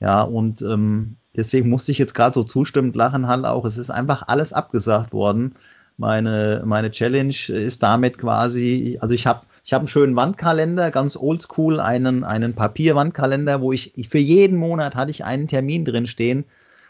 Ja, 0.00 0.22
und 0.22 0.60
ähm, 0.62 1.18
deswegen 1.36 1.68
musste 1.68 1.92
ich 1.92 1.98
jetzt 1.98 2.14
gerade 2.14 2.34
so 2.34 2.42
zustimmend 2.42 2.96
lachen, 2.96 3.28
halt 3.28 3.44
auch. 3.44 3.64
Es 3.64 3.78
ist 3.78 3.90
einfach 3.90 4.26
alles 4.26 4.52
abgesagt 4.52 5.12
worden. 5.12 5.54
Meine, 5.98 6.62
meine 6.64 6.90
Challenge 6.90 7.36
ist 7.48 7.80
damit 7.84 8.18
quasi, 8.18 8.98
also 9.00 9.14
ich 9.14 9.28
habe 9.28 9.42
ich 9.64 9.72
habe 9.72 9.82
einen 9.82 9.88
schönen 9.88 10.14
Wandkalender, 10.14 10.90
ganz 10.90 11.16
oldschool, 11.16 11.80
einen, 11.80 12.22
einen 12.22 12.52
Papierwandkalender, 12.52 13.62
wo 13.62 13.72
ich, 13.72 13.96
ich 13.96 14.10
für 14.10 14.18
jeden 14.18 14.58
Monat 14.58 14.94
hatte 14.94 15.10
ich 15.10 15.24
einen 15.24 15.48
Termin 15.48 15.86
drin 15.86 16.06
stehen 16.06 16.44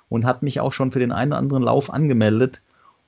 und 0.08 0.24
habe 0.26 0.44
mich 0.44 0.58
auch 0.58 0.72
schon 0.72 0.90
für 0.90 0.98
den 0.98 1.12
einen 1.12 1.30
oder 1.30 1.38
anderen 1.38 1.62
Lauf 1.62 1.88
angemeldet. 1.88 2.62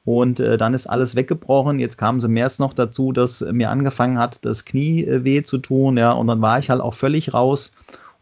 Und 0.04 0.38
äh, 0.38 0.56
dann 0.56 0.72
ist 0.72 0.86
alles 0.86 1.16
weggebrochen. 1.16 1.80
Jetzt 1.80 1.98
kam 1.98 2.20
im 2.20 2.32
März 2.32 2.60
noch 2.60 2.74
dazu, 2.74 3.10
dass 3.10 3.40
mir 3.40 3.70
angefangen 3.70 4.20
hat, 4.20 4.44
das 4.44 4.64
Knie 4.64 5.04
äh, 5.04 5.24
weh 5.24 5.42
zu 5.42 5.58
tun. 5.58 5.96
Ja, 5.96 6.12
und 6.12 6.28
dann 6.28 6.40
war 6.40 6.60
ich 6.60 6.70
halt 6.70 6.80
auch 6.80 6.94
völlig 6.94 7.34
raus. 7.34 7.72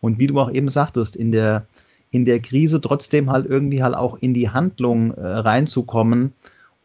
Und 0.01 0.19
wie 0.19 0.29
du 0.29 0.41
auch 0.41 0.51
eben 0.51 0.71
sagtest, 0.71 1.15
in 1.15 1.31
der, 1.31 1.67
in 2.11 2.25
der 2.25 2.41
Krise 2.41 2.81
trotzdem 2.81 3.31
halt 3.31 3.45
irgendwie 3.45 3.83
halt 3.83 3.95
auch 3.95 4.17
in 4.19 4.33
die 4.33 4.49
Handlung 4.49 5.13
äh, 5.13 5.27
reinzukommen 5.27 6.33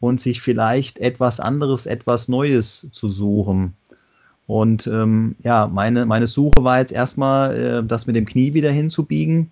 und 0.02 0.20
sich 0.20 0.42
vielleicht 0.42 1.00
etwas 1.00 1.40
anderes, 1.40 1.86
etwas 1.86 2.28
Neues 2.28 2.90
zu 2.92 3.10
suchen. 3.10 3.74
Und 4.50 4.88
ähm, 4.88 5.36
ja, 5.44 5.68
meine, 5.68 6.08
meine 6.08 6.26
Suche 6.26 6.64
war 6.64 6.80
jetzt 6.80 6.92
erstmal, 6.92 7.56
äh, 7.56 7.84
das 7.84 8.08
mit 8.08 8.16
dem 8.16 8.26
Knie 8.26 8.56
wieder 8.56 8.72
hinzubiegen. 8.72 9.52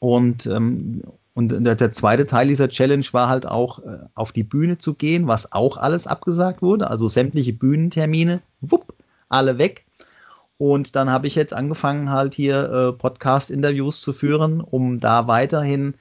Und, 0.00 0.44
ähm, 0.46 1.02
und 1.34 1.64
der, 1.64 1.76
der, 1.76 1.92
zweite 1.92 2.26
Teil 2.26 2.48
dieser 2.48 2.68
Challenge 2.68 3.06
war 3.12 3.28
halt 3.28 3.46
auch, 3.46 3.78
äh, 3.78 3.98
auf 4.16 4.32
die 4.32 4.42
Bühne 4.42 4.76
zu 4.78 4.94
gehen, 4.94 5.28
was 5.28 5.52
auch 5.52 5.76
alles 5.76 6.08
abgesagt 6.08 6.62
wurde. 6.62 6.90
Also 6.90 7.06
sämtliche 7.06 7.52
Bühnentermine, 7.52 8.40
wupp, 8.60 8.92
alle 9.28 9.56
weg. 9.58 9.84
Und 10.56 10.96
dann 10.96 11.10
habe 11.10 11.28
ich 11.28 11.36
jetzt 11.36 11.54
angefangen, 11.54 12.10
halt 12.10 12.34
hier 12.34 12.72
äh, 12.72 12.92
Podcast-Interviews 12.98 14.00
zu 14.00 14.12
führen, 14.12 14.60
um 14.60 14.98
da 14.98 15.28
weiterhin 15.28 15.94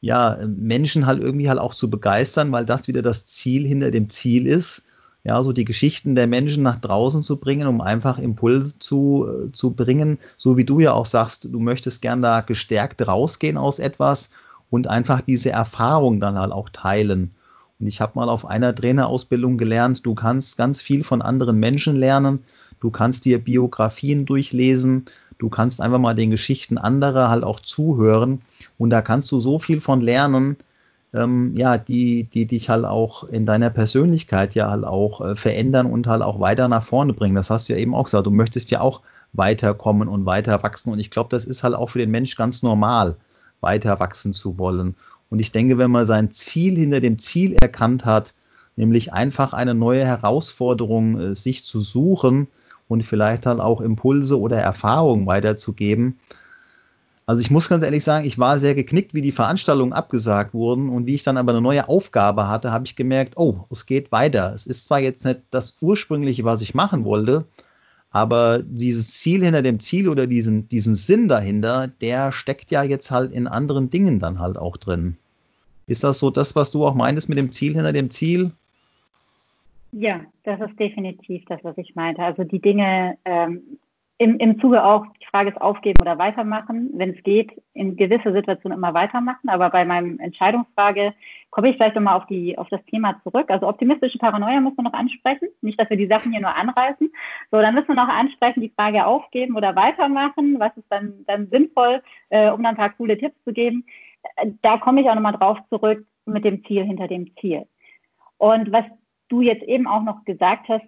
ja, 0.00 0.38
Menschen 0.46 1.04
halt 1.04 1.20
irgendwie 1.20 1.50
halt 1.50 1.58
auch 1.58 1.74
zu 1.74 1.90
begeistern, 1.90 2.52
weil 2.52 2.64
das 2.64 2.88
wieder 2.88 3.02
das 3.02 3.26
Ziel 3.26 3.66
hinter 3.66 3.90
dem 3.90 4.08
Ziel 4.08 4.46
ist 4.46 4.82
ja, 5.22 5.42
so 5.42 5.52
die 5.52 5.64
Geschichten 5.64 6.14
der 6.14 6.26
Menschen 6.26 6.62
nach 6.62 6.76
draußen 6.76 7.22
zu 7.22 7.36
bringen, 7.36 7.66
um 7.66 7.80
einfach 7.80 8.18
Impulse 8.18 8.78
zu, 8.78 9.26
äh, 9.28 9.52
zu 9.52 9.72
bringen, 9.72 10.18
so 10.38 10.56
wie 10.56 10.64
du 10.64 10.80
ja 10.80 10.92
auch 10.92 11.06
sagst, 11.06 11.44
du 11.44 11.60
möchtest 11.60 12.00
gern 12.00 12.22
da 12.22 12.40
gestärkt 12.40 13.06
rausgehen 13.06 13.58
aus 13.58 13.78
etwas 13.78 14.30
und 14.70 14.86
einfach 14.86 15.20
diese 15.20 15.50
Erfahrung 15.50 16.20
dann 16.20 16.38
halt 16.38 16.52
auch 16.52 16.70
teilen. 16.70 17.32
Und 17.78 17.86
ich 17.86 18.00
habe 18.00 18.12
mal 18.14 18.28
auf 18.28 18.46
einer 18.46 18.74
Trainerausbildung 18.74 19.58
gelernt, 19.58 20.04
du 20.06 20.14
kannst 20.14 20.56
ganz 20.56 20.80
viel 20.80 21.04
von 21.04 21.22
anderen 21.22 21.58
Menschen 21.58 21.96
lernen, 21.96 22.40
du 22.80 22.90
kannst 22.90 23.24
dir 23.24 23.38
Biografien 23.38 24.26
durchlesen, 24.26 25.06
du 25.38 25.48
kannst 25.48 25.80
einfach 25.80 25.98
mal 25.98 26.14
den 26.14 26.30
Geschichten 26.30 26.78
anderer 26.78 27.30
halt 27.30 27.44
auch 27.44 27.60
zuhören. 27.60 28.40
Und 28.78 28.90
da 28.90 29.02
kannst 29.02 29.30
du 29.32 29.40
so 29.40 29.58
viel 29.58 29.80
von 29.80 30.00
lernen, 30.00 30.56
ähm, 31.12 31.56
ja, 31.56 31.78
die, 31.78 32.24
die 32.24 32.46
dich 32.46 32.68
halt 32.68 32.84
auch 32.84 33.24
in 33.24 33.46
deiner 33.46 33.70
Persönlichkeit 33.70 34.54
ja 34.54 34.70
halt 34.70 34.84
auch 34.84 35.20
äh, 35.20 35.36
verändern 35.36 35.86
und 35.86 36.06
halt 36.06 36.22
auch 36.22 36.40
weiter 36.40 36.68
nach 36.68 36.84
vorne 36.84 37.12
bringen. 37.12 37.34
Das 37.34 37.50
hast 37.50 37.68
du 37.68 37.72
ja 37.72 37.78
eben 37.78 37.94
auch 37.94 38.04
gesagt. 38.04 38.26
Du 38.26 38.30
möchtest 38.30 38.70
ja 38.70 38.80
auch 38.80 39.00
weiterkommen 39.32 40.08
und 40.08 40.26
weiter 40.26 40.62
wachsen. 40.62 40.92
Und 40.92 40.98
ich 40.98 41.10
glaube, 41.10 41.30
das 41.30 41.44
ist 41.44 41.62
halt 41.62 41.74
auch 41.74 41.90
für 41.90 41.98
den 41.98 42.10
Mensch 42.10 42.36
ganz 42.36 42.62
normal, 42.62 43.16
weiter 43.60 43.98
wachsen 44.00 44.34
zu 44.34 44.58
wollen. 44.58 44.94
Und 45.30 45.38
ich 45.38 45.52
denke, 45.52 45.78
wenn 45.78 45.90
man 45.90 46.06
sein 46.06 46.32
Ziel 46.32 46.76
hinter 46.76 47.00
dem 47.00 47.18
Ziel 47.18 47.56
erkannt 47.60 48.04
hat, 48.04 48.34
nämlich 48.76 49.12
einfach 49.12 49.52
eine 49.52 49.74
neue 49.74 50.06
Herausforderung 50.06 51.20
äh, 51.20 51.34
sich 51.34 51.64
zu 51.64 51.80
suchen 51.80 52.48
und 52.88 53.04
vielleicht 53.04 53.46
halt 53.46 53.60
auch 53.60 53.80
Impulse 53.80 54.38
oder 54.38 54.58
Erfahrungen 54.58 55.26
weiterzugeben, 55.26 56.18
also 57.26 57.40
ich 57.40 57.50
muss 57.50 57.68
ganz 57.68 57.84
ehrlich 57.84 58.02
sagen, 58.02 58.26
ich 58.26 58.38
war 58.38 58.58
sehr 58.58 58.74
geknickt, 58.74 59.14
wie 59.14 59.22
die 59.22 59.32
Veranstaltungen 59.32 59.92
abgesagt 59.92 60.52
wurden 60.52 60.88
und 60.88 61.06
wie 61.06 61.14
ich 61.14 61.22
dann 61.22 61.36
aber 61.36 61.52
eine 61.52 61.60
neue 61.60 61.88
Aufgabe 61.88 62.48
hatte, 62.48 62.72
habe 62.72 62.86
ich 62.86 62.96
gemerkt, 62.96 63.36
oh, 63.36 63.66
es 63.70 63.86
geht 63.86 64.10
weiter. 64.10 64.52
Es 64.54 64.66
ist 64.66 64.86
zwar 64.86 64.98
jetzt 64.98 65.24
nicht 65.24 65.42
das 65.50 65.76
ursprüngliche, 65.80 66.44
was 66.44 66.60
ich 66.60 66.74
machen 66.74 67.04
wollte, 67.04 67.44
aber 68.10 68.60
dieses 68.64 69.14
Ziel 69.14 69.44
hinter 69.44 69.62
dem 69.62 69.78
Ziel 69.78 70.08
oder 70.08 70.26
diesen, 70.26 70.68
diesen 70.68 70.96
Sinn 70.96 71.28
dahinter, 71.28 71.88
der 72.00 72.32
steckt 72.32 72.70
ja 72.72 72.82
jetzt 72.82 73.10
halt 73.10 73.32
in 73.32 73.46
anderen 73.46 73.90
Dingen 73.90 74.18
dann 74.18 74.40
halt 74.40 74.58
auch 74.58 74.76
drin. 74.76 75.16
Ist 75.86 76.04
das 76.04 76.18
so 76.18 76.30
das, 76.30 76.56
was 76.56 76.72
du 76.72 76.84
auch 76.84 76.94
meintest 76.94 77.28
mit 77.28 77.38
dem 77.38 77.52
Ziel 77.52 77.74
hinter 77.74 77.92
dem 77.92 78.10
Ziel? 78.10 78.52
Ja, 79.92 80.20
das 80.44 80.60
ist 80.60 80.78
definitiv 80.78 81.44
das, 81.48 81.62
was 81.62 81.76
ich 81.78 81.94
meinte. 81.94 82.22
Also 82.22 82.44
die 82.44 82.60
Dinge 82.60 83.16
ähm, 83.24 83.62
im, 84.20 84.36
im 84.36 84.60
Zuge 84.60 84.84
auch, 84.84 85.06
die 85.18 85.26
Frage 85.26 85.48
ist 85.48 85.60
aufgeben 85.62 85.98
oder 85.98 86.18
weitermachen. 86.18 86.90
Wenn 86.92 87.16
es 87.16 87.22
geht, 87.22 87.50
in 87.72 87.96
gewisse 87.96 88.34
Situationen 88.34 88.76
immer 88.76 88.92
weitermachen. 88.92 89.48
Aber 89.48 89.70
bei 89.70 89.86
meinem 89.86 90.20
Entscheidungsfrage 90.20 91.14
komme 91.48 91.70
ich 91.70 91.76
vielleicht 91.76 91.94
nochmal 91.94 92.18
auf, 92.18 92.24
auf 92.58 92.68
das 92.68 92.84
Thema 92.84 93.18
zurück. 93.22 93.50
Also 93.50 93.66
optimistische 93.66 94.18
Paranoia 94.18 94.60
muss 94.60 94.76
man 94.76 94.84
noch 94.84 94.92
ansprechen. 94.92 95.48
Nicht, 95.62 95.80
dass 95.80 95.88
wir 95.88 95.96
die 95.96 96.06
Sachen 96.06 96.32
hier 96.32 96.42
nur 96.42 96.54
anreißen. 96.54 97.10
So, 97.50 97.62
dann 97.62 97.74
müssen 97.74 97.88
wir 97.88 97.94
noch 97.94 98.08
ansprechen, 98.08 98.60
die 98.60 98.74
Frage 98.76 99.06
aufgeben 99.06 99.56
oder 99.56 99.74
weitermachen. 99.74 100.60
Was 100.60 100.76
ist 100.76 100.90
dann, 100.90 101.24
dann 101.26 101.48
sinnvoll, 101.48 102.02
äh, 102.28 102.50
um 102.50 102.62
dann 102.62 102.74
ein 102.74 102.76
paar 102.76 102.90
coole 102.90 103.16
Tipps 103.16 103.42
zu 103.44 103.54
geben. 103.54 103.86
Da 104.60 104.76
komme 104.76 105.00
ich 105.00 105.08
auch 105.08 105.14
nochmal 105.14 105.32
drauf 105.32 105.56
zurück 105.70 106.04
mit 106.26 106.44
dem 106.44 106.62
Ziel 106.66 106.84
hinter 106.84 107.08
dem 107.08 107.34
Ziel. 107.36 107.64
Und 108.36 108.70
was 108.70 108.84
du 109.30 109.40
jetzt 109.40 109.62
eben 109.62 109.86
auch 109.86 110.02
noch 110.02 110.26
gesagt 110.26 110.68
hast, 110.68 110.84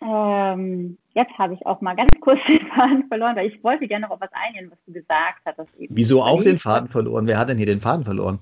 ähm, 0.00 0.98
jetzt 1.18 1.36
habe 1.36 1.54
ich 1.54 1.66
auch 1.66 1.80
mal 1.80 1.94
ganz 1.94 2.12
kurz 2.20 2.38
den 2.46 2.66
Faden 2.68 3.06
verloren, 3.08 3.36
weil 3.36 3.48
ich 3.48 3.62
wollte 3.62 3.86
gerne 3.86 4.06
noch 4.06 4.12
auf 4.12 4.20
was 4.20 4.32
eingehen, 4.32 4.70
was 4.70 4.78
du 4.86 4.92
gesagt 4.92 5.40
hattest. 5.44 5.74
Eben. 5.78 5.94
Wieso 5.94 6.22
auch 6.22 6.42
den 6.42 6.58
Faden 6.58 6.88
verloren? 6.88 7.26
Wer 7.26 7.38
hat 7.38 7.48
denn 7.48 7.58
hier 7.58 7.66
den 7.66 7.80
Faden 7.80 8.04
verloren? 8.04 8.38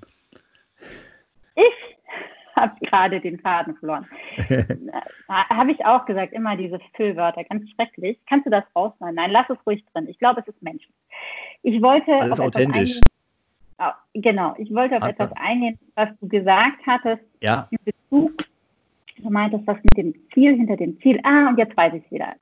Ich 1.55 2.55
habe 2.55 2.73
gerade 2.81 3.21
den 3.21 3.39
Faden 3.41 3.77
verloren. 3.77 4.07
habe 5.29 5.73
ich 5.73 5.85
auch 5.85 6.05
gesagt, 6.07 6.33
immer 6.33 6.57
diese 6.57 6.79
Füllwörter, 6.95 7.45
ganz 7.45 7.69
schrecklich. 7.71 8.19
Kannst 8.29 8.47
du 8.47 8.51
das 8.51 8.65
rausnehmen? 8.75 9.15
Nein, 9.15 9.31
lass 9.31 9.49
es 9.51 9.59
ruhig 9.67 9.85
drin. 9.93 10.09
Ich 10.09 10.19
glaube, 10.19 10.41
es 10.41 10.49
ist 10.49 10.63
menschlich. 10.63 10.95
Ich 11.63 11.83
wollte 11.83 12.13
Alles 12.13 12.39
auf 12.39 12.47
authentisch. 12.47 12.97
Eingehen, 12.97 13.11
oh, 13.79 13.93
genau, 14.15 14.55
ich 14.59 14.73
wollte 14.75 14.97
auf 14.97 15.03
Hat 15.03 15.13
etwas 15.13 15.33
eingehen, 15.37 15.79
was 15.95 16.09
du 16.21 16.29
gesagt 16.29 16.87
hattest 16.87 17.23
ja. 17.41 17.69
in 17.71 17.79
Bezug 17.85 18.33
Du 19.27 19.33
meintest 19.33 19.67
das 19.67 19.77
mit 19.83 19.97
dem 19.97 20.15
Ziel 20.33 20.55
hinter 20.55 20.77
dem 20.77 21.01
Ziel. 21.01 21.19
Ah, 21.25 21.49
und 21.49 21.59
jetzt 21.59 21.77
weiß 21.77 21.93
ich 21.95 22.05
es 22.05 22.13
wieder. 22.13 22.35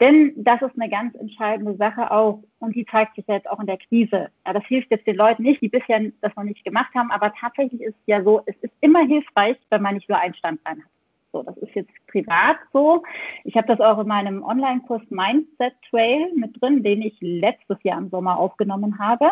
Denn 0.00 0.32
das 0.36 0.62
ist 0.62 0.72
eine 0.80 0.88
ganz 0.88 1.14
entscheidende 1.16 1.76
Sache 1.76 2.10
auch. 2.10 2.42
Und 2.60 2.74
die 2.74 2.86
zeigt 2.86 3.14
sich 3.16 3.26
jetzt 3.28 3.46
auch 3.50 3.60
in 3.60 3.66
der 3.66 3.76
Krise. 3.76 4.30
Ja, 4.46 4.54
das 4.54 4.64
hilft 4.64 4.90
jetzt 4.90 5.06
den 5.06 5.16
Leuten 5.16 5.42
nicht, 5.42 5.60
die 5.60 5.68
bisher 5.68 6.00
das 6.22 6.34
noch 6.36 6.44
nicht 6.44 6.64
gemacht 6.64 6.94
haben. 6.94 7.10
Aber 7.10 7.30
tatsächlich 7.38 7.82
ist 7.82 7.94
es 7.94 8.06
ja 8.06 8.24
so, 8.24 8.40
es 8.46 8.56
ist 8.62 8.72
immer 8.80 9.04
hilfreich, 9.06 9.58
wenn 9.68 9.82
man 9.82 9.96
nicht 9.96 10.08
nur 10.08 10.18
ein 10.18 10.32
Standbein 10.32 10.78
hat. 10.78 10.90
So, 11.30 11.42
das 11.42 11.58
ist 11.58 11.74
jetzt 11.74 11.92
privat 12.06 12.56
so. 12.72 13.02
Ich 13.44 13.54
habe 13.54 13.66
das 13.66 13.80
auch 13.80 13.98
in 13.98 14.08
meinem 14.08 14.42
Online-Kurs 14.42 15.02
Mindset 15.10 15.74
Trail 15.90 16.32
mit 16.36 16.58
drin, 16.58 16.82
den 16.82 17.02
ich 17.02 17.18
letztes 17.20 17.76
Jahr 17.82 17.98
im 17.98 18.08
Sommer 18.08 18.38
aufgenommen 18.38 18.98
habe. 18.98 19.30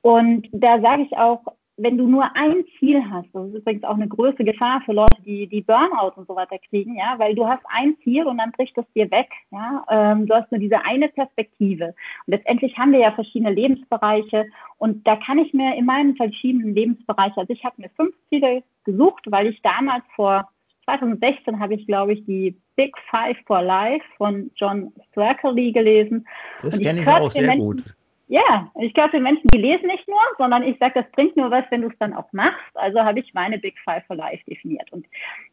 Und 0.00 0.48
da 0.52 0.80
sage 0.80 1.02
ich 1.02 1.14
auch, 1.18 1.42
wenn 1.82 1.96
du 1.96 2.06
nur 2.06 2.24
ein 2.36 2.64
Ziel 2.78 3.02
hast, 3.10 3.28
das 3.32 3.48
ist 3.48 3.54
übrigens 3.54 3.84
auch 3.84 3.94
eine 3.94 4.08
größte 4.08 4.44
Gefahr 4.44 4.82
für 4.84 4.92
Leute, 4.92 5.20
die, 5.24 5.46
die 5.46 5.62
Burnout 5.62 6.12
und 6.16 6.26
so 6.26 6.36
weiter 6.36 6.58
kriegen, 6.58 6.96
ja, 6.96 7.14
weil 7.18 7.34
du 7.34 7.46
hast 7.46 7.62
ein 7.68 7.96
Ziel 8.04 8.26
und 8.26 8.38
dann 8.38 8.52
bricht 8.52 8.76
es 8.76 8.84
dir 8.94 9.10
weg, 9.10 9.28
ja, 9.50 9.84
ähm, 9.90 10.26
du 10.26 10.34
hast 10.34 10.50
nur 10.50 10.60
diese 10.60 10.84
eine 10.84 11.08
Perspektive. 11.08 11.94
Und 12.26 12.32
letztendlich 12.32 12.76
haben 12.76 12.92
wir 12.92 13.00
ja 13.00 13.12
verschiedene 13.12 13.52
Lebensbereiche 13.52 14.46
und 14.78 15.06
da 15.06 15.16
kann 15.16 15.38
ich 15.38 15.54
mir 15.54 15.74
in 15.74 15.86
meinen 15.86 16.16
verschiedenen 16.16 16.74
Lebensbereichen, 16.74 17.38
also 17.38 17.52
ich 17.52 17.64
habe 17.64 17.80
mir 17.80 17.90
fünf 17.96 18.14
Ziele 18.28 18.62
gesucht, 18.84 19.24
weil 19.30 19.46
ich 19.46 19.62
damals 19.62 20.04
vor 20.14 20.48
2016 20.84 21.60
habe 21.60 21.74
ich, 21.74 21.86
glaube 21.86 22.12
ich, 22.12 22.24
die 22.26 22.56
Big 22.76 22.94
Five 23.10 23.36
for 23.46 23.62
Life 23.62 24.04
von 24.16 24.50
John 24.56 24.92
Strackley 25.10 25.72
gelesen. 25.72 26.26
Das 26.62 26.78
kenne 26.78 27.00
ich 27.00 27.06
auch 27.06 27.30
sehr 27.30 27.46
Menschen, 27.46 27.64
gut. 27.64 27.84
Ja, 28.30 28.70
ich 28.78 28.94
glaube, 28.94 29.10
die 29.16 29.20
Menschen, 29.20 29.50
die 29.50 29.58
lesen 29.58 29.88
nicht 29.88 30.06
nur, 30.06 30.20
sondern 30.38 30.62
ich 30.62 30.78
sage, 30.78 31.02
das 31.02 31.10
bringt 31.10 31.36
nur 31.36 31.50
was, 31.50 31.64
wenn 31.70 31.82
du 31.82 31.88
es 31.88 31.98
dann 31.98 32.14
auch 32.14 32.32
machst. 32.32 32.70
Also 32.74 33.00
habe 33.00 33.18
ich 33.18 33.34
meine 33.34 33.58
Big 33.58 33.76
Five 33.80 34.06
for 34.06 34.14
Life 34.14 34.44
definiert. 34.48 34.92
Und 34.92 35.04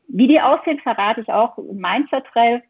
wie 0.07 0.27
die 0.27 0.39
aussehen, 0.39 0.79
verrate 0.81 1.21
ich 1.21 1.27
auch 1.27 1.57
im 1.57 1.77
Mindset-Trail. 1.77 2.61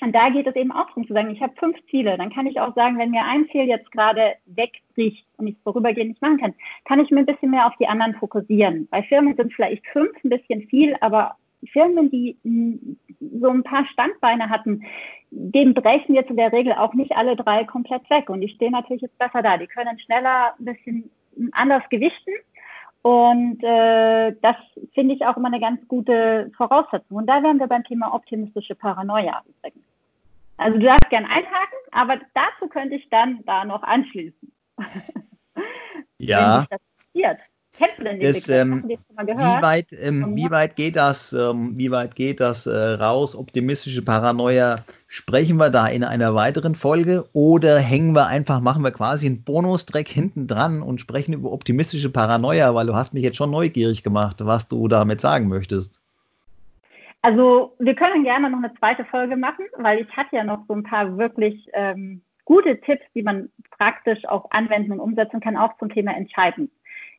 Und 0.00 0.14
da 0.14 0.28
geht 0.28 0.46
es 0.46 0.54
eben 0.54 0.70
auch 0.70 0.86
darum 0.86 1.08
zu 1.08 1.12
sagen, 1.12 1.30
ich 1.30 1.42
habe 1.42 1.54
fünf 1.58 1.76
Ziele. 1.90 2.16
Dann 2.16 2.32
kann 2.32 2.46
ich 2.46 2.60
auch 2.60 2.72
sagen, 2.76 2.98
wenn 2.98 3.10
mir 3.10 3.24
ein 3.24 3.48
Ziel 3.50 3.64
jetzt 3.64 3.90
gerade 3.90 4.36
wegbricht 4.46 5.26
und 5.38 5.48
ich 5.48 5.56
es 5.56 5.62
vorübergehend 5.64 6.10
nicht 6.10 6.22
machen 6.22 6.38
kann, 6.38 6.54
kann 6.84 7.00
ich 7.00 7.10
mir 7.10 7.18
ein 7.18 7.26
bisschen 7.26 7.50
mehr 7.50 7.66
auf 7.66 7.76
die 7.80 7.88
anderen 7.88 8.14
fokussieren. 8.14 8.86
Bei 8.92 9.02
Firmen 9.02 9.34
sind 9.34 9.52
vielleicht 9.52 9.84
fünf 9.88 10.12
ein 10.22 10.30
bisschen 10.30 10.68
viel, 10.68 10.94
aber 11.00 11.34
Firmen, 11.72 12.10
die 12.10 12.36
so 13.20 13.48
ein 13.48 13.62
paar 13.62 13.86
Standbeine 13.86 14.48
hatten, 14.48 14.84
den 15.30 15.74
brechen 15.74 16.14
jetzt 16.14 16.30
in 16.30 16.36
der 16.36 16.52
Regel 16.52 16.72
auch 16.72 16.94
nicht 16.94 17.12
alle 17.12 17.36
drei 17.36 17.64
komplett 17.64 18.08
weg. 18.10 18.30
Und 18.30 18.40
die 18.40 18.48
stehen 18.48 18.72
natürlich 18.72 19.02
jetzt 19.02 19.18
besser 19.18 19.42
da. 19.42 19.56
Die 19.56 19.66
können 19.66 19.98
schneller 19.98 20.54
ein 20.58 20.64
bisschen 20.64 21.10
anders 21.52 21.82
gewichten. 21.90 22.32
Und 23.02 23.62
äh, 23.62 24.34
das 24.42 24.56
finde 24.94 25.14
ich 25.14 25.24
auch 25.24 25.36
immer 25.36 25.48
eine 25.48 25.60
ganz 25.60 25.86
gute 25.88 26.50
Voraussetzung. 26.56 27.18
Und 27.18 27.26
da 27.26 27.42
wären 27.42 27.58
wir 27.58 27.66
beim 27.66 27.84
Thema 27.84 28.14
optimistische 28.14 28.74
Paranoia 28.74 29.42
übrigens. 29.46 29.84
Also 30.56 30.78
du 30.78 30.86
darfst 30.86 31.08
gern 31.08 31.24
einhaken, 31.24 31.78
aber 31.92 32.16
dazu 32.34 32.68
könnte 32.68 32.96
ich 32.96 33.08
dann 33.10 33.44
da 33.46 33.64
noch 33.64 33.82
anschließen. 33.82 34.52
Ja. 36.18 36.66
Wenn 36.68 36.78
das 36.78 36.80
passiert. 36.98 37.38
Kennst 37.78 37.98
du 37.98 38.04
denn 38.04 38.18
den 38.18 38.32
das, 38.32 38.48
ähm, 38.48 38.84
wie, 38.88 38.98
weit, 39.62 39.92
ähm, 39.92 40.34
wie 40.34 40.50
weit 40.50 40.74
geht 40.74 40.96
das, 40.96 41.32
ähm, 41.32 41.74
wie 41.76 41.92
weit 41.92 42.16
geht 42.16 42.40
das 42.40 42.66
äh, 42.66 42.70
raus? 42.70 43.36
Optimistische 43.36 44.04
Paranoia. 44.04 44.84
Sprechen 45.06 45.56
wir 45.58 45.70
da 45.70 45.86
in 45.86 46.02
einer 46.02 46.34
weiteren 46.34 46.74
Folge 46.74 47.24
oder 47.32 47.78
hängen 47.78 48.14
wir 48.14 48.26
einfach, 48.26 48.60
machen 48.60 48.82
wir 48.82 48.90
quasi 48.90 49.26
einen 49.26 49.44
Bonustrack 49.44 50.08
hinten 50.08 50.48
dran 50.48 50.82
und 50.82 51.00
sprechen 51.00 51.32
über 51.32 51.52
optimistische 51.52 52.10
Paranoia, 52.10 52.74
weil 52.74 52.86
du 52.86 52.96
hast 52.96 53.14
mich 53.14 53.22
jetzt 53.22 53.36
schon 53.36 53.52
neugierig 53.52 54.02
gemacht, 54.02 54.44
was 54.44 54.68
du 54.68 54.88
damit 54.88 55.20
sagen 55.20 55.48
möchtest. 55.48 56.00
Also 57.22 57.74
wir 57.78 57.94
können 57.94 58.24
gerne 58.24 58.50
noch 58.50 58.58
eine 58.58 58.74
zweite 58.74 59.04
Folge 59.04 59.36
machen, 59.36 59.66
weil 59.76 60.00
ich 60.00 60.16
hatte 60.16 60.36
ja 60.36 60.44
noch 60.44 60.64
so 60.66 60.74
ein 60.74 60.82
paar 60.82 61.16
wirklich 61.16 61.68
ähm, 61.72 62.22
gute 62.44 62.80
Tipps, 62.80 63.04
die 63.14 63.22
man 63.22 63.50
praktisch 63.70 64.24
auch 64.26 64.50
anwenden 64.50 64.92
und 64.92 65.00
umsetzen 65.00 65.40
kann, 65.40 65.56
auch 65.56 65.78
zum 65.78 65.90
Thema 65.90 66.16
Entscheiden 66.16 66.70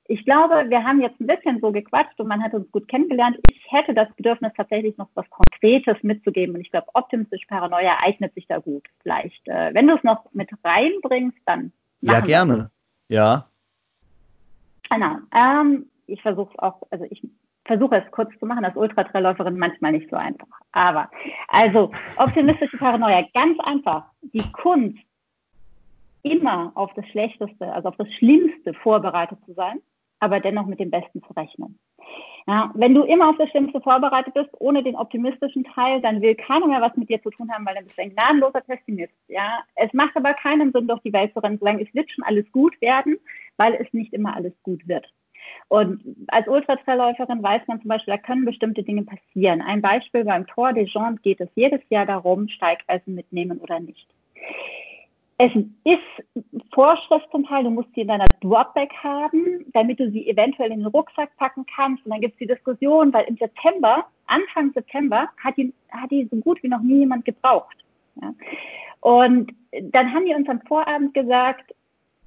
ich 0.10 0.26
glaube, 0.26 0.66
wir 0.70 0.84
haben 0.84 1.02
jetzt 1.02 1.22
ein 1.22 1.28
bisschen 1.28 1.62
so 1.62 1.72
gequatscht 1.72 2.20
und 2.20 2.28
man 2.28 2.44
hat 2.44 2.56
uns 2.56 2.70
gut 2.72 2.88
kennengelernt. 2.88 3.38
Ich 3.44 3.64
hätte 3.70 3.94
das 3.94 4.12
Bedürfnis, 4.16 4.52
tatsächlich 4.58 4.98
noch 4.98 5.08
was 5.14 5.30
Konkretes 5.30 5.98
mitzugeben. 6.02 6.56
Und 6.56 6.62
ich 6.62 6.72
glaube, 6.72 6.88
optimistisch 6.96 7.46
Paranoia 7.46 7.96
eignet 8.02 8.34
sich 8.34 8.48
da 8.48 8.58
gut. 8.58 8.88
Vielleicht, 9.04 9.48
äh, 9.48 9.72
wenn 9.72 9.88
du 9.88 9.96
es 9.96 10.04
noch 10.04 10.26
mit 10.34 10.50
reinbringst, 10.64 11.38
dann. 11.46 11.72
Ja, 12.02 12.22
gerne. 12.22 12.72
Wir. 13.08 13.18
Ja. 13.18 13.48
Genau. 14.90 15.18
Ähm, 15.32 15.86
ich 16.08 16.20
versuche 16.24 16.50
es 16.54 16.60
auch, 16.60 16.82
also 16.90 17.06
ich 17.08 17.22
versuche 17.66 17.98
es 17.98 18.12
kurz 18.12 18.32
zu 18.40 18.48
machen, 18.48 18.66
als 18.66 18.76
Ultratrailläuferin 18.76 19.60
manchmal 19.60 19.92
nicht 19.92 20.10
so 20.10 20.16
einfach. 20.16 20.48
Aber, 20.72 21.08
also, 21.50 21.92
optimistische 22.18 22.78
Paranoia, 22.78 23.28
ganz 23.36 23.60
einfach. 23.60 24.06
Die 24.24 24.52
Kunst, 24.54 24.98
immer 26.24 26.72
auf 26.74 26.92
das 26.96 27.06
Schlechteste, 27.10 27.72
also 27.72 27.90
auf 27.90 27.96
das 27.98 28.12
Schlimmste 28.14 28.74
vorbereitet 28.74 29.38
zu 29.46 29.54
sein 29.54 29.80
aber 30.20 30.40
dennoch 30.40 30.66
mit 30.66 30.80
dem 30.80 30.92
Besten 30.92 31.22
zu 31.24 31.34
rechnen. 31.34 31.80
Ja, 32.48 32.72
wenn 32.74 32.96
du 32.96 33.04
immer 33.04 33.30
auf 33.30 33.38
das 33.38 33.50
Schlimmste 33.50 33.80
vorbereitet 33.82 34.34
bist, 34.34 34.50
ohne 34.60 34.82
den 34.82 34.96
optimistischen 34.96 35.64
Teil, 35.66 36.02
dann 36.02 36.22
will 36.22 36.36
keiner 36.36 36.68
mehr 36.68 36.82
was 36.82 36.96
mit 36.96 37.10
dir 37.10 37.22
zu 37.22 37.30
tun 37.30 37.52
haben, 37.52 37.66
weil 37.66 37.76
dann 37.76 37.86
bist 37.86 37.98
du 37.98 38.02
ein 38.02 38.14
gnadenloser 38.14 38.62
Pessimist. 38.62 39.14
Ja, 39.28 39.60
es 39.76 39.94
macht 39.94 40.16
aber 40.16 40.34
keinen 40.34 40.72
Sinn, 40.72 40.88
durch 40.88 41.02
die 41.02 41.14
Welt 41.14 41.34
zu 41.34 41.40
rennen, 41.40 41.60
zu 41.60 41.66
sagen, 41.66 41.80
es 41.80 41.94
wird 41.94 42.10
schon 42.10 42.24
alles 42.24 42.52
gut 42.52 42.80
werden, 42.82 43.18
weil 43.58 43.76
es 43.76 43.92
nicht 43.94 44.14
immer 44.14 44.36
alles 44.36 44.54
gut 44.64 44.88
wird. 44.88 45.06
Und 45.68 46.02
als 46.28 46.48
Ultratrailläuferin 46.48 47.44
weiß 47.44 47.62
man 47.68 47.82
zum 47.82 47.90
Beispiel, 47.90 48.16
da 48.16 48.18
können 48.18 48.46
bestimmte 48.46 48.84
Dinge 48.84 49.04
passieren. 49.04 49.62
Ein 49.62 49.82
Beispiel 49.82 50.24
beim 50.24 50.48
Tour 50.48 50.74
des 50.74 50.92
Gens 50.92 51.22
geht 51.22 51.40
es 51.42 51.50
jedes 51.56 51.82
Jahr 51.90 52.06
darum, 52.06 52.48
Steigeisen 52.48 53.16
mitnehmen 53.16 53.60
oder 53.60 53.80
nicht 53.80 54.08
es 55.42 55.52
ist 55.86 56.64
Vorschrift 56.74 57.26
zum 57.32 57.46
Teil, 57.46 57.64
du 57.64 57.70
musst 57.70 57.88
sie 57.96 58.02
in 58.02 58.10
deiner 58.10 58.26
Dropback 58.42 58.92
haben, 59.02 59.66
damit 59.74 59.98
du 59.98 60.12
sie 60.12 60.28
eventuell 60.28 60.70
in 60.70 60.80
den 60.80 60.88
Rucksack 60.88 61.30
packen 61.38 61.66
kannst. 61.74 62.06
Und 62.06 62.12
dann 62.12 62.20
gibt 62.20 62.34
es 62.34 62.40
die 62.40 62.48
Diskussion, 62.48 63.14
weil 63.14 63.24
im 63.26 63.38
September, 63.38 64.06
Anfang 64.28 64.74
September, 64.74 65.30
hat 65.42 65.56
die, 65.56 65.74
hat 65.92 66.12
die 66.12 66.28
so 66.30 66.36
gut 66.38 66.62
wie 66.62 66.68
noch 66.68 66.82
nie 66.82 67.00
jemand 67.00 67.24
gebraucht. 67.24 67.78
Ja. 68.22 68.34
Und 69.00 69.54
dann 69.82 70.14
haben 70.14 70.26
die 70.26 70.36
uns 70.36 70.50
am 70.50 70.60
Vorabend 70.68 71.14
gesagt, 71.14 71.74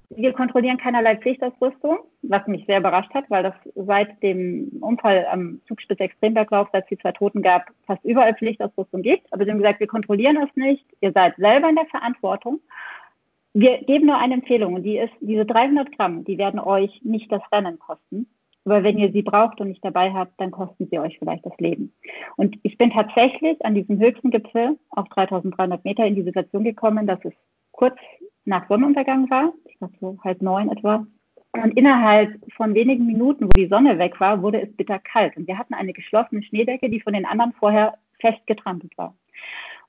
wir 0.09 0.33
kontrollieren 0.33 0.79
keinerlei 0.79 1.17
Pflichtausrüstung, 1.17 1.99
was 2.23 2.47
mich 2.47 2.65
sehr 2.67 2.79
überrascht 2.79 3.13
hat, 3.13 3.29
weil 3.29 3.43
das 3.43 3.55
seit 3.75 4.23
dem 4.23 4.71
Unfall 4.81 5.27
am 5.31 5.61
Zugspitz 5.69 6.01
Extremberglauf, 6.01 6.73
als 6.73 6.85
es 6.85 6.89
die 6.89 6.99
zwei 6.99 7.13
Toten 7.13 7.43
gab, 7.43 7.71
fast 7.87 8.05
überall 8.05 8.35
Pflichtausrüstung 8.35 9.03
gibt. 9.03 9.31
Aber 9.33 9.45
sie 9.45 9.51
haben 9.51 9.59
gesagt, 9.59 9.81
wir 9.81 9.87
kontrollieren 9.87 10.39
es 10.39 10.55
nicht, 10.57 10.85
ihr 11.01 11.13
seid 11.13 11.37
selber 11.37 11.69
in 11.69 11.77
der 11.77 11.87
Verantwortung. 11.87 12.61
Wir 13.55 13.79
geben 13.79 14.07
nur 14.07 14.19
eine 14.19 14.35
Empfehlung 14.35 14.75
und 14.75 14.83
die 14.83 14.99
ist, 14.99 15.13
diese 15.21 15.45
300 15.45 15.97
Gramm, 15.97 16.25
die 16.25 16.39
werden 16.39 16.59
euch 16.59 17.01
nicht 17.03 17.31
das 17.31 17.43
Rennen 17.53 17.79
kosten. 17.79 18.27
Aber 18.65 18.85
wenn 18.85 18.97
ihr 18.97 19.11
sie 19.11 19.23
braucht 19.23 19.61
und 19.61 19.69
nicht 19.69 19.85
dabei 19.85 20.13
habt, 20.13 20.41
dann 20.41 20.53
kosten 20.53 20.87
sie 20.91 20.99
euch 20.99 21.19
vielleicht 21.19 21.45
das 21.45 21.59
Leben. 21.59 21.93
Und 22.37 22.57
ich 22.63 22.79
bin 22.79 22.91
tatsächlich 22.91 23.63
an 23.65 23.75
diesem 23.75 23.99
höchsten 23.99 24.31
Gipfel 24.31 24.79
auf 24.91 25.09
3300 25.09 25.85
Meter 25.85 26.07
in 26.07 26.15
die 26.15 26.23
Situation 26.23 26.63
gekommen, 26.63 27.07
dass 27.07 27.19
es 27.25 27.33
kurz 27.73 27.97
nach 28.45 28.69
Sonnenuntergang 28.69 29.29
war, 29.31 29.53
ich 29.65 29.79
glaube 29.79 29.95
so 30.01 30.19
halb 30.23 30.43
neun 30.43 30.71
etwa. 30.71 31.07
Und 31.53 31.77
innerhalb 31.77 32.35
von 32.57 32.75
wenigen 32.75 33.07
Minuten, 33.07 33.47
wo 33.47 33.51
die 33.51 33.69
Sonne 33.69 33.99
weg 33.99 34.19
war, 34.21 34.41
wurde 34.43 34.63
es 34.63 34.75
bitterkalt. 34.75 35.37
Und 35.37 35.47
wir 35.47 35.59
hatten 35.59 35.75
eine 35.75 35.93
geschlossene 35.93 36.43
Schneedecke, 36.43 36.89
die 36.89 37.01
von 37.01 37.13
den 37.13 37.27
anderen 37.27 37.53
vorher 37.53 37.99
fest 38.21 38.47
getrampelt 38.47 38.97
war. 38.97 39.15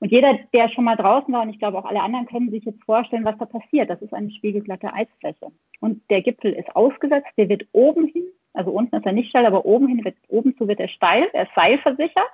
Und 0.04 0.10
jeder, 0.10 0.38
der 0.52 0.68
schon 0.68 0.84
mal 0.84 0.96
draußen 0.96 1.32
war, 1.32 1.40
und 1.40 1.48
ich 1.48 1.58
glaube 1.58 1.78
auch 1.78 1.86
alle 1.86 2.02
anderen, 2.02 2.26
können 2.26 2.50
sich 2.50 2.62
jetzt 2.66 2.84
vorstellen, 2.84 3.24
was 3.24 3.38
da 3.38 3.46
passiert. 3.46 3.88
Das 3.88 4.02
ist 4.02 4.12
eine 4.12 4.30
spiegelglatte 4.32 4.92
Eisfläche. 4.92 5.46
Und 5.80 6.02
der 6.10 6.20
Gipfel 6.20 6.52
ist 6.52 6.76
ausgesetzt, 6.76 7.30
der 7.38 7.48
wird 7.48 7.66
oben 7.72 8.08
hin, 8.08 8.24
also 8.52 8.70
unten 8.70 8.96
ist 8.96 9.06
er 9.06 9.12
nicht 9.12 9.30
steil, 9.30 9.46
aber 9.46 9.64
oben 9.64 9.88
hin 9.88 10.04
wird, 10.04 10.16
oben 10.28 10.54
zu 10.58 10.68
wird 10.68 10.78
er 10.78 10.88
steil, 10.88 11.30
er 11.32 11.44
ist 11.44 11.54
seilversichert. 11.54 12.30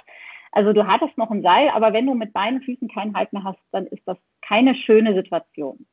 Also 0.50 0.72
du 0.72 0.84
hattest 0.84 1.16
noch 1.16 1.30
ein 1.30 1.42
Seil, 1.42 1.68
aber 1.68 1.92
wenn 1.92 2.06
du 2.06 2.14
mit 2.14 2.32
beiden 2.32 2.60
Füßen 2.60 2.88
keinen 2.88 3.14
Halt 3.14 3.32
mehr 3.32 3.44
hast, 3.44 3.60
dann 3.70 3.86
ist 3.86 4.02
das 4.04 4.18
keine 4.42 4.74
schöne 4.74 5.14
Situation. 5.14 5.86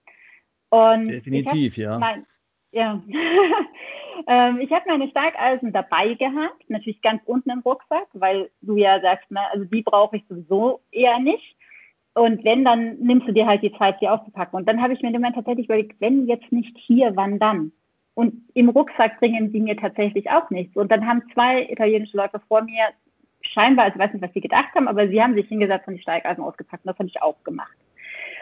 Und 0.70 1.10
Definitiv, 1.10 1.78
ja. 1.78 2.00
Mein, 2.00 2.26
ja. 2.72 3.04
ähm, 4.28 4.62
ich 4.62 4.72
habe 4.72 4.86
meine 4.88 5.10
Steigeisen 5.10 5.74
dabei 5.74 6.16
gehabt, 6.16 6.68
natürlich 6.70 7.04
ganz 7.04 7.22
unten 7.26 7.52
im 7.52 7.60
Rucksack, 7.60 8.08
weil 8.14 8.50
du 8.62 8.78
ja 8.78 9.00
sagst, 9.00 9.30
ne, 9.30 9.42
also 9.52 9.66
die 9.66 9.84
brauche 9.84 10.18
ich 10.18 10.26
sowieso 10.28 10.82
eher 10.92 11.20
nicht. 11.20 11.57
Und 12.18 12.44
wenn, 12.44 12.66
dann 12.66 12.98
nimmst 12.98 13.28
du 13.28 13.32
dir 13.32 13.46
halt 13.46 13.62
die 13.62 13.74
Zeit, 13.74 13.98
sie 14.00 14.08
auszupacken. 14.08 14.58
Und 14.58 14.68
dann 14.68 14.82
habe 14.82 14.94
ich 14.94 15.02
mir 15.02 15.10
im 15.10 15.14
Moment 15.14 15.36
tatsächlich 15.36 15.66
überlegt, 15.68 16.02
wenn 16.02 16.26
jetzt 16.26 16.52
nicht 16.52 16.76
hier, 16.78 17.16
wann 17.16 17.38
dann? 17.38 17.72
Und 18.16 18.34
im 18.56 18.70
Rucksack 18.70 19.20
bringen 19.20 19.52
sie 19.52 19.60
mir 19.60 19.78
tatsächlich 19.78 20.30
auch 20.32 20.50
nichts. 20.50 20.76
Und 20.76 20.92
dann 20.92 21.06
haben 21.06 21.22
zwei 21.34 21.70
italienische 21.70 22.18
Leute 22.18 22.42
vor 22.48 22.64
mir 22.64 22.86
scheinbar, 23.42 23.86
also 23.86 23.96
ich 23.96 24.04
weiß 24.04 24.14
nicht, 24.14 24.24
was 24.24 24.34
sie 24.34 24.42
gedacht 24.42 24.74
haben, 24.76 24.88
aber 24.88 25.08
sie 25.08 25.22
haben 25.22 25.36
sich 25.36 25.48
hingesetzt 25.48 25.88
und 25.88 25.94
die 25.94 26.02
Steigeisen 26.02 26.44
ausgepackt. 26.44 26.84
Und 26.84 26.90
das 26.90 26.98
habe 26.98 27.10
ich 27.10 27.22
auch 27.22 27.44
gemacht. 27.44 27.78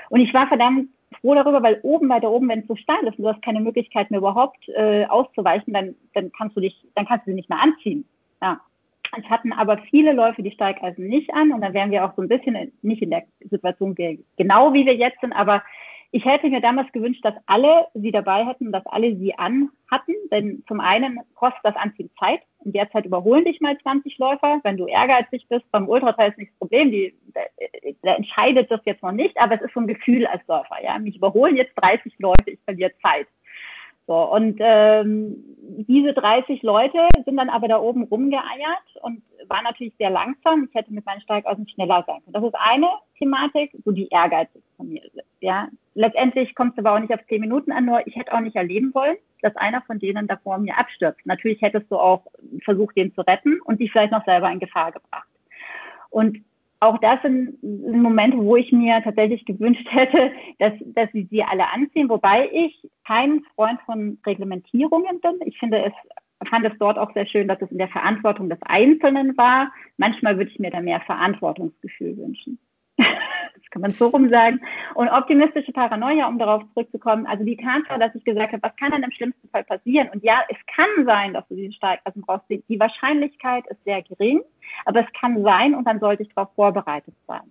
Und 0.10 0.22
ich 0.22 0.34
war 0.34 0.48
verdammt 0.48 0.90
froh 1.20 1.36
darüber, 1.36 1.62
weil 1.62 1.80
oben 1.84 2.08
weiter 2.08 2.32
oben, 2.32 2.48
wenn 2.48 2.60
es 2.60 2.68
so 2.68 2.76
steil 2.78 3.04
ist 3.04 3.18
und 3.18 3.26
du 3.26 3.30
hast 3.30 3.42
keine 3.42 3.60
Möglichkeit 3.60 4.10
mehr 4.10 4.20
überhaupt 4.20 4.70
äh, 4.70 5.06
auszuweichen, 5.06 5.74
dann, 5.74 5.96
dann 6.14 6.32
kannst 6.32 6.56
du 6.56 6.62
dich, 6.62 6.86
dann 6.96 7.06
kannst 7.06 7.26
du 7.26 7.32
sie 7.32 7.36
nicht 7.36 7.50
mehr 7.50 7.62
anziehen. 7.62 8.06
Ja. 8.42 8.62
Es 9.17 9.30
hatten 9.30 9.54
aber 9.54 9.78
viele 9.89 10.13
Läufe 10.13 10.43
die 10.43 10.51
Steigeisen 10.51 11.08
nicht 11.08 11.34
an 11.34 11.51
und 11.51 11.62
dann 11.62 11.73
wären 11.73 11.91
wir 11.91 12.06
auch 12.06 12.15
so 12.15 12.21
ein 12.21 12.28
bisschen 12.28 12.71
nicht 12.82 13.01
in 13.01 13.10
der 13.10 13.23
Situation 13.49 13.95
genau 13.95 14.73
wie 14.73 14.86
wir 14.86 14.95
jetzt 14.95 15.21
sind, 15.21 15.34
aber 15.34 15.63
ich 16.15 16.23
hätte 16.23 16.49
mir 16.49 16.62
damals 16.62 16.89
gewünscht, 16.93 17.25
dass 17.25 17.34
alle 17.45 17.88
sie 17.93 18.12
dabei 18.12 18.45
hätten, 18.45 18.71
dass 18.71 18.86
alle 18.86 19.17
sie 19.17 19.38
an 19.38 19.69
hatten, 19.91 20.13
denn 20.32 20.63
zum 20.65 20.80
einen 20.80 21.19
kostet 21.34 21.60
das 21.63 21.75
Anziehen 21.75 22.10
Zeit. 22.17 22.39
In 22.63 22.71
der 22.71 22.89
Zeit 22.89 23.06
überholen 23.06 23.43
dich 23.43 23.60
mal 23.60 23.78
20 23.78 24.17
Läufer. 24.17 24.62
Wenn 24.63 24.78
du 24.78 24.88
ehrgeizig 24.88 25.45
bist, 25.49 25.69
beim 25.71 25.89
Ultrateil 25.89 26.30
ist 26.30 26.38
nicht 26.38 26.51
das 26.51 26.60
Problem, 26.60 26.89
die, 26.89 27.13
da, 28.01 28.13
entscheidet 28.13 28.71
das 28.71 28.80
jetzt 28.86 29.04
noch 29.04 29.12
nicht, 29.12 29.38
aber 29.38 29.56
es 29.56 29.62
ist 29.63 29.73
so 29.73 29.82
ein 29.82 29.88
Gefühl 29.88 30.25
als 30.25 30.41
Läufer. 30.47 30.82
Ja? 30.82 30.97
Mich 30.99 31.17
überholen 31.17 31.58
jetzt 31.58 31.73
30 31.75 32.13
Leute, 32.19 32.51
ich 32.51 32.60
verliere 32.63 32.93
Zeit. 33.01 33.28
So, 34.08 34.32
und 34.32 34.58
ähm, 34.60 35.36
diese 35.88 36.13
30 36.13 36.62
Leute 36.62 37.08
sind 37.26 37.38
dann 37.38 37.50
aber 37.50 37.68
da 37.68 37.80
oben 37.80 38.04
rumgeeiert 38.04 39.02
und 39.02 39.24
waren 39.48 39.63
natürlich 39.63 39.96
sehr 39.98 40.12
langsam. 40.12 40.68
Ich 40.70 40.76
hätte 40.76 40.94
mit 40.94 41.06
meinen 41.06 41.22
Steigaußen 41.22 41.68
schneller 41.68 42.04
sein 42.06 42.22
können. 42.24 42.34
Das 42.34 42.44
ist 42.44 42.56
eine 42.56 42.88
Thematik, 43.18 43.76
so 43.84 43.91
die 43.91 44.08
ehrgeizig 44.10 44.62
von 44.78 44.89
mir 44.89 45.04
ist. 45.04 45.18
Ja. 45.39 45.70
Letztendlich 45.96 46.54
kommt 46.54 46.74
es 46.74 46.86
aber 46.86 46.96
auch 46.96 47.00
nicht 47.00 47.13
auf 47.13 47.26
10 47.28 47.41
Minuten 47.41 47.72
an, 47.72 47.86
nur 47.86 48.06
ich 48.06 48.15
hätte 48.15 48.34
auch 48.34 48.41
nicht 48.41 48.56
erleben 48.56 48.94
wollen, 48.94 49.18
dass 49.41 49.56
einer 49.56 49.82
von 49.82 49.98
denen 49.98 50.28
da 50.28 50.38
vor 50.38 50.58
mir 50.60 50.78
abstürzt. 50.78 51.26
Natürlich 51.26 51.62
hättest 51.62 51.89
du 51.89 51.98
auch 51.98 52.26
versucht, 52.63 52.96
den 52.98 53.13
zu 53.13 53.22
retten 53.22 53.60
und 53.62 53.80
dich 53.80 53.91
vielleicht 53.91 54.12
noch 54.12 54.26
selber 54.26 54.52
in 54.52 54.60
Gefahr 54.60 54.91
gebracht. 54.91 55.28
Und 56.10 56.44
auch 56.80 56.98
das 57.00 57.22
sind, 57.22 57.58
sind 57.62 58.02
Momente, 58.02 58.38
wo 58.38 58.56
ich 58.56 58.72
mir 58.72 59.02
tatsächlich 59.04 59.46
gewünscht 59.46 59.88
hätte, 59.90 60.32
dass, 60.60 60.74
dass 60.86 61.12
sie 61.12 61.28
sie 61.32 61.44
alle 61.44 61.72
anziehen, 61.72 62.10
wobei 62.10 62.50
ich 62.52 62.88
kein 63.06 63.42
Freund 63.56 63.80
von 63.86 64.20
Reglementierungen 64.26 65.20
bin. 65.22 65.40
Ich 65.46 65.58
finde 65.58 65.86
es 65.86 65.94
fand 66.50 66.66
es 66.66 66.78
dort 66.80 66.98
auch 66.98 67.14
sehr 67.14 67.26
schön, 67.26 67.48
dass 67.48 67.62
es 67.62 67.72
in 67.72 67.78
der 67.78 67.88
Verantwortung 67.88 68.50
des 68.50 68.60
Einzelnen 68.64 69.38
war. 69.38 69.72
Manchmal 69.98 70.38
würde 70.38 70.52
ich 70.52 70.60
mir 70.60 70.70
da 70.70 70.82
mehr 70.82 71.02
Verantwortungsgefühl 71.02 72.18
wünschen. 72.18 72.60
das 73.56 73.70
kann 73.72 73.82
man 73.82 73.91
so 73.91 74.08
rum 74.08 74.30
sagen. 74.30 74.60
Und 74.94 75.10
optimistische 75.10 75.72
Paranoia, 75.72 76.28
um 76.28 76.38
darauf 76.38 76.63
zurückzukommen, 76.74 77.26
also 77.26 77.44
die 77.44 77.58
Tatsache, 77.58 78.00
dass 78.00 78.15
ich 78.15 78.24
gesagt 78.24 78.54
habe, 78.54 78.63
was 78.63 78.76
kann 78.76 78.91
denn 78.91 79.04
im 79.04 79.12
schlimmsten 79.12 79.48
Fall 79.50 79.63
passieren? 79.63 80.10
Und 80.10 80.24
ja, 80.24 80.44
es 80.50 80.58
kann 80.76 81.06
sein, 81.06 81.34
dass 81.34 81.48
du 81.48 81.56
diesen 81.56 81.74
Steigassen 81.74 82.22
brauchst. 82.22 82.46
Die 82.50 82.80
Wahrscheinlichkeit 82.80 83.65
ist 83.68 83.84
sehr 83.84 84.02
gering, 84.04 84.41
aber 84.86 85.02
es 85.02 85.20
kann 85.20 85.41
sein 85.44 85.76
und 85.76 85.86
dann 85.86 86.00
sollte 86.00 86.24
ich 86.24 86.34
darauf 86.34 86.54
vorbereitet 86.56 87.15
sein. 87.28 87.41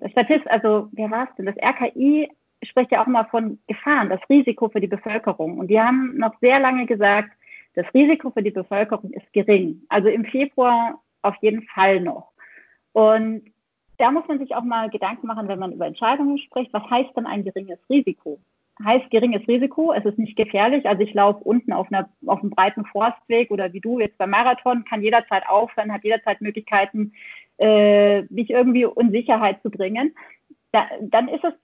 Das 0.00 0.10
Statist, 0.10 0.48
also 0.48 0.88
wer 0.92 1.10
war 1.10 1.28
es 1.28 1.36
denn? 1.36 1.46
Das 1.46 1.56
RKI 1.56 2.28
spricht 2.64 2.90
ja 2.90 3.02
auch 3.02 3.06
immer 3.06 3.24
von 3.26 3.58
Gefahren, 3.66 4.08
das 4.08 4.20
Risiko 4.28 4.68
für 4.68 4.80
die 4.80 4.88
Bevölkerung. 4.88 5.58
Und 5.58 5.68
die 5.68 5.80
haben 5.80 6.16
noch 6.16 6.38
sehr 6.40 6.58
lange 6.58 6.86
gesagt, 6.86 7.30
das 7.74 7.86
Risiko 7.94 8.30
für 8.30 8.42
die 8.42 8.50
Bevölkerung 8.50 9.12
ist 9.12 9.32
gering. 9.32 9.82
Also 9.88 10.08
im 10.08 10.24
Februar 10.24 11.00
auf 11.22 11.36
jeden 11.40 11.62
Fall 11.62 12.00
noch. 12.00 12.32
Und 12.92 13.42
da 13.98 14.10
muss 14.10 14.26
man 14.28 14.38
sich 14.38 14.54
auch 14.54 14.62
mal 14.62 14.88
Gedanken 14.90 15.26
machen, 15.26 15.48
wenn 15.48 15.58
man 15.58 15.72
über 15.72 15.86
Entscheidungen 15.86 16.38
spricht. 16.38 16.72
Was 16.72 16.88
heißt 16.88 17.10
denn 17.16 17.26
ein 17.26 17.44
geringes 17.44 17.78
Risiko? 17.90 18.38
Heißt 18.82 19.10
geringes 19.10 19.46
Risiko, 19.48 19.92
es 19.92 20.04
ist 20.04 20.18
nicht 20.18 20.36
gefährlich. 20.36 20.86
Also 20.86 21.02
ich 21.02 21.12
laufe 21.12 21.42
unten 21.42 21.72
auf, 21.72 21.88
einer, 21.90 22.08
auf 22.26 22.40
einem 22.40 22.50
breiten 22.50 22.84
Forstweg 22.84 23.50
oder 23.50 23.72
wie 23.72 23.80
du 23.80 23.98
jetzt 23.98 24.16
beim 24.18 24.30
Marathon, 24.30 24.84
kann 24.84 25.02
jederzeit 25.02 25.48
aufhören, 25.48 25.92
hat 25.92 26.04
jederzeit 26.04 26.40
Möglichkeiten, 26.40 27.12
äh, 27.58 28.22
mich 28.30 28.50
irgendwie 28.50 28.86
in 28.96 29.10
Sicherheit 29.10 29.60
zu 29.62 29.70
bringen. 29.70 30.14
Da, 30.72 30.86
dann 31.00 31.28
ist 31.28 31.42
es, 31.44 31.54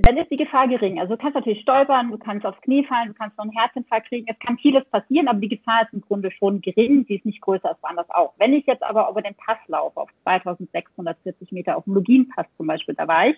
dann 0.00 0.16
ist 0.16 0.30
die 0.30 0.38
Gefahr 0.38 0.66
gering. 0.68 0.98
Also 0.98 1.16
du 1.16 1.20
kannst 1.20 1.34
natürlich 1.34 1.60
stolpern, 1.60 2.10
du 2.10 2.16
kannst 2.16 2.46
aufs 2.46 2.60
Knie 2.62 2.84
fallen, 2.84 3.08
du 3.08 3.14
kannst 3.14 3.36
noch 3.36 3.44
einen 3.44 3.52
Herzinfarkt 3.52 4.08
kriegen. 4.08 4.26
Es 4.26 4.38
kann 4.38 4.56
vieles 4.56 4.84
passieren, 4.86 5.28
aber 5.28 5.38
die 5.38 5.48
Gefahr 5.48 5.82
ist 5.82 5.92
im 5.92 6.00
Grunde 6.00 6.30
schon 6.30 6.62
gering. 6.62 7.04
Sie 7.06 7.16
ist 7.16 7.26
nicht 7.26 7.42
größer 7.42 7.68
als 7.68 7.82
woanders 7.82 8.08
auch. 8.10 8.32
Wenn 8.38 8.54
ich 8.54 8.64
jetzt 8.64 8.82
aber 8.82 9.10
über 9.10 9.20
den 9.20 9.34
Pass 9.34 9.58
laufe, 9.66 10.00
auf 10.00 10.10
2640 10.22 11.52
Meter, 11.52 11.76
auf 11.76 11.84
dem 11.84 11.94
Loginpass 11.94 12.46
zum 12.56 12.66
Beispiel, 12.66 12.94
da 12.94 13.06
war 13.06 13.28
ich, 13.28 13.36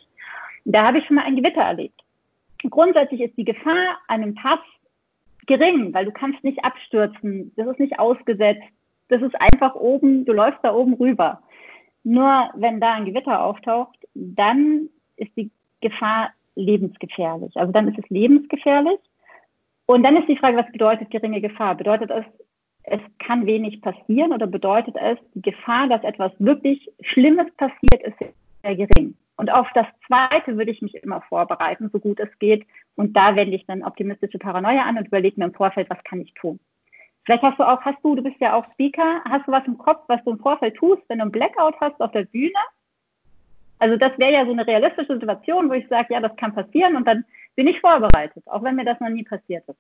da 0.65 0.87
habe 0.87 0.99
ich 0.99 1.07
schon 1.07 1.17
mal 1.17 1.25
ein 1.25 1.37
Gewitter 1.37 1.63
erlebt. 1.63 2.01
Grundsätzlich 2.71 3.21
ist 3.21 3.37
die 3.37 3.45
Gefahr 3.45 3.99
einem 4.07 4.35
Pass 4.35 4.61
gering, 5.47 5.93
weil 5.93 6.05
du 6.05 6.13
kannst 6.13 6.43
nicht 6.45 6.65
abstürzen. 6.65 7.53
Das 7.57 7.67
ist 7.67 7.81
nicht 7.81 7.99
ausgesetzt. 7.99 8.63
Das 9.09 9.23
ist 9.23 9.41
einfach 9.41 9.75
oben, 9.75 10.25
du 10.25 10.33
läufst 10.33 10.61
da 10.63 10.75
oben 10.75 10.95
rüber. 10.95 11.43
Nur 12.03 12.51
wenn 12.55 12.81
da 12.81 12.95
ein 12.95 13.05
Gewitter 13.05 13.43
auftaucht, 13.43 13.99
dann 14.15 14.89
ist 15.17 15.31
die 15.37 15.51
Gefahr 15.81 16.31
lebensgefährlich. 16.55 17.57
Also 17.57 17.73
dann 17.73 17.89
ist 17.89 17.99
es 17.99 18.09
lebensgefährlich. 18.09 18.99
Und 19.87 20.03
dann 20.03 20.17
ist 20.17 20.29
die 20.29 20.37
Frage, 20.37 20.57
was 20.57 20.71
bedeutet 20.73 21.11
geringe 21.11 21.41
Gefahr? 21.41 21.75
Bedeutet 21.77 22.11
es, 22.11 22.25
es 22.83 23.01
kann 23.19 23.47
wenig 23.47 23.81
passieren 23.83 24.33
oder 24.33 24.47
bedeutet 24.47 24.97
es, 24.97 25.19
die 25.35 25.43
Gefahr, 25.43 25.89
dass 25.89 26.03
etwas 26.03 26.33
wirklich 26.39 26.91
Schlimmes 27.01 27.47
passiert, 27.57 28.03
ist 28.03 28.19
sehr 28.63 28.77
gering? 28.77 29.15
Und 29.37 29.53
auf 29.53 29.69
das 29.75 29.87
Zweite 30.07 30.57
würde 30.57 30.71
ich 30.71 30.83
mich 30.83 30.95
immer 30.95 31.21
vorbereiten, 31.29 31.91
so 31.93 31.99
gut 31.99 32.19
es 32.21 32.39
geht. 32.39 32.67
Und 32.95 33.15
da 33.17 33.37
wende 33.37 33.57
ich 33.57 33.67
dann 33.67 33.83
optimistische 33.83 34.39
Paranoia 34.39 34.83
an 34.83 34.97
und 34.97 35.09
überlege 35.09 35.39
mir 35.39 35.47
im 35.47 35.55
Vorfeld, 35.55 35.91
was 35.91 36.03
kann 36.05 36.21
ich 36.21 36.33
tun? 36.35 36.59
Vielleicht 37.25 37.43
hast 37.43 37.59
du 37.59 37.69
auch, 37.69 37.81
hast 37.83 37.99
du, 38.03 38.15
du 38.15 38.23
bist 38.23 38.41
ja 38.41 38.55
auch 38.55 38.65
Speaker, 38.73 39.21
hast 39.29 39.47
du 39.47 39.53
was 39.53 39.67
im 39.67 39.77
Kopf, 39.77 40.05
was 40.07 40.23
du 40.25 40.31
im 40.31 40.39
Vorfeld 40.39 40.77
tust, 40.77 41.03
wenn 41.09 41.19
du 41.19 41.23
einen 41.23 41.33
Blackout 41.33 41.75
hast 41.81 42.01
auf 42.01 42.13
der 42.13 42.25
Bühne? 42.25 42.53
Also 43.79 43.97
das 43.97 44.19
wäre 44.19 44.33
ja 44.33 44.45
so 44.45 44.53
eine 44.53 44.67
realistische 44.67 45.15
Situation, 45.15 45.69
wo 45.69 45.75
ich 45.75 45.87
sage, 45.89 46.15
ja, 46.15 46.21
das 46.21 46.37
kann 46.37 46.55
passieren 46.55 46.97
und 46.97 47.07
dann 47.07 47.25
bin 47.55 47.67
ich 47.67 47.81
vorbereitet, 47.81 48.43
auch 48.47 48.63
wenn 48.63 48.77
mir 48.77 48.85
das 48.85 49.01
noch 49.01 49.09
nie 49.09 49.25
passiert 49.25 49.65
ist. 49.69 49.79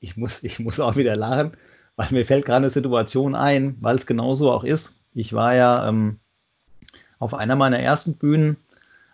Ich 0.00 0.16
muss, 0.16 0.42
ich 0.42 0.58
muss 0.58 0.80
auch 0.80 0.96
wieder 0.96 1.16
lachen, 1.16 1.56
weil 1.96 2.08
mir 2.10 2.26
fällt 2.26 2.44
gerade 2.44 2.64
eine 2.64 2.70
Situation 2.70 3.34
ein, 3.34 3.76
weil 3.80 3.96
es 3.96 4.06
genauso 4.06 4.50
auch 4.50 4.64
ist. 4.64 5.00
Ich 5.14 5.32
war 5.32 5.54
ja 5.54 5.88
ähm, 5.88 6.18
auf 7.18 7.34
einer 7.34 7.56
meiner 7.56 7.78
ersten 7.78 8.18
Bühnen 8.18 8.56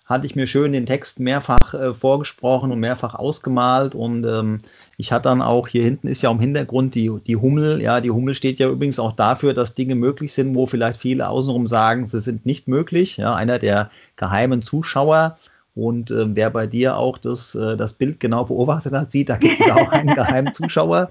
hatte 0.06 0.26
ich 0.26 0.36
mir 0.36 0.46
schön 0.46 0.72
den 0.72 0.86
Text 0.86 1.20
mehrfach 1.20 1.74
äh, 1.74 1.94
vorgesprochen 1.94 2.72
und 2.72 2.80
mehrfach 2.80 3.14
ausgemalt 3.14 3.94
und 3.94 4.24
ähm, 4.24 4.60
ich 4.96 5.12
hatte 5.12 5.24
dann 5.24 5.42
auch, 5.42 5.68
hier 5.68 5.84
hinten 5.84 6.08
ist 6.08 6.22
ja 6.22 6.30
im 6.30 6.40
Hintergrund 6.40 6.94
die, 6.94 7.10
die 7.26 7.36
Hummel, 7.36 7.80
ja, 7.80 8.00
die 8.00 8.10
Hummel 8.10 8.34
steht 8.34 8.58
ja 8.58 8.68
übrigens 8.68 8.98
auch 8.98 9.12
dafür, 9.12 9.54
dass 9.54 9.74
Dinge 9.74 9.94
möglich 9.94 10.32
sind, 10.32 10.54
wo 10.54 10.66
vielleicht 10.66 11.00
viele 11.00 11.28
außenrum 11.28 11.66
sagen, 11.66 12.06
sie 12.06 12.20
sind 12.20 12.46
nicht 12.46 12.68
möglich, 12.68 13.16
ja, 13.16 13.34
einer 13.34 13.58
der 13.58 13.90
geheimen 14.16 14.62
Zuschauer 14.62 15.38
und 15.74 16.10
äh, 16.10 16.36
wer 16.36 16.50
bei 16.50 16.66
dir 16.66 16.96
auch 16.96 17.18
das, 17.18 17.54
äh, 17.54 17.76
das 17.76 17.94
Bild 17.94 18.20
genau 18.20 18.44
beobachtet 18.44 18.92
hat, 18.92 19.12
sieht, 19.12 19.28
da 19.28 19.36
gibt 19.36 19.60
es 19.60 19.70
auch 19.70 19.88
einen 19.90 20.14
geheimen 20.14 20.52
Zuschauer. 20.54 21.10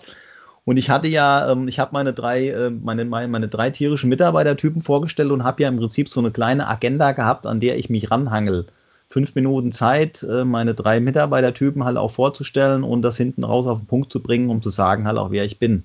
Und 0.63 0.77
ich 0.77 0.91
hatte 0.91 1.07
ja, 1.07 1.51
ähm, 1.51 1.67
ich 1.67 1.79
habe 1.79 1.91
meine 1.93 2.13
drei, 2.13 2.49
äh, 2.49 2.69
meine, 2.69 3.05
meine, 3.05 3.27
meine 3.27 3.47
drei 3.47 3.71
tierischen 3.71 4.09
Mitarbeitertypen 4.09 4.83
vorgestellt 4.83 5.31
und 5.31 5.43
habe 5.43 5.63
ja 5.63 5.69
im 5.69 5.77
Prinzip 5.77 6.09
so 6.09 6.19
eine 6.19 6.29
kleine 6.29 6.67
Agenda 6.67 7.13
gehabt, 7.13 7.47
an 7.47 7.59
der 7.59 7.77
ich 7.77 7.89
mich 7.89 8.11
ranhangel 8.11 8.67
fünf 9.11 9.35
Minuten 9.35 9.71
Zeit, 9.71 10.23
äh, 10.23 10.45
meine 10.45 10.73
drei 10.73 10.99
Mitarbeitertypen 10.99 11.83
halt 11.83 11.97
auch 11.97 12.11
vorzustellen 12.11 12.83
und 12.83 13.01
das 13.01 13.17
hinten 13.17 13.43
raus 13.43 13.67
auf 13.67 13.79
den 13.79 13.87
Punkt 13.87 14.11
zu 14.11 14.21
bringen, 14.21 14.49
um 14.49 14.61
zu 14.61 14.69
sagen 14.69 15.05
halt 15.05 15.17
auch, 15.17 15.31
wer 15.31 15.45
ich 15.45 15.59
bin. 15.59 15.83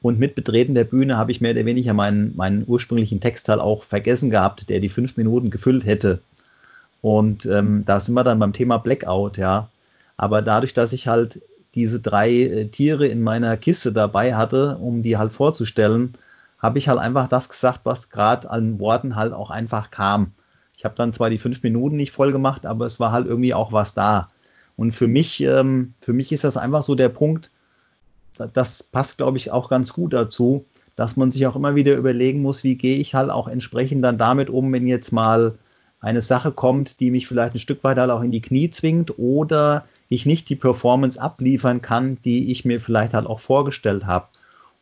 Und 0.00 0.18
mit 0.18 0.34
Betreten 0.34 0.74
der 0.74 0.84
Bühne 0.84 1.16
habe 1.16 1.32
ich 1.32 1.40
mehr 1.40 1.52
oder 1.52 1.64
weniger 1.64 1.94
meinen, 1.94 2.36
meinen 2.36 2.64
ursprünglichen 2.66 3.20
Text 3.20 3.48
halt 3.48 3.60
auch 3.60 3.84
vergessen 3.84 4.30
gehabt, 4.30 4.68
der 4.68 4.80
die 4.80 4.88
fünf 4.88 5.16
Minuten 5.16 5.50
gefüllt 5.50 5.84
hätte. 5.84 6.20
Und 7.02 7.44
ähm, 7.46 7.84
da 7.86 8.00
sind 8.00 8.14
wir 8.14 8.24
dann 8.24 8.38
beim 8.38 8.52
Thema 8.52 8.78
Blackout, 8.78 9.36
ja. 9.36 9.68
Aber 10.16 10.42
dadurch, 10.42 10.74
dass 10.74 10.92
ich 10.92 11.08
halt 11.08 11.42
diese 11.74 12.00
drei 12.00 12.30
äh, 12.30 12.64
Tiere 12.66 13.06
in 13.06 13.22
meiner 13.22 13.56
Kiste 13.56 13.92
dabei 13.92 14.36
hatte, 14.36 14.76
um 14.76 15.02
die 15.02 15.16
halt 15.16 15.32
vorzustellen, 15.32 16.14
habe 16.58 16.78
ich 16.78 16.88
halt 16.88 16.98
einfach 16.98 17.28
das 17.28 17.48
gesagt, 17.48 17.80
was 17.84 18.10
gerade 18.10 18.48
an 18.50 18.78
Worten 18.78 19.16
halt 19.16 19.32
auch 19.32 19.50
einfach 19.50 19.90
kam. 19.90 20.32
Ich 20.84 20.86
habe 20.86 20.96
dann 20.96 21.14
zwar 21.14 21.30
die 21.30 21.38
fünf 21.38 21.62
Minuten 21.62 21.96
nicht 21.96 22.12
voll 22.12 22.30
gemacht, 22.30 22.66
aber 22.66 22.84
es 22.84 23.00
war 23.00 23.10
halt 23.10 23.26
irgendwie 23.26 23.54
auch 23.54 23.72
was 23.72 23.94
da. 23.94 24.28
Und 24.76 24.94
für 24.94 25.06
mich, 25.06 25.40
ähm, 25.40 25.94
für 26.02 26.12
mich 26.12 26.30
ist 26.30 26.44
das 26.44 26.58
einfach 26.58 26.82
so 26.82 26.94
der 26.94 27.08
Punkt, 27.08 27.50
das 28.52 28.82
passt, 28.82 29.16
glaube 29.16 29.38
ich, 29.38 29.50
auch 29.50 29.70
ganz 29.70 29.94
gut 29.94 30.12
dazu, 30.12 30.66
dass 30.94 31.16
man 31.16 31.30
sich 31.30 31.46
auch 31.46 31.56
immer 31.56 31.74
wieder 31.74 31.96
überlegen 31.96 32.42
muss, 32.42 32.64
wie 32.64 32.76
gehe 32.76 32.98
ich 32.98 33.14
halt 33.14 33.30
auch 33.30 33.48
entsprechend 33.48 34.04
dann 34.04 34.18
damit 34.18 34.50
um, 34.50 34.70
wenn 34.74 34.86
jetzt 34.86 35.10
mal 35.10 35.54
eine 36.00 36.20
Sache 36.20 36.52
kommt, 36.52 37.00
die 37.00 37.10
mich 37.10 37.26
vielleicht 37.26 37.54
ein 37.54 37.60
Stück 37.60 37.82
weit 37.82 37.96
halt 37.96 38.10
auch 38.10 38.20
in 38.20 38.30
die 38.30 38.42
Knie 38.42 38.70
zwingt 38.70 39.18
oder 39.18 39.86
ich 40.10 40.26
nicht 40.26 40.50
die 40.50 40.54
Performance 40.54 41.18
abliefern 41.18 41.80
kann, 41.80 42.18
die 42.26 42.52
ich 42.52 42.66
mir 42.66 42.78
vielleicht 42.78 43.14
halt 43.14 43.26
auch 43.26 43.40
vorgestellt 43.40 44.04
habe. 44.04 44.26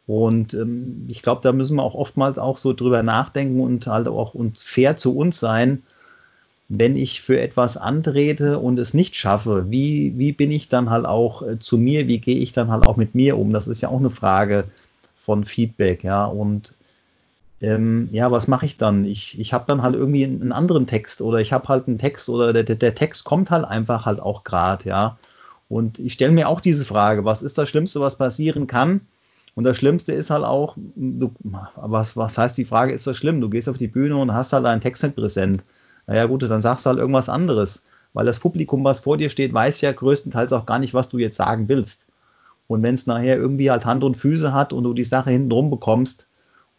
Und 0.07 0.55
ähm, 0.55 1.07
ich 1.09 1.23
glaube, 1.23 1.43
da 1.43 1.53
müssen 1.53 1.77
wir 1.77 1.83
auch 1.83 1.95
oftmals 1.95 2.39
auch 2.39 2.59
so 2.59 2.73
drüber 2.73 3.03
nachdenken 3.03 3.61
und 3.61 3.87
halt 3.87 4.09
auch 4.09 4.35
uns 4.35 4.63
fair 4.63 4.97
zu 4.97 5.17
uns 5.17 5.39
sein. 5.39 5.83
Wenn 6.69 6.97
ich 6.97 7.21
für 7.21 7.41
etwas 7.41 7.77
antrete 7.77 8.59
und 8.59 8.79
es 8.79 8.95
nicht 8.95 9.15
schaffe, 9.15 9.71
wie, 9.71 10.15
wie 10.17 10.33
bin 10.33 10.51
ich 10.51 10.69
dann 10.69 10.91
halt 10.91 11.05
auch 11.05 11.43
äh, 11.43 11.59
zu 11.59 11.79
mir? 11.79 12.09
Wie 12.09 12.19
gehe 12.19 12.39
ich 12.39 12.53
dann 12.53 12.71
halt 12.71 12.87
auch 12.87 12.97
mit 12.97 13.15
mir 13.15 13.39
um? 13.39 13.53
Das 13.53 13.69
ist 13.69 13.83
ja 13.83 13.91
auch 13.91 13.99
eine 13.99 14.11
Frage 14.11 14.65
von 15.25 15.45
Feedback, 15.45 16.03
ja. 16.03 16.25
Und 16.25 16.75
ähm, 17.61 18.09
ja, 18.11 18.31
was 18.33 18.49
mache 18.49 18.67
ich 18.67 18.77
dann? 18.77 19.05
Ich, 19.05 19.39
ich 19.39 19.53
habe 19.53 19.65
dann 19.69 19.83
halt 19.83 19.95
irgendwie 19.95 20.25
einen, 20.25 20.51
anderen 20.53 20.87
Text 20.87 21.23
oder 21.23 21.39
ich 21.39 21.53
habe 21.53 21.69
halt 21.69 21.87
einen 21.87 21.99
Text 21.99 22.29
oder 22.29 22.53
der, 22.53 22.65
der 22.65 22.95
Text 22.95 23.25
kommt 23.25 23.51
halt 23.51 23.65
einfach 23.65 24.05
halt 24.05 24.19
auch 24.21 24.43
gerade, 24.43 24.89
ja. 24.89 25.19
Und 25.69 25.99
ich 25.99 26.15
stelle 26.15 26.33
mir 26.33 26.49
auch 26.49 26.61
diese 26.61 26.85
Frage, 26.85 27.25
was 27.25 27.43
ist 27.43 27.57
das 27.57 27.69
Schlimmste, 27.69 28.01
was 28.01 28.19
passieren 28.19 28.67
kann? 28.67 29.03
Und 29.55 29.65
das 29.65 29.77
Schlimmste 29.77 30.13
ist 30.13 30.31
halt 30.31 30.45
auch, 30.45 30.77
du, 30.77 31.33
was, 31.75 32.17
was 32.17 32.39
heißt 32.39 32.57
die 32.57 32.65
Frage, 32.65 32.93
ist 32.93 33.07
das 33.07 33.17
schlimm? 33.17 33.41
Du 33.41 33.51
gehst 33.51 33.69
auf 33.69 33.77
die 33.77 33.89
Bühne 33.89 34.17
und 34.17 34.33
hast 34.33 34.53
halt 34.53 34.65
einen 34.65 34.81
Text 34.81 35.03
nicht 35.03 35.17
präsent. 35.17 35.63
Naja 36.07 36.27
gut, 36.27 36.43
dann 36.43 36.63
sagst 36.63 36.87
du 36.87 36.91
halt 36.91 36.99
irgendwas 36.99 37.29
anderes. 37.29 37.85
Weil 38.15 38.27
das 38.27 38.41
Publikum, 38.41 38.85
was 38.85 39.01
vor 39.01 39.17
dir 39.17 39.31
steht, 39.31 39.53
weiß 39.53 39.81
ja 39.81 39.93
größtenteils 39.93 40.53
auch 40.53 40.67
gar 40.67 40.79
nicht, 40.79 40.95
was 40.95 41.09
du 41.09 41.19
jetzt 41.19 41.37
sagen 41.37 41.69
willst. 41.69 42.07
Und 42.67 42.83
wenn 42.83 42.95
es 42.95 43.07
nachher 43.07 43.37
irgendwie 43.37 43.71
halt 43.71 43.85
Hand 43.85 44.05
und 44.05 44.17
Füße 44.17 44.53
hat 44.55 44.73
und 44.73 44.85
du 44.85 44.95
die 44.95 45.05
Sache 45.05 45.31
hinten 45.31 45.53
rum 45.53 45.71
bekommst 45.71 46.27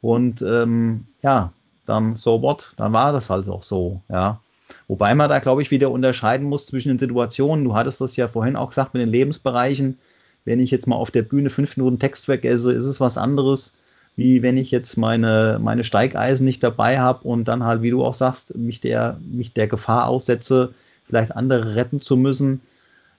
und 0.01 0.41
ähm, 0.41 1.05
ja, 1.21 1.53
dann 1.85 2.15
so 2.15 2.41
what, 2.41 2.73
dann 2.77 2.93
war 2.93 3.11
das 3.11 3.29
halt 3.29 3.47
auch 3.49 3.63
so, 3.63 4.01
ja. 4.09 4.39
Wobei 4.87 5.13
man 5.13 5.29
da, 5.29 5.39
glaube 5.39 5.61
ich, 5.61 5.71
wieder 5.71 5.91
unterscheiden 5.91 6.47
muss 6.47 6.65
zwischen 6.65 6.89
den 6.89 6.99
Situationen. 6.99 7.63
Du 7.65 7.75
hattest 7.75 8.01
das 8.01 8.15
ja 8.15 8.27
vorhin 8.27 8.55
auch 8.55 8.69
gesagt 8.69 8.93
mit 8.93 9.01
den 9.01 9.09
Lebensbereichen 9.09 9.99
wenn 10.45 10.59
ich 10.59 10.71
jetzt 10.71 10.87
mal 10.87 10.95
auf 10.95 11.11
der 11.11 11.21
Bühne 11.21 11.49
fünf 11.49 11.77
Minuten 11.77 11.99
Text 11.99 12.25
vergesse, 12.25 12.73
ist 12.73 12.85
es 12.85 12.99
was 12.99 13.17
anderes, 13.17 13.79
wie 14.15 14.41
wenn 14.41 14.57
ich 14.57 14.71
jetzt 14.71 14.97
meine, 14.97 15.59
meine 15.61 15.83
Steigeisen 15.83 16.45
nicht 16.45 16.63
dabei 16.63 16.99
habe 16.99 17.27
und 17.27 17.47
dann 17.47 17.63
halt, 17.63 17.81
wie 17.81 17.89
du 17.89 18.03
auch 18.03 18.13
sagst, 18.13 18.55
mich 18.55 18.81
der, 18.81 19.19
mich 19.31 19.53
der 19.53 19.67
Gefahr 19.67 20.07
aussetze, 20.07 20.73
vielleicht 21.07 21.35
andere 21.35 21.75
retten 21.75 22.01
zu 22.01 22.15
müssen. 22.17 22.61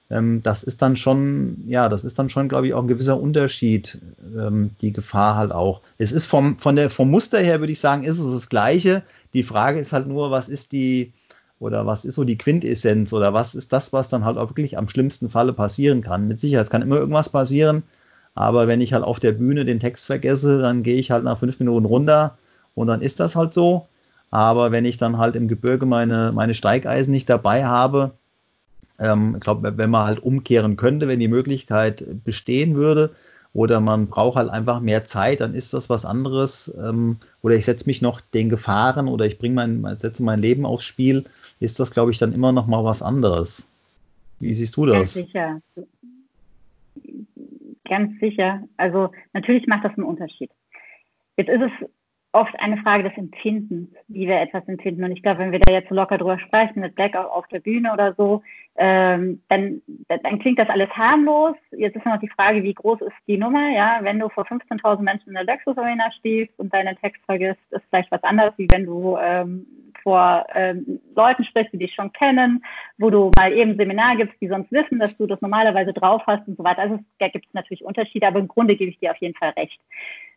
Ähm, 0.09 0.41
das 0.43 0.63
ist 0.63 0.81
dann 0.81 0.97
schon, 0.97 1.63
ja, 1.67 1.89
das 1.89 2.05
ist 2.05 2.17
dann 2.19 2.29
schon, 2.29 2.47
glaube 2.47 2.67
ich, 2.67 2.73
auch 2.73 2.83
ein 2.83 2.87
gewisser 2.87 3.19
Unterschied, 3.19 3.97
ähm, 4.37 4.71
die 4.81 4.93
Gefahr 4.93 5.35
halt 5.35 5.51
auch. 5.51 5.81
Es 5.97 6.11
ist 6.11 6.25
vom, 6.25 6.57
von 6.57 6.75
der, 6.75 6.89
vom 6.89 7.09
Muster 7.09 7.39
her, 7.39 7.59
würde 7.59 7.73
ich 7.73 7.79
sagen, 7.79 8.03
ist 8.03 8.19
es 8.19 8.31
das 8.31 8.49
Gleiche. 8.49 9.03
Die 9.33 9.43
Frage 9.43 9.79
ist 9.79 9.91
halt 9.91 10.07
nur, 10.07 10.31
was 10.31 10.47
ist 10.47 10.71
die, 10.71 11.11
oder 11.59 11.85
was 11.85 12.05
ist 12.05 12.15
so 12.15 12.23
die 12.23 12.37
Quintessenz 12.37 13.13
oder 13.13 13.33
was 13.33 13.55
ist 13.55 13.71
das, 13.73 13.93
was 13.93 14.09
dann 14.09 14.25
halt 14.25 14.37
auch 14.37 14.49
wirklich 14.49 14.77
am 14.77 14.89
schlimmsten 14.89 15.29
Falle 15.29 15.53
passieren 15.53 16.01
kann? 16.01 16.27
Mit 16.27 16.39
Sicherheit, 16.39 16.65
es 16.65 16.69
kann 16.69 16.81
immer 16.81 16.97
irgendwas 16.97 17.29
passieren, 17.29 17.83
aber 18.33 18.67
wenn 18.67 18.81
ich 18.81 18.93
halt 18.93 19.03
auf 19.03 19.19
der 19.19 19.31
Bühne 19.31 19.65
den 19.65 19.79
Text 19.79 20.05
vergesse, 20.05 20.59
dann 20.59 20.83
gehe 20.83 20.97
ich 20.97 21.11
halt 21.11 21.23
nach 21.23 21.39
fünf 21.39 21.59
Minuten 21.59 21.85
runter 21.85 22.37
und 22.75 22.87
dann 22.87 23.01
ist 23.01 23.19
das 23.19 23.35
halt 23.35 23.53
so. 23.53 23.87
Aber 24.31 24.71
wenn 24.71 24.85
ich 24.85 24.97
dann 24.97 25.17
halt 25.17 25.35
im 25.35 25.47
Gebirge 25.47 25.85
meine, 25.85 26.31
meine 26.33 26.53
Steigeisen 26.53 27.11
nicht 27.11 27.29
dabei 27.29 27.65
habe, 27.65 28.11
ähm, 28.99 29.35
ich 29.35 29.41
glaube, 29.41 29.77
wenn 29.77 29.89
man 29.89 30.05
halt 30.05 30.21
umkehren 30.21 30.75
könnte, 30.75 31.07
wenn 31.07 31.19
die 31.19 31.27
Möglichkeit 31.27 32.05
bestehen 32.23 32.75
würde, 32.75 33.11
oder 33.55 33.79
man 33.79 34.07
braucht 34.07 34.35
halt 34.35 34.49
einfach 34.51 34.81
mehr 34.81 35.05
Zeit, 35.05 35.39
dann 35.39 35.55
ist 35.55 35.73
das 35.73 35.89
was 35.89 36.05
anderes. 36.05 36.75
Ähm, 36.77 37.17
oder 37.41 37.55
ich 37.55 37.65
setze 37.65 37.87
mich 37.87 38.01
noch 38.01 38.21
den 38.21 38.49
Gefahren 38.49 39.07
oder 39.07 39.25
ich 39.25 39.39
bringe 39.39 39.55
mein, 39.55 39.97
setze 39.97 40.23
mein 40.23 40.41
Leben 40.41 40.65
aufs 40.65 40.83
Spiel 40.83 41.25
ist 41.59 41.79
das, 41.79 41.91
glaube 41.91 42.11
ich, 42.11 42.17
dann 42.17 42.33
immer 42.33 42.51
noch 42.51 42.67
mal 42.67 42.83
was 42.83 43.01
anderes. 43.01 43.69
Wie 44.39 44.53
siehst 44.53 44.75
du 44.75 44.85
das? 44.85 44.97
Ganz 44.97 45.13
sicher. 45.13 45.61
Ganz 47.87 48.19
sicher. 48.19 48.63
Also 48.77 49.11
natürlich 49.33 49.67
macht 49.67 49.85
das 49.85 49.93
einen 49.93 50.03
Unterschied. 50.03 50.51
Jetzt 51.37 51.49
ist 51.49 51.61
es 51.61 51.89
oft 52.35 52.53
eine 52.59 52.77
Frage 52.77 53.03
des 53.03 53.17
Empfindens, 53.17 53.89
wie 54.09 54.27
wir 54.27 54.41
etwas 54.41 54.67
empfinden. 54.67 55.05
Und 55.05 55.13
ich 55.13 55.23
glaube, 55.23 55.39
wenn 55.39 55.53
wir 55.53 55.59
da 55.59 55.71
jetzt 55.71 55.87
so 55.87 55.95
locker 55.95 56.17
drüber 56.17 56.37
sprechen, 56.37 56.81
mit 56.81 56.93
Blackout 56.93 57.31
auf 57.31 57.47
der 57.47 57.61
Bühne 57.61 57.93
oder 57.93 58.13
so, 58.15 58.43
ähm, 58.75 59.41
dann, 59.47 59.81
dann 60.09 60.39
klingt 60.39 60.59
das 60.59 60.69
alles 60.69 60.89
harmlos. 60.89 61.55
Jetzt 61.71 61.95
ist 61.95 62.05
noch 62.05 62.19
die 62.19 62.29
Frage, 62.29 62.61
wie 62.61 62.73
groß 62.73 62.99
ist 63.01 63.15
die 63.25 63.37
Nummer? 63.37 63.71
Ja, 63.71 63.99
wenn 64.01 64.19
du 64.19 64.27
vor 64.27 64.45
15.000 64.45 65.01
Menschen 65.01 65.29
in 65.29 65.35
der 65.35 65.45
Lexus 65.45 65.77
Arena 65.77 66.11
stehst 66.11 66.51
und 66.59 66.73
deinen 66.73 66.97
Text 66.97 67.23
vergisst, 67.25 67.61
ist 67.71 67.85
vielleicht 67.89 68.11
was 68.11 68.23
anderes, 68.23 68.53
wie 68.57 68.67
wenn 68.69 68.85
du 68.85 69.17
ähm, 69.17 69.65
vor 70.03 70.45
ähm, 70.53 70.99
Leuten 71.15 71.45
sprichst, 71.45 71.71
die 71.71 71.79
dich 71.79 71.95
schon 71.95 72.11
kennen, 72.11 72.65
wo 72.97 73.09
du 73.09 73.31
mal 73.37 73.53
eben 73.53 73.77
Seminar 73.77 74.17
gibst, 74.17 74.35
die 74.41 74.49
sonst 74.49 74.71
wissen, 74.73 74.99
dass 74.99 75.15
du 75.15 75.25
das 75.25 75.39
normalerweise 75.39 75.93
drauf 75.93 76.21
hast 76.27 76.45
und 76.49 76.57
so 76.57 76.63
weiter. 76.65 76.81
Also 76.81 76.99
da 77.19 77.29
gibt 77.29 77.47
es 77.47 77.53
natürlich 77.53 77.83
Unterschiede, 77.83 78.27
aber 78.27 78.39
im 78.39 78.49
Grunde 78.49 78.75
gebe 78.75 78.91
ich 78.91 78.99
dir 78.99 79.11
auf 79.11 79.17
jeden 79.17 79.35
Fall 79.35 79.51
recht. 79.51 79.79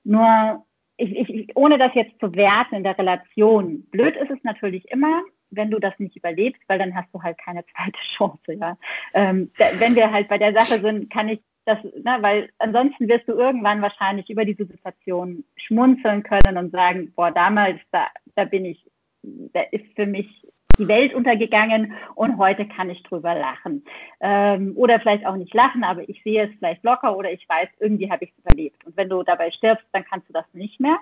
Nur, 0.04 0.64
ich, 0.98 1.30
ich, 1.30 1.56
ohne 1.56 1.78
das 1.78 1.94
jetzt 1.94 2.18
zu 2.20 2.34
werten 2.34 2.76
in 2.76 2.82
der 2.82 2.98
Relation, 2.98 3.82
blöd 3.90 4.16
ist 4.16 4.30
es 4.30 4.42
natürlich 4.42 4.90
immer, 4.90 5.22
wenn 5.50 5.70
du 5.70 5.78
das 5.78 5.98
nicht 5.98 6.16
überlebst, 6.16 6.60
weil 6.66 6.78
dann 6.78 6.94
hast 6.94 7.08
du 7.14 7.22
halt 7.22 7.38
keine 7.38 7.64
zweite 7.66 7.98
Chance. 8.16 8.52
Ja? 8.52 8.76
Ähm, 9.14 9.50
wenn 9.56 9.94
wir 9.94 10.12
halt 10.12 10.28
bei 10.28 10.38
der 10.38 10.52
Sache 10.52 10.80
sind, 10.80 11.10
kann 11.10 11.28
ich 11.28 11.40
das, 11.64 11.82
ne, 11.84 12.16
weil 12.20 12.50
ansonsten 12.58 13.08
wirst 13.08 13.28
du 13.28 13.32
irgendwann 13.32 13.82
wahrscheinlich 13.82 14.30
über 14.30 14.46
diese 14.46 14.64
Situation 14.64 15.44
schmunzeln 15.56 16.22
können 16.22 16.56
und 16.56 16.72
sagen, 16.72 17.12
boah, 17.14 17.30
damals, 17.30 17.78
da, 17.92 18.06
da 18.34 18.44
bin 18.44 18.64
ich 18.64 18.82
da 19.22 19.60
ist 19.72 19.84
für 19.94 20.06
mich 20.06 20.46
die 20.78 20.88
Welt 20.88 21.14
untergegangen 21.14 21.92
und 22.14 22.38
heute 22.38 22.66
kann 22.66 22.90
ich 22.90 23.02
drüber 23.02 23.34
lachen. 23.34 23.84
Ähm, 24.20 24.72
oder 24.76 25.00
vielleicht 25.00 25.26
auch 25.26 25.36
nicht 25.36 25.54
lachen, 25.54 25.84
aber 25.84 26.08
ich 26.08 26.22
sehe 26.22 26.44
es 26.44 26.50
vielleicht 26.58 26.84
locker 26.84 27.16
oder 27.16 27.30
ich 27.32 27.48
weiß, 27.48 27.68
irgendwie 27.80 28.10
habe 28.10 28.24
ich 28.24 28.30
es 28.30 28.38
überlebt. 28.38 28.84
Und 28.84 28.96
wenn 28.96 29.08
du 29.08 29.22
dabei 29.22 29.50
stirbst, 29.50 29.86
dann 29.92 30.04
kannst 30.04 30.28
du 30.28 30.32
das 30.32 30.46
nicht 30.52 30.80
mehr. 30.80 30.98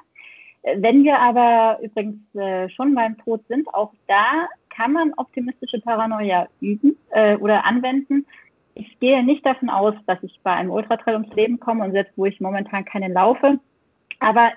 Äh, 0.62 0.76
wenn 0.80 1.04
wir 1.04 1.18
aber 1.18 1.78
übrigens 1.82 2.34
äh, 2.34 2.68
schon 2.70 2.94
beim 2.94 3.18
Tod 3.18 3.46
sind, 3.48 3.72
auch 3.74 3.92
da 4.08 4.48
kann 4.70 4.92
man 4.92 5.12
optimistische 5.16 5.80
Paranoia 5.80 6.48
üben 6.60 6.96
äh, 7.10 7.36
oder 7.36 7.64
anwenden. 7.64 8.26
Ich 8.74 8.98
gehe 9.00 9.24
nicht 9.24 9.44
davon 9.46 9.70
aus, 9.70 9.94
dass 10.06 10.22
ich 10.22 10.38
bei 10.42 10.52
einem 10.52 10.70
Ultratrail 10.70 11.14
ums 11.14 11.34
Leben 11.34 11.58
komme 11.58 11.84
und 11.84 11.92
selbst 11.92 12.12
wo 12.16 12.26
ich 12.26 12.40
momentan 12.40 12.84
keinen 12.84 13.12
laufe. 13.12 13.58
Aber 14.20 14.52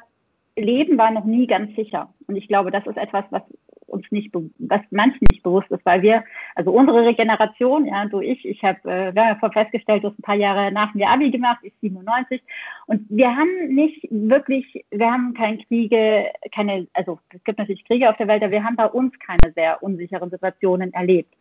Leben 0.57 0.97
war 0.97 1.11
noch 1.11 1.23
nie 1.23 1.47
ganz 1.47 1.73
sicher. 1.75 2.13
Und 2.27 2.35
ich 2.35 2.47
glaube, 2.47 2.71
das 2.71 2.85
ist 2.85 2.97
etwas, 2.97 3.23
was 3.29 3.43
uns 3.89 4.05
nicht, 4.11 4.33
was 4.33 4.81
manchen 4.91 5.27
nicht 5.29 5.43
bewusst 5.43 5.69
ist, 5.71 5.85
weil 5.85 6.01
wir 6.01 6.23
also 6.55 6.71
unsere 6.71 7.05
Regeneration, 7.05 7.85
ja, 7.85 8.05
du, 8.05 8.21
ich, 8.21 8.45
ich 8.45 8.63
habe, 8.63 8.79
äh, 8.83 9.13
wir 9.13 9.25
haben 9.25 9.39
ja 9.41 9.49
festgestellt, 9.49 10.03
du 10.03 10.09
hast 10.09 10.19
ein 10.19 10.23
paar 10.23 10.35
Jahre 10.35 10.71
nach 10.71 10.93
mir 10.93 11.09
Abi 11.09 11.31
gemacht, 11.31 11.59
ich 11.63 11.73
97 11.81 12.41
und 12.87 13.05
wir 13.09 13.35
haben 13.35 13.73
nicht 13.73 14.07
wirklich, 14.09 14.85
wir 14.91 15.11
haben 15.11 15.33
keine 15.33 15.57
Kriege, 15.59 16.31
keine, 16.53 16.87
also 16.93 17.19
es 17.33 17.43
gibt 17.43 17.59
natürlich 17.59 17.85
Kriege 17.85 18.09
auf 18.09 18.17
der 18.17 18.27
Welt, 18.27 18.43
aber 18.43 18.51
wir 18.51 18.63
haben 18.63 18.75
bei 18.75 18.87
uns 18.87 19.13
keine 19.19 19.53
sehr 19.53 19.81
unsicheren 19.83 20.29
Situationen 20.29 20.93
erlebt. 20.93 21.33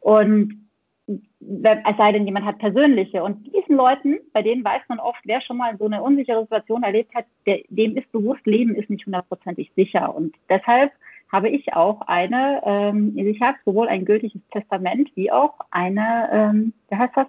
Und 0.00 0.70
es 1.08 1.96
sei 1.96 2.12
denn, 2.12 2.26
jemand 2.26 2.46
hat 2.46 2.58
persönliche. 2.58 3.22
Und 3.22 3.46
diesen 3.46 3.76
Leuten, 3.76 4.18
bei 4.32 4.42
denen 4.42 4.64
weiß 4.64 4.82
man 4.88 5.00
oft, 5.00 5.20
wer 5.24 5.40
schon 5.40 5.56
mal 5.56 5.76
so 5.78 5.86
eine 5.86 6.02
unsichere 6.02 6.42
Situation 6.42 6.82
erlebt 6.82 7.14
hat, 7.14 7.24
der, 7.46 7.60
dem 7.68 7.96
ist 7.96 8.10
bewusst, 8.12 8.46
Leben 8.46 8.74
ist 8.74 8.90
nicht 8.90 9.06
hundertprozentig 9.06 9.72
sicher. 9.74 10.14
Und 10.14 10.36
deshalb 10.48 10.92
habe 11.30 11.48
ich 11.48 11.72
auch 11.74 12.00
eine, 12.02 12.60
ähm, 12.64 13.16
ich 13.16 13.40
habe 13.40 13.58
sowohl 13.64 13.88
ein 13.88 14.04
gültiges 14.04 14.40
Testament 14.50 15.10
wie 15.14 15.30
auch 15.30 15.54
eine, 15.70 16.28
ähm, 16.32 16.72
wie 16.88 16.96
heißt 16.96 17.16
das, 17.16 17.26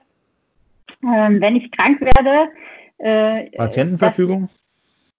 ähm, 1.04 1.42
wenn 1.42 1.56
ich 1.56 1.72
krank 1.72 2.02
werde. 2.02 2.52
Äh, 2.98 3.58
Patientenverfügung? 3.58 4.44
Das, 4.44 4.62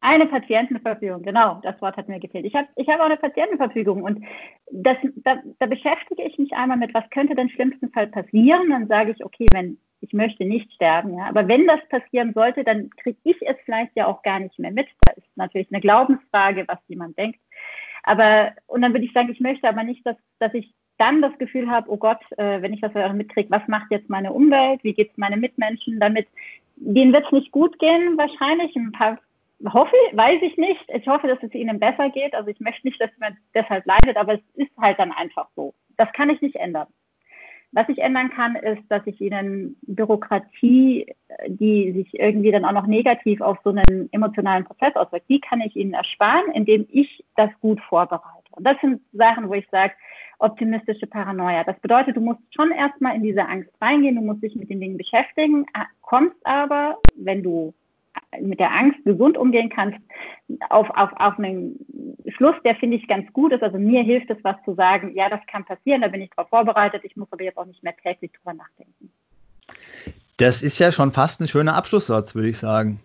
eine 0.05 0.26
Patientenverfügung, 0.26 1.22
genau, 1.22 1.61
das 1.62 1.80
Wort 1.80 1.97
hat 1.97 2.09
mir 2.09 2.18
gefehlt. 2.18 2.45
Ich 2.45 2.55
habe 2.57 2.66
ich 2.74 2.89
hab 2.89 2.99
auch 2.99 3.05
eine 3.05 3.16
Patientenverfügung 3.16 4.03
und 4.03 4.24
das, 4.72 4.97
da, 5.16 5.37
da 5.61 5.66
beschäftige 5.66 6.24
ich 6.24 6.37
mich 6.39 6.53
einmal 6.55 6.76
mit, 6.76 6.93
was 6.93 7.09
könnte 7.11 7.37
denn 7.37 7.49
schlimmsten 7.51 7.89
Fall 7.91 8.09
passieren. 8.09 8.70
Dann 8.70 8.89
sage 8.89 9.12
ich, 9.12 9.24
okay, 9.24 9.47
wenn 9.53 9.78
ich 10.01 10.12
möchte 10.12 10.45
nicht 10.45 10.72
sterben, 10.72 11.16
ja, 11.16 11.26
aber 11.26 11.47
wenn 11.47 11.68
das 11.68 11.78
passieren 11.89 12.33
sollte, 12.35 12.64
dann 12.64 12.91
kriege 12.91 13.18
ich 13.22 13.37
es 13.43 13.55
vielleicht 13.64 13.93
ja 13.95 14.09
auch 14.09 14.22
gar 14.24 14.41
nicht 14.41 14.59
mehr 14.59 14.72
mit. 14.72 14.89
Da 15.03 15.12
ist 15.12 15.37
natürlich 15.37 15.68
eine 15.70 15.80
Glaubensfrage, 15.80 16.64
was 16.66 16.78
jemand 16.89 17.16
denkt. 17.16 17.39
Aber 18.03 18.53
und 18.66 18.82
dann 18.82 18.92
würde 18.92 19.05
ich 19.05 19.12
sagen, 19.12 19.30
ich 19.30 19.40
möchte 19.40 19.68
aber 19.68 19.84
nicht, 19.84 20.05
dass, 20.07 20.16
dass 20.38 20.53
ich 20.55 20.74
dann 20.98 21.22
das 21.22 21.36
Gefühl 21.38 21.70
habe, 21.70 21.90
oh 21.90 21.96
Gott, 21.96 22.20
äh, 22.36 22.62
wenn 22.62 22.72
ich 22.72 22.80
das 22.80 22.92
mitkriege, 23.14 23.50
was 23.50 23.66
macht 23.68 23.90
jetzt 23.90 24.09
meine 24.09 24.32
Umwelt, 24.32 24.82
wie 24.84 24.94
geht 24.94 25.11
es 25.11 25.16
meine 25.16 25.36
Mitmenschen 25.36 25.98
damit? 25.98 26.28
Denen 26.76 27.12
wird 27.12 27.26
es 27.26 27.32
nicht 27.32 27.53
gut 27.53 27.78
gehen, 27.78 28.16
wahrscheinlich. 28.16 28.74
Ein 28.76 28.92
paar 28.92 29.18
hoffe, 29.72 29.94
weiß 30.12 30.40
ich 30.42 30.57
nicht. 30.57 30.84
Ich 30.88 31.07
hoffe, 31.07 31.28
dass 31.28 31.42
es 31.42 31.55
ihnen 31.55 31.78
besser 31.78 32.11
geht. 32.11 32.34
Also 32.34 32.50
ich 32.50 32.61
möchte 32.61 32.86
nicht, 32.86 33.00
dass 33.00 33.11
man 33.18 33.36
deshalb 33.55 33.86
leidet, 33.86 34.16
aber 34.16 34.34
es 34.34 34.40
ist 34.55 34.70
halt 34.78 34.98
dann 34.98 35.12
einfach 35.12 35.48
so. 35.55 35.74
Das 35.96 36.12
kann 36.12 36.30
ich 36.30 36.40
nicht 36.40 36.57
ändern. 36.57 36.88
Was 37.72 37.88
ich 37.88 37.98
ändern 37.98 38.30
kann, 38.30 38.54
ist, 38.54 38.82
dass 38.88 39.00
ich 39.06 39.18
ihnen 39.20 39.76
Bürokratie, 39.82 41.06
die 41.46 41.92
sich 41.92 42.20
irgendwie 42.20 42.52
dann 42.52 42.66
auch 42.66 42.72
noch 42.72 42.86
negativ 42.86 43.40
auf 43.40 43.58
so 43.64 43.70
einen 43.70 44.12
emotionalen 44.12 44.64
Prozess 44.64 44.94
auswirkt, 44.94 45.28
die 45.30 45.40
kann 45.40 45.62
ich 45.62 45.74
ihnen 45.74 45.94
ersparen, 45.94 46.52
indem 46.52 46.86
ich 46.90 47.24
das 47.34 47.50
gut 47.60 47.80
vorbereite. 47.80 48.44
Und 48.50 48.66
das 48.66 48.76
sind 48.82 49.00
Sachen, 49.12 49.48
wo 49.48 49.54
ich 49.54 49.66
sage, 49.70 49.94
optimistische 50.38 51.06
Paranoia. 51.06 51.64
Das 51.64 51.78
bedeutet, 51.80 52.16
du 52.16 52.20
musst 52.20 52.40
schon 52.54 52.72
erstmal 52.72 53.16
in 53.16 53.22
diese 53.22 53.48
Angst 53.48 53.70
reingehen, 53.80 54.16
du 54.16 54.22
musst 54.22 54.42
dich 54.42 54.54
mit 54.54 54.68
den 54.68 54.80
Dingen 54.80 54.98
beschäftigen, 54.98 55.64
kommst 56.02 56.36
aber, 56.44 56.98
wenn 57.16 57.42
du 57.42 57.72
mit 58.40 58.60
der 58.60 58.72
Angst 58.72 58.98
gesund 59.04 59.36
umgehen 59.36 59.70
kannst, 59.70 59.98
auf, 60.70 60.88
auf, 60.90 61.10
auf 61.16 61.38
einen 61.38 61.78
Schluss, 62.36 62.54
der 62.64 62.74
finde 62.76 62.96
ich 62.96 63.08
ganz 63.08 63.32
gut 63.32 63.52
ist. 63.52 63.62
Also 63.62 63.78
mir 63.78 64.02
hilft 64.02 64.30
es, 64.30 64.38
was 64.42 64.56
zu 64.64 64.74
sagen, 64.74 65.14
ja, 65.14 65.28
das 65.28 65.40
kann 65.46 65.64
passieren, 65.64 66.02
da 66.02 66.08
bin 66.08 66.22
ich 66.22 66.30
darauf 66.30 66.48
vorbereitet, 66.48 67.02
ich 67.04 67.16
muss 67.16 67.28
aber 67.30 67.44
jetzt 67.44 67.58
auch 67.58 67.66
nicht 67.66 67.82
mehr 67.82 67.96
täglich 67.96 68.32
drüber 68.32 68.54
nachdenken. 68.54 69.10
Das 70.36 70.62
ist 70.62 70.78
ja 70.78 70.92
schon 70.92 71.12
fast 71.12 71.40
ein 71.40 71.48
schöner 71.48 71.74
Abschlusssatz, 71.74 72.34
würde 72.34 72.48
ich 72.48 72.58
sagen. 72.58 73.00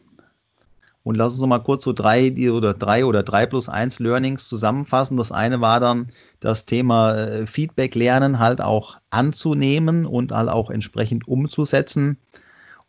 Und 1.04 1.16
lass 1.16 1.32
uns 1.34 1.42
noch 1.42 1.48
mal 1.48 1.60
kurz 1.60 1.86
so 1.86 1.94
drei 1.94 2.34
oder 2.52 2.74
drei 2.74 3.06
oder 3.06 3.24
drei 3.24 3.46
plus 3.46 3.70
eins 3.70 4.00
Learnings 4.00 4.50
zusammenfassen. 4.50 5.16
Das 5.16 5.32
eine 5.32 5.62
war 5.62 5.80
dann 5.80 6.08
das 6.42 6.66
Thema 6.66 7.16
äh, 7.16 7.48
Feedback 7.48 7.96
lernen 7.96 8.40
halt 8.40 8.60
auch 8.60 8.98
anzunehmen 9.10 10.06
und 10.06 10.34
halt 10.34 10.50
auch 10.50 10.70
entsprechend 10.70 11.26
umzusetzen. 11.26 12.18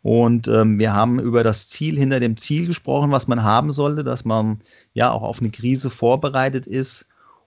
Und 0.03 0.49
ähm, 0.49 0.79
wir 0.79 0.93
haben 0.93 1.19
über 1.19 1.43
das 1.43 1.69
Ziel 1.69 1.99
hinter 1.99 2.21
dem 2.21 2.37
Ziel 2.37 2.67
gesprochen, 2.67 3.11
was 3.11 3.27
man 3.27 3.43
haben 3.43 3.73
sollte, 3.73 4.05
dass 4.05 4.25
man 4.25 4.61
ja 4.95 5.11
auch 5.11 5.23
auf 5.23 5.41
eine 5.41 5.51
Krise 5.51 5.91
vorbereitet 5.91 6.67
ist 6.67 7.07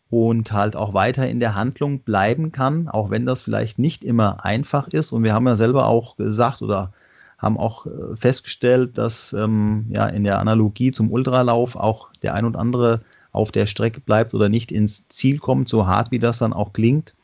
und 0.10 0.52
halt 0.52 0.76
auch 0.76 0.94
weiter 0.94 1.28
in 1.30 1.40
der 1.40 1.56
Handlung 1.56 2.02
bleiben 2.02 2.52
kann, 2.52 2.90
auch 2.90 3.10
wenn 3.10 3.26
das 3.26 3.42
vielleicht 3.42 3.80
nicht 3.80 4.04
immer 4.04 4.44
einfach 4.44 4.90
ist. 4.90 5.14
Und 5.14 5.24
wir 5.24 5.34
haben 5.34 5.48
ja 5.48 5.56
selber 5.56 5.88
auch 5.88 6.18
gesagt 6.18 6.62
oder 6.62 6.92
haben 7.38 7.58
auch 7.58 7.86
äh, 7.86 8.16
festgestellt, 8.18 8.98
dass 8.98 9.34
ähm, 9.34 9.86
ja 9.90 10.08
in 10.08 10.26
der 10.26 10.40
Analogie 10.40 10.92
zum 10.92 11.12
Ultralauf 11.12 11.76
auch 11.76 12.10
der 12.22 12.34
ein 12.34 12.46
und 12.46 12.58
andere 12.58 13.02
auf 13.32 13.54
der 13.54 13.66
Strecke 13.66 14.02
bleibt 14.02 14.34
oder 14.34 14.50
nicht 14.50 14.72
ins 14.72 15.08
Ziel 15.08 15.40
kommt, 15.40 15.70
so 15.70 15.88
hart 15.88 16.12
wie 16.12 16.20
das 16.20 16.40
dann 16.40 16.54
auch 16.54 16.74
klingt. 16.74 17.16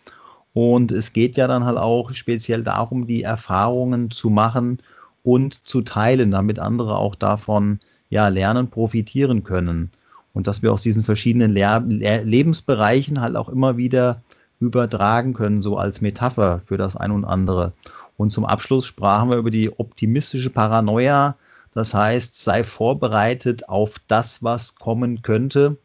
Und 0.53 0.91
es 0.91 1.13
geht 1.13 1.37
ja 1.37 1.47
dann 1.47 1.65
halt 1.65 1.77
auch 1.77 2.13
speziell 2.13 2.63
darum, 2.63 3.05
die 3.05 3.23
Erfahrungen 3.23 4.09
zu 4.09 4.29
machen 4.29 4.79
und 5.27 5.67
zu 5.67 5.81
teilen, 5.81 6.31
damit 6.31 6.57
andere 6.57 6.95
auch 6.95 7.13
davon 7.13 7.81
ja 8.09 8.29
lernen, 8.29 8.69
profitieren 8.69 9.43
können. 9.43 9.91
Und 10.31 10.47
dass 10.47 10.61
wir 10.61 10.71
aus 10.71 10.83
diesen 10.83 11.03
verschiedenen 11.03 11.51
Le 11.51 11.83
Le 11.89 12.23
Lebensbereichen 12.23 13.19
halt 13.19 13.35
auch 13.35 13.49
immer 13.49 13.75
wieder 13.75 14.21
übertragen 14.61 15.33
können, 15.33 15.61
so 15.61 15.77
als 15.77 15.99
Metapher 15.99 16.61
für 16.65 16.77
das 16.77 16.95
ein 16.95 17.11
und 17.11 17.25
andere. 17.25 17.73
Und 18.15 18.31
zum 18.31 18.45
Abschluss 18.45 18.85
sprachen 18.85 19.29
wir 19.29 19.35
über 19.35 19.51
die 19.51 19.69
optimistische 19.77 20.49
Paranoia. 20.49 21.35
Das 21.73 21.93
heißt, 21.93 22.41
sei 22.41 22.63
vorbereitet 22.63 23.67
auf 23.67 23.95
das, 24.07 24.43
was 24.43 24.75
kommen 24.75 25.23
könnte. 25.23 25.75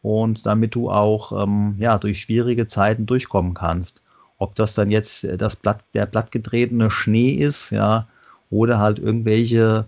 Und 0.00 0.46
damit 0.46 0.74
du 0.74 0.90
auch 0.90 1.42
ähm, 1.42 1.74
ja, 1.76 1.98
durch 1.98 2.22
schwierige 2.22 2.66
Zeiten 2.68 3.04
durchkommen 3.04 3.52
kannst. 3.52 4.00
Ob 4.38 4.54
das 4.54 4.74
dann 4.74 4.90
jetzt 4.90 5.28
das 5.36 5.56
Blatt, 5.56 5.84
der 5.92 6.06
blattgetretene 6.06 6.90
Schnee 6.90 7.32
ist, 7.32 7.68
ja, 7.70 8.08
oder 8.52 8.78
halt 8.78 8.98
irgendwelche 8.98 9.86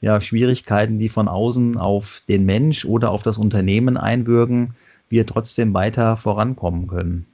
ja, 0.00 0.20
Schwierigkeiten, 0.20 0.98
die 0.98 1.08
von 1.08 1.28
außen 1.28 1.76
auf 1.76 2.22
den 2.28 2.44
Mensch 2.44 2.84
oder 2.84 3.10
auf 3.10 3.22
das 3.22 3.38
Unternehmen 3.38 3.96
einwirken, 3.96 4.74
wir 5.08 5.26
trotzdem 5.26 5.74
weiter 5.74 6.16
vorankommen 6.16 6.86
können. 6.86 7.26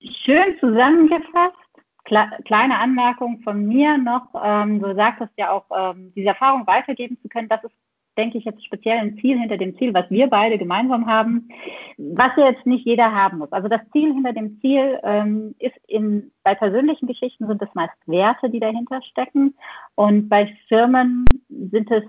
Schön 0.00 0.58
zusammengefasst. 0.60 1.56
Kleine 2.04 2.78
Anmerkung 2.78 3.40
von 3.42 3.64
mir 3.66 3.96
noch. 3.96 4.26
Ähm, 4.42 4.80
du 4.80 4.94
sagtest 4.94 5.32
ja 5.38 5.50
auch, 5.50 5.64
ähm, 5.74 6.12
diese 6.14 6.28
Erfahrung 6.28 6.66
weitergeben 6.66 7.16
zu 7.22 7.28
können, 7.28 7.48
das 7.48 7.64
ist 7.64 7.72
denke 8.16 8.38
ich, 8.38 8.44
jetzt 8.44 8.64
speziell 8.64 8.98
ein 8.98 9.18
Ziel 9.18 9.38
hinter 9.38 9.56
dem 9.56 9.76
Ziel, 9.78 9.92
was 9.94 10.10
wir 10.10 10.28
beide 10.28 10.58
gemeinsam 10.58 11.06
haben, 11.06 11.48
was 11.96 12.30
jetzt 12.36 12.66
nicht 12.66 12.86
jeder 12.86 13.12
haben 13.12 13.38
muss. 13.38 13.52
Also 13.52 13.68
das 13.68 13.80
Ziel 13.92 14.12
hinter 14.12 14.32
dem 14.32 14.60
Ziel 14.60 14.98
ähm, 15.02 15.54
ist 15.58 15.76
in, 15.86 16.30
bei 16.42 16.54
persönlichen 16.54 17.06
Geschichten 17.06 17.46
sind 17.46 17.60
es 17.62 17.74
meist 17.74 17.94
Werte, 18.06 18.50
die 18.50 18.60
dahinter 18.60 19.02
stecken. 19.02 19.54
Und 19.94 20.28
bei 20.28 20.54
Firmen 20.68 21.26
sind 21.48 21.90
es 21.90 22.04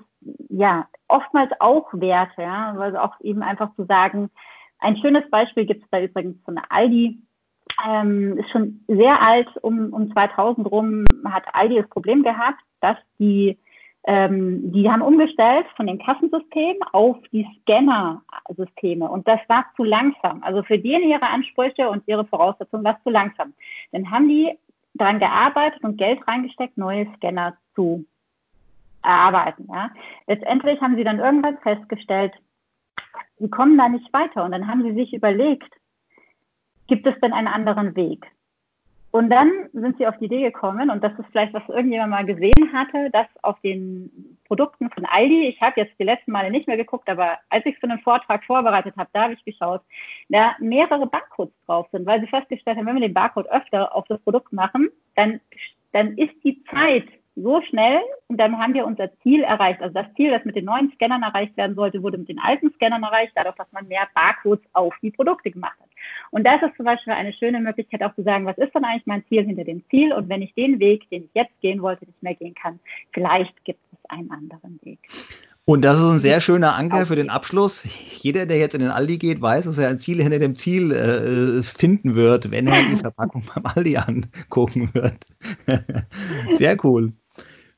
ja 0.50 0.88
oftmals 1.08 1.52
auch 1.60 1.94
Werte, 1.94 2.42
ja, 2.42 2.76
also 2.78 2.98
auch 2.98 3.20
eben 3.22 3.42
einfach 3.42 3.74
zu 3.76 3.86
sagen, 3.86 4.30
ein 4.80 4.98
schönes 4.98 5.30
Beispiel 5.30 5.66
gibt 5.66 5.84
es 5.84 5.90
da 5.90 6.02
übrigens 6.02 6.38
von 6.44 6.60
Aldi, 6.70 7.20
ähm, 7.86 8.38
ist 8.38 8.50
schon 8.52 8.84
sehr 8.88 9.22
alt, 9.22 9.48
um, 9.62 9.94
um 9.94 10.12
2000 10.12 10.70
rum 10.70 11.06
hat 11.26 11.44
Aldi 11.54 11.76
das 11.76 11.90
Problem 11.90 12.24
gehabt, 12.24 12.62
dass 12.82 12.98
die 13.20 13.58
ähm, 14.08 14.72
die 14.72 14.90
haben 14.90 15.02
umgestellt 15.02 15.66
von 15.76 15.88
den 15.88 15.98
Kassensystemen 15.98 16.82
auf 16.92 17.18
die 17.32 17.48
Scanner-Systeme 17.62 19.10
und 19.10 19.28
das 19.28 19.40
war 19.48 19.66
zu 19.76 19.84
langsam. 19.84 20.44
Also 20.44 20.62
für 20.62 20.78
denen 20.78 21.10
ihre 21.10 21.28
Ansprüche 21.28 21.90
und 21.90 22.04
ihre 22.08 22.26
Voraussetzungen 22.26 22.84
war 22.84 22.98
es 22.98 23.04
zu 23.04 23.10
langsam. 23.10 23.54
Dann 23.92 24.12
haben 24.12 24.30
die 24.30 24.52
daran 24.94 25.20
gearbeitet 25.20 25.84
und 25.84 25.98
Geld 25.98 26.26
reingesteckt, 26.28 26.78
neue 26.78 27.08
Scanner 27.16 27.58
zu 27.74 28.06
erarbeiten. 29.04 29.68
Ja. 29.72 29.90
Letztendlich 30.28 30.80
haben 30.82 30.96
sie 30.96 31.04
dann 31.04 31.20
irgendwann 31.20 31.58
festgestellt, 31.60 32.34
sie 33.40 33.50
kommen 33.50 33.78
da 33.78 33.90
nicht 33.90 34.12
weiter 34.14 34.44
und 34.44 34.52
dann 34.52 34.68
haben 34.68 34.84
sie 34.84 34.94
sich 34.94 35.14
überlegt, 35.14 35.72
gibt 36.88 37.08
es 37.08 37.20
denn 37.22 37.34
einen 37.34 37.48
anderen 37.48 37.96
Weg? 37.96 38.26
Und 39.16 39.30
dann 39.30 39.50
sind 39.72 39.98
sie 39.98 40.08
auf 40.08 40.18
die 40.18 40.26
Idee 40.26 40.42
gekommen, 40.42 40.90
und 40.90 41.02
das 41.02 41.14
ist 41.18 41.28
vielleicht, 41.32 41.54
was 41.54 41.64
irgendjemand 41.70 42.12
mal 42.12 42.26
gesehen 42.26 42.74
hatte, 42.74 43.10
dass 43.12 43.28
auf 43.44 43.58
den 43.62 44.38
Produkten 44.44 44.90
von 44.90 45.06
Aldi, 45.06 45.48
ich 45.48 45.62
habe 45.62 45.80
jetzt 45.80 45.98
die 45.98 46.04
letzten 46.04 46.34
Male 46.34 46.52
nicht 46.52 46.68
mehr 46.68 46.76
geguckt, 46.76 47.08
aber 47.08 47.38
als 47.50 47.66
ich 47.66 47.78
für 47.78 47.90
einen 47.90 48.02
Vortrag 48.02 48.44
vorbereitet 48.44 48.94
habe, 48.98 49.10
da 49.14 49.24
habe 49.24 49.34
ich 49.36 49.46
geschaut, 49.46 49.84
da 50.28 50.58
mehrere 50.60 51.08
Barcodes 51.08 51.54
drauf 51.66 51.88
sind, 51.94 52.06
weil 52.06 52.20
sie 52.20 52.28
festgestellt 52.28 52.76
haben, 52.76 52.88
wenn 52.88 52.96
wir 52.96 53.08
den 53.08 53.14
Barcode 53.14 53.50
öfter 53.50 53.96
auf 53.96 54.04
das 54.10 54.20
Produkt 54.20 54.52
machen, 54.52 54.90
dann, 55.16 55.40
dann 55.94 56.18
ist 56.18 56.34
die 56.44 56.62
Zeit 56.66 57.08
so 57.38 57.62
schnell 57.62 58.02
und 58.28 58.36
dann 58.36 58.60
haben 58.60 58.74
wir 58.74 58.86
unser 58.86 59.18
Ziel 59.20 59.44
erreicht. 59.44 59.82
Also 59.82 59.94
das 59.94 60.14
Ziel, 60.16 60.32
das 60.32 60.44
mit 60.44 60.58
den 60.58 60.66
neuen 60.66 60.92
Scannern 60.92 61.24
erreicht 61.24 61.56
werden 61.56 61.78
sollte, 61.78 62.04
wurde 62.04 62.18
mit 62.18 62.28
den 62.28 62.40
alten 62.40 62.70
Scannern 62.74 63.04
erreicht, 63.04 63.32
dadurch, 63.36 63.56
dass 63.56 63.72
man 63.72 63.88
mehr 63.88 64.10
Barcodes 64.14 64.66
auf 64.74 64.94
die 65.02 65.12
Produkte 65.12 65.52
gemacht 65.52 65.78
hat. 65.80 65.85
Und 66.36 66.44
das 66.44 66.62
ist 66.62 66.76
zum 66.76 66.84
Beispiel 66.84 67.14
eine 67.14 67.32
schöne 67.32 67.62
Möglichkeit 67.62 68.04
auch 68.04 68.14
zu 68.14 68.22
sagen, 68.22 68.46
was 68.46 68.58
ist 68.58 68.76
denn 68.76 68.84
eigentlich 68.84 69.06
mein 69.06 69.24
Ziel 69.30 69.46
hinter 69.46 69.64
dem 69.64 69.82
Ziel? 69.90 70.12
Und 70.12 70.28
wenn 70.28 70.42
ich 70.42 70.54
den 70.54 70.82
Weg, 70.82 71.10
den 71.10 71.24
ich 71.24 71.30
jetzt 71.34 71.62
gehen 71.62 71.82
wollte, 71.82 72.04
nicht 72.04 72.22
mehr 72.22 72.36
gehen 72.36 72.54
kann, 72.54 72.78
vielleicht 73.14 73.54
gibt 73.64 73.80
es 73.94 74.10
einen 74.10 74.30
anderen 74.30 74.78
Weg. 74.84 75.00
Und 75.64 75.86
das 75.86 75.98
ist 75.98 76.04
ein 76.04 76.20
sehr 76.20 76.42
schöner 76.42 76.76
Anker 76.76 77.06
für 77.06 77.16
den 77.16 77.30
Abschluss. 77.30 77.88
Jeder, 78.22 78.46
der 78.46 78.58
jetzt 78.58 78.76
in 78.76 78.82
den 78.82 78.92
Aldi 78.92 79.18
geht, 79.18 79.42
weiß, 79.42 79.64
dass 79.64 79.78
er 79.78 79.88
ein 79.88 79.98
Ziel 79.98 80.22
hinter 80.22 80.40
dem 80.40 80.58
Ziel 80.58 80.92
äh, 80.92 81.64
finden 81.64 82.16
wird, 82.16 82.52
wenn 82.52 82.68
er 82.68 82.84
die 82.84 82.96
Verpackung 82.98 83.46
beim 83.56 83.66
Aldi 83.68 83.96
angucken 83.96 84.94
wird. 84.94 85.26
sehr 86.50 86.76
cool. 86.84 87.14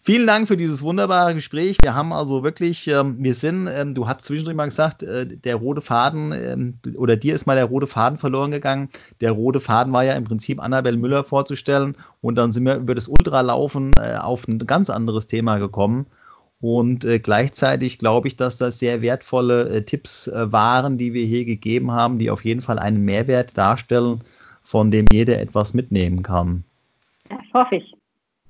Vielen 0.07 0.25
Dank 0.25 0.47
für 0.47 0.55
dieses 0.55 0.83
wunderbare 0.83 1.33
Gespräch. 1.33 1.81
Wir 1.81 1.93
haben 1.93 2.13
also 2.13 2.41
wirklich, 2.41 2.87
ähm, 2.87 3.17
wir 3.19 3.33
sind, 3.33 3.67
ähm, 3.67 3.93
du 3.93 4.07
hast 4.07 4.21
zwischendurch 4.21 4.55
mal 4.55 4.63
gesagt, 4.63 5.03
äh, 5.03 5.27
der 5.27 5.57
rote 5.57 5.81
Faden 5.81 6.31
ähm, 6.31 6.79
oder 6.95 7.17
dir 7.17 7.35
ist 7.35 7.45
mal 7.45 7.57
der 7.57 7.65
rote 7.65 7.87
Faden 7.87 8.17
verloren 8.17 8.51
gegangen. 8.51 8.87
Der 9.19 9.33
rote 9.33 9.59
Faden 9.59 9.91
war 9.91 10.05
ja 10.05 10.13
im 10.13 10.23
Prinzip 10.23 10.63
Annabelle 10.63 10.95
Müller 10.95 11.25
vorzustellen 11.25 11.97
und 12.21 12.35
dann 12.35 12.53
sind 12.53 12.63
wir 12.63 12.77
über 12.77 12.95
das 12.95 13.09
Ultralaufen 13.09 13.91
äh, 14.01 14.15
auf 14.15 14.47
ein 14.47 14.59
ganz 14.59 14.89
anderes 14.89 15.27
Thema 15.27 15.57
gekommen. 15.57 16.05
Und 16.61 17.03
äh, 17.03 17.19
gleichzeitig 17.19 17.99
glaube 17.99 18.29
ich, 18.29 18.37
dass 18.37 18.55
das 18.55 18.79
sehr 18.79 19.01
wertvolle 19.01 19.67
äh, 19.67 19.83
Tipps 19.83 20.29
äh, 20.29 20.49
waren, 20.53 20.97
die 20.97 21.13
wir 21.13 21.25
hier 21.25 21.43
gegeben 21.43 21.91
haben, 21.91 22.17
die 22.17 22.31
auf 22.31 22.45
jeden 22.45 22.61
Fall 22.61 22.79
einen 22.79 23.03
Mehrwert 23.03 23.57
darstellen, 23.57 24.21
von 24.63 24.89
dem 24.89 25.07
jeder 25.11 25.41
etwas 25.41 25.73
mitnehmen 25.73 26.23
kann. 26.23 26.63
Das 27.27 27.41
hoffe 27.53 27.75
ich. 27.75 27.96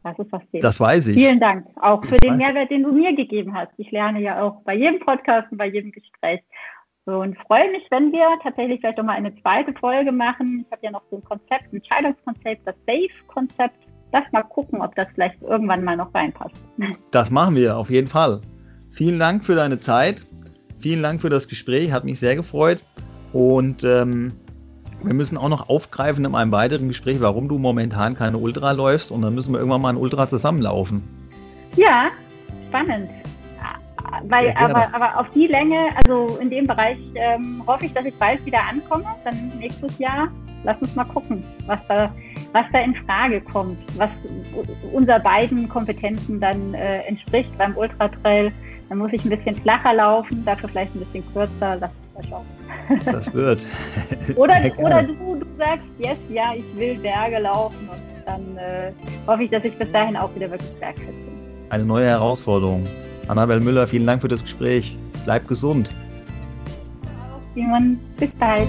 Das 0.08 0.20
ist 0.20 0.32
das 0.32 0.41
Thema. 0.51 0.62
Das 0.62 0.80
weiß 0.80 1.08
ich. 1.08 1.18
Vielen 1.18 1.39
Dank 1.39 1.68
auch 1.82 2.01
für 2.03 2.12
das 2.12 2.20
den 2.20 2.38
Mehrwert, 2.38 2.72
den 2.72 2.84
du 2.84 2.91
mir 2.91 3.14
gegeben 3.14 3.53
hast. 3.53 3.72
Ich 3.78 3.91
lerne 3.91 4.22
ja 4.22 4.41
auch 4.41 4.62
bei 4.64 4.76
jedem 4.76 4.99
Podcast 4.99 5.51
und 5.51 5.58
bei 5.58 5.68
jedem 5.68 5.91
Gespräch. 5.91 6.41
Und 7.05 7.38
freue 7.39 7.72
mich, 7.72 7.84
wenn 7.89 8.12
wir 8.12 8.28
tatsächlich 8.43 8.82
vielleicht 8.82 8.97
nochmal 8.97 9.16
eine 9.16 9.34
zweite 9.41 9.74
Folge 9.74 10.12
machen. 10.12 10.66
Ich 10.66 10.72
habe 10.72 10.86
ja 10.86 10.91
noch 10.91 11.03
so 11.10 11.18
ein 11.18 11.24
Konzept, 11.24 11.72
ein 11.72 11.78
Entscheidungskonzept, 11.78 12.68
das 12.68 12.76
Safe-Konzept. 12.86 13.76
Lass 14.12 14.24
mal 14.32 14.43
gucken, 14.43 14.82
ob 14.82 14.95
das 14.95 15.08
vielleicht 15.14 15.41
irgendwann 15.41 15.84
mal 15.84 15.97
noch 15.97 16.14
reinpasst. 16.14 16.55
Das 17.12 17.32
machen 17.32 17.55
wir 17.55 17.78
auf 17.78 17.89
jeden 17.89 18.08
Fall. 18.08 18.41
Vielen 18.91 19.20
Dank 19.20 19.45
für 19.45 19.55
deine 19.55 19.80
Zeit. 19.80 20.26
Vielen 20.80 21.01
Dank 21.01 21.22
für 21.22 21.30
das 21.30 21.47
Gespräch. 21.47 21.91
Hat 21.91 22.03
mich 22.03 22.20
sehr 22.20 22.36
gefreut. 22.36 22.84
Und 23.34 23.84
ähm, 23.84 24.34
wir 25.04 25.14
müssen 25.14 25.38
auch 25.38 25.50
noch 25.50 25.70
aufgreifen 25.70 26.26
in 26.26 26.36
einem 26.36 26.52
weiteren 26.52 26.88
Gespräch, 26.88 27.22
warum 27.22 27.48
du 27.48 27.58
momentan 27.58 28.16
keine 28.16 28.38
Ultra 28.38 28.72
läufst 28.72 29.12
und 29.12 29.22
dann 29.22 29.36
müssen 29.36 29.54
wir 29.54 29.60
irgendwann 29.60 29.82
mal 29.82 29.89
ein 29.89 29.98
Ultra 29.98 30.28
zusammenlaufen. 30.28 31.04
Ja, 31.76 32.10
spannend. 32.68 33.10
Weil, 34.24 34.54
aber, 34.58 34.88
aber 34.93 35.20
auf 35.20 35.30
die 35.32 35.48
Länge, 35.48 35.89
also 35.95 36.38
in 36.39 36.50
dem 36.50 36.66
Bereich, 36.66 36.98
ähm, 37.16 37.62
hoffe 37.68 37.86
ich, 37.86 37.93
dass 37.93 38.06
ich 38.06 38.16
bald 38.16 38.43
wieder 38.45 38.60
ankomme. 38.68 39.06
Dann 39.24 39.52
nächstes 39.60 39.98
Jahr, 40.00 40.30
lass 40.64 40.78
uns 40.82 40.95
mal 40.95 41.04
gucken, 41.04 41.43
was 41.66 41.80
da, 41.88 42.12
was 42.54 42.66
da 42.72 42.80
in 42.80 42.95
Frage 43.06 43.41
kommt, 43.41 43.78
was 43.98 44.10
unser 44.93 45.20
beiden 45.20 45.68
Kompetenzen 45.68 46.39
dann 46.39 46.74
äh, 46.74 47.02
entspricht 47.02 47.56
beim 47.58 47.76
Ultratrail. 47.76 48.52
Dann 48.89 49.00
muss 49.00 49.12
ich 49.12 49.24
ein 49.26 49.30
bisschen 49.30 49.62
flacher 49.62 49.93
laufen, 49.93 50.43
dafür 50.45 50.70
vielleicht 50.70 50.95
ein 50.95 51.00
bisschen 51.00 51.24
kürzer. 51.34 51.76
Lass 51.76 51.91
schauen. 52.24 52.45
Das 53.05 53.34
wird. 53.34 53.59
oder, 54.36 54.55
oder 54.78 55.03
du, 55.03 55.36
du 55.36 55.45
sagst, 55.57 55.88
yes, 55.99 56.18
ja, 56.30 56.53
ich 56.55 56.65
will 56.76 56.97
Berge 56.99 57.39
laufen 57.39 57.89
und 57.89 58.01
dann 58.26 58.57
äh, 58.57 58.91
hoffe 59.26 59.43
ich, 59.43 59.49
dass 59.49 59.63
ich 59.63 59.78
bis 59.78 59.91
dahin 59.91 60.15
auch 60.15 60.34
wieder 60.36 60.49
wirklich 60.49 60.72
bergfest 60.80 61.07
bin. 61.07 61.38
Eine 61.70 61.86
neue 61.86 62.07
Herausforderung. 62.07 62.86
Annabel 63.28 63.59
Müller, 63.59 63.88
vielen 63.88 64.07
Dank 64.07 64.22
für 64.22 64.28
das 64.28 64.41
Gespräch. 64.43 64.97
Bleib 65.26 65.47
gesund. 65.47 65.89
Simon, 67.53 67.99
bis 68.18 68.30
bald. 68.32 68.68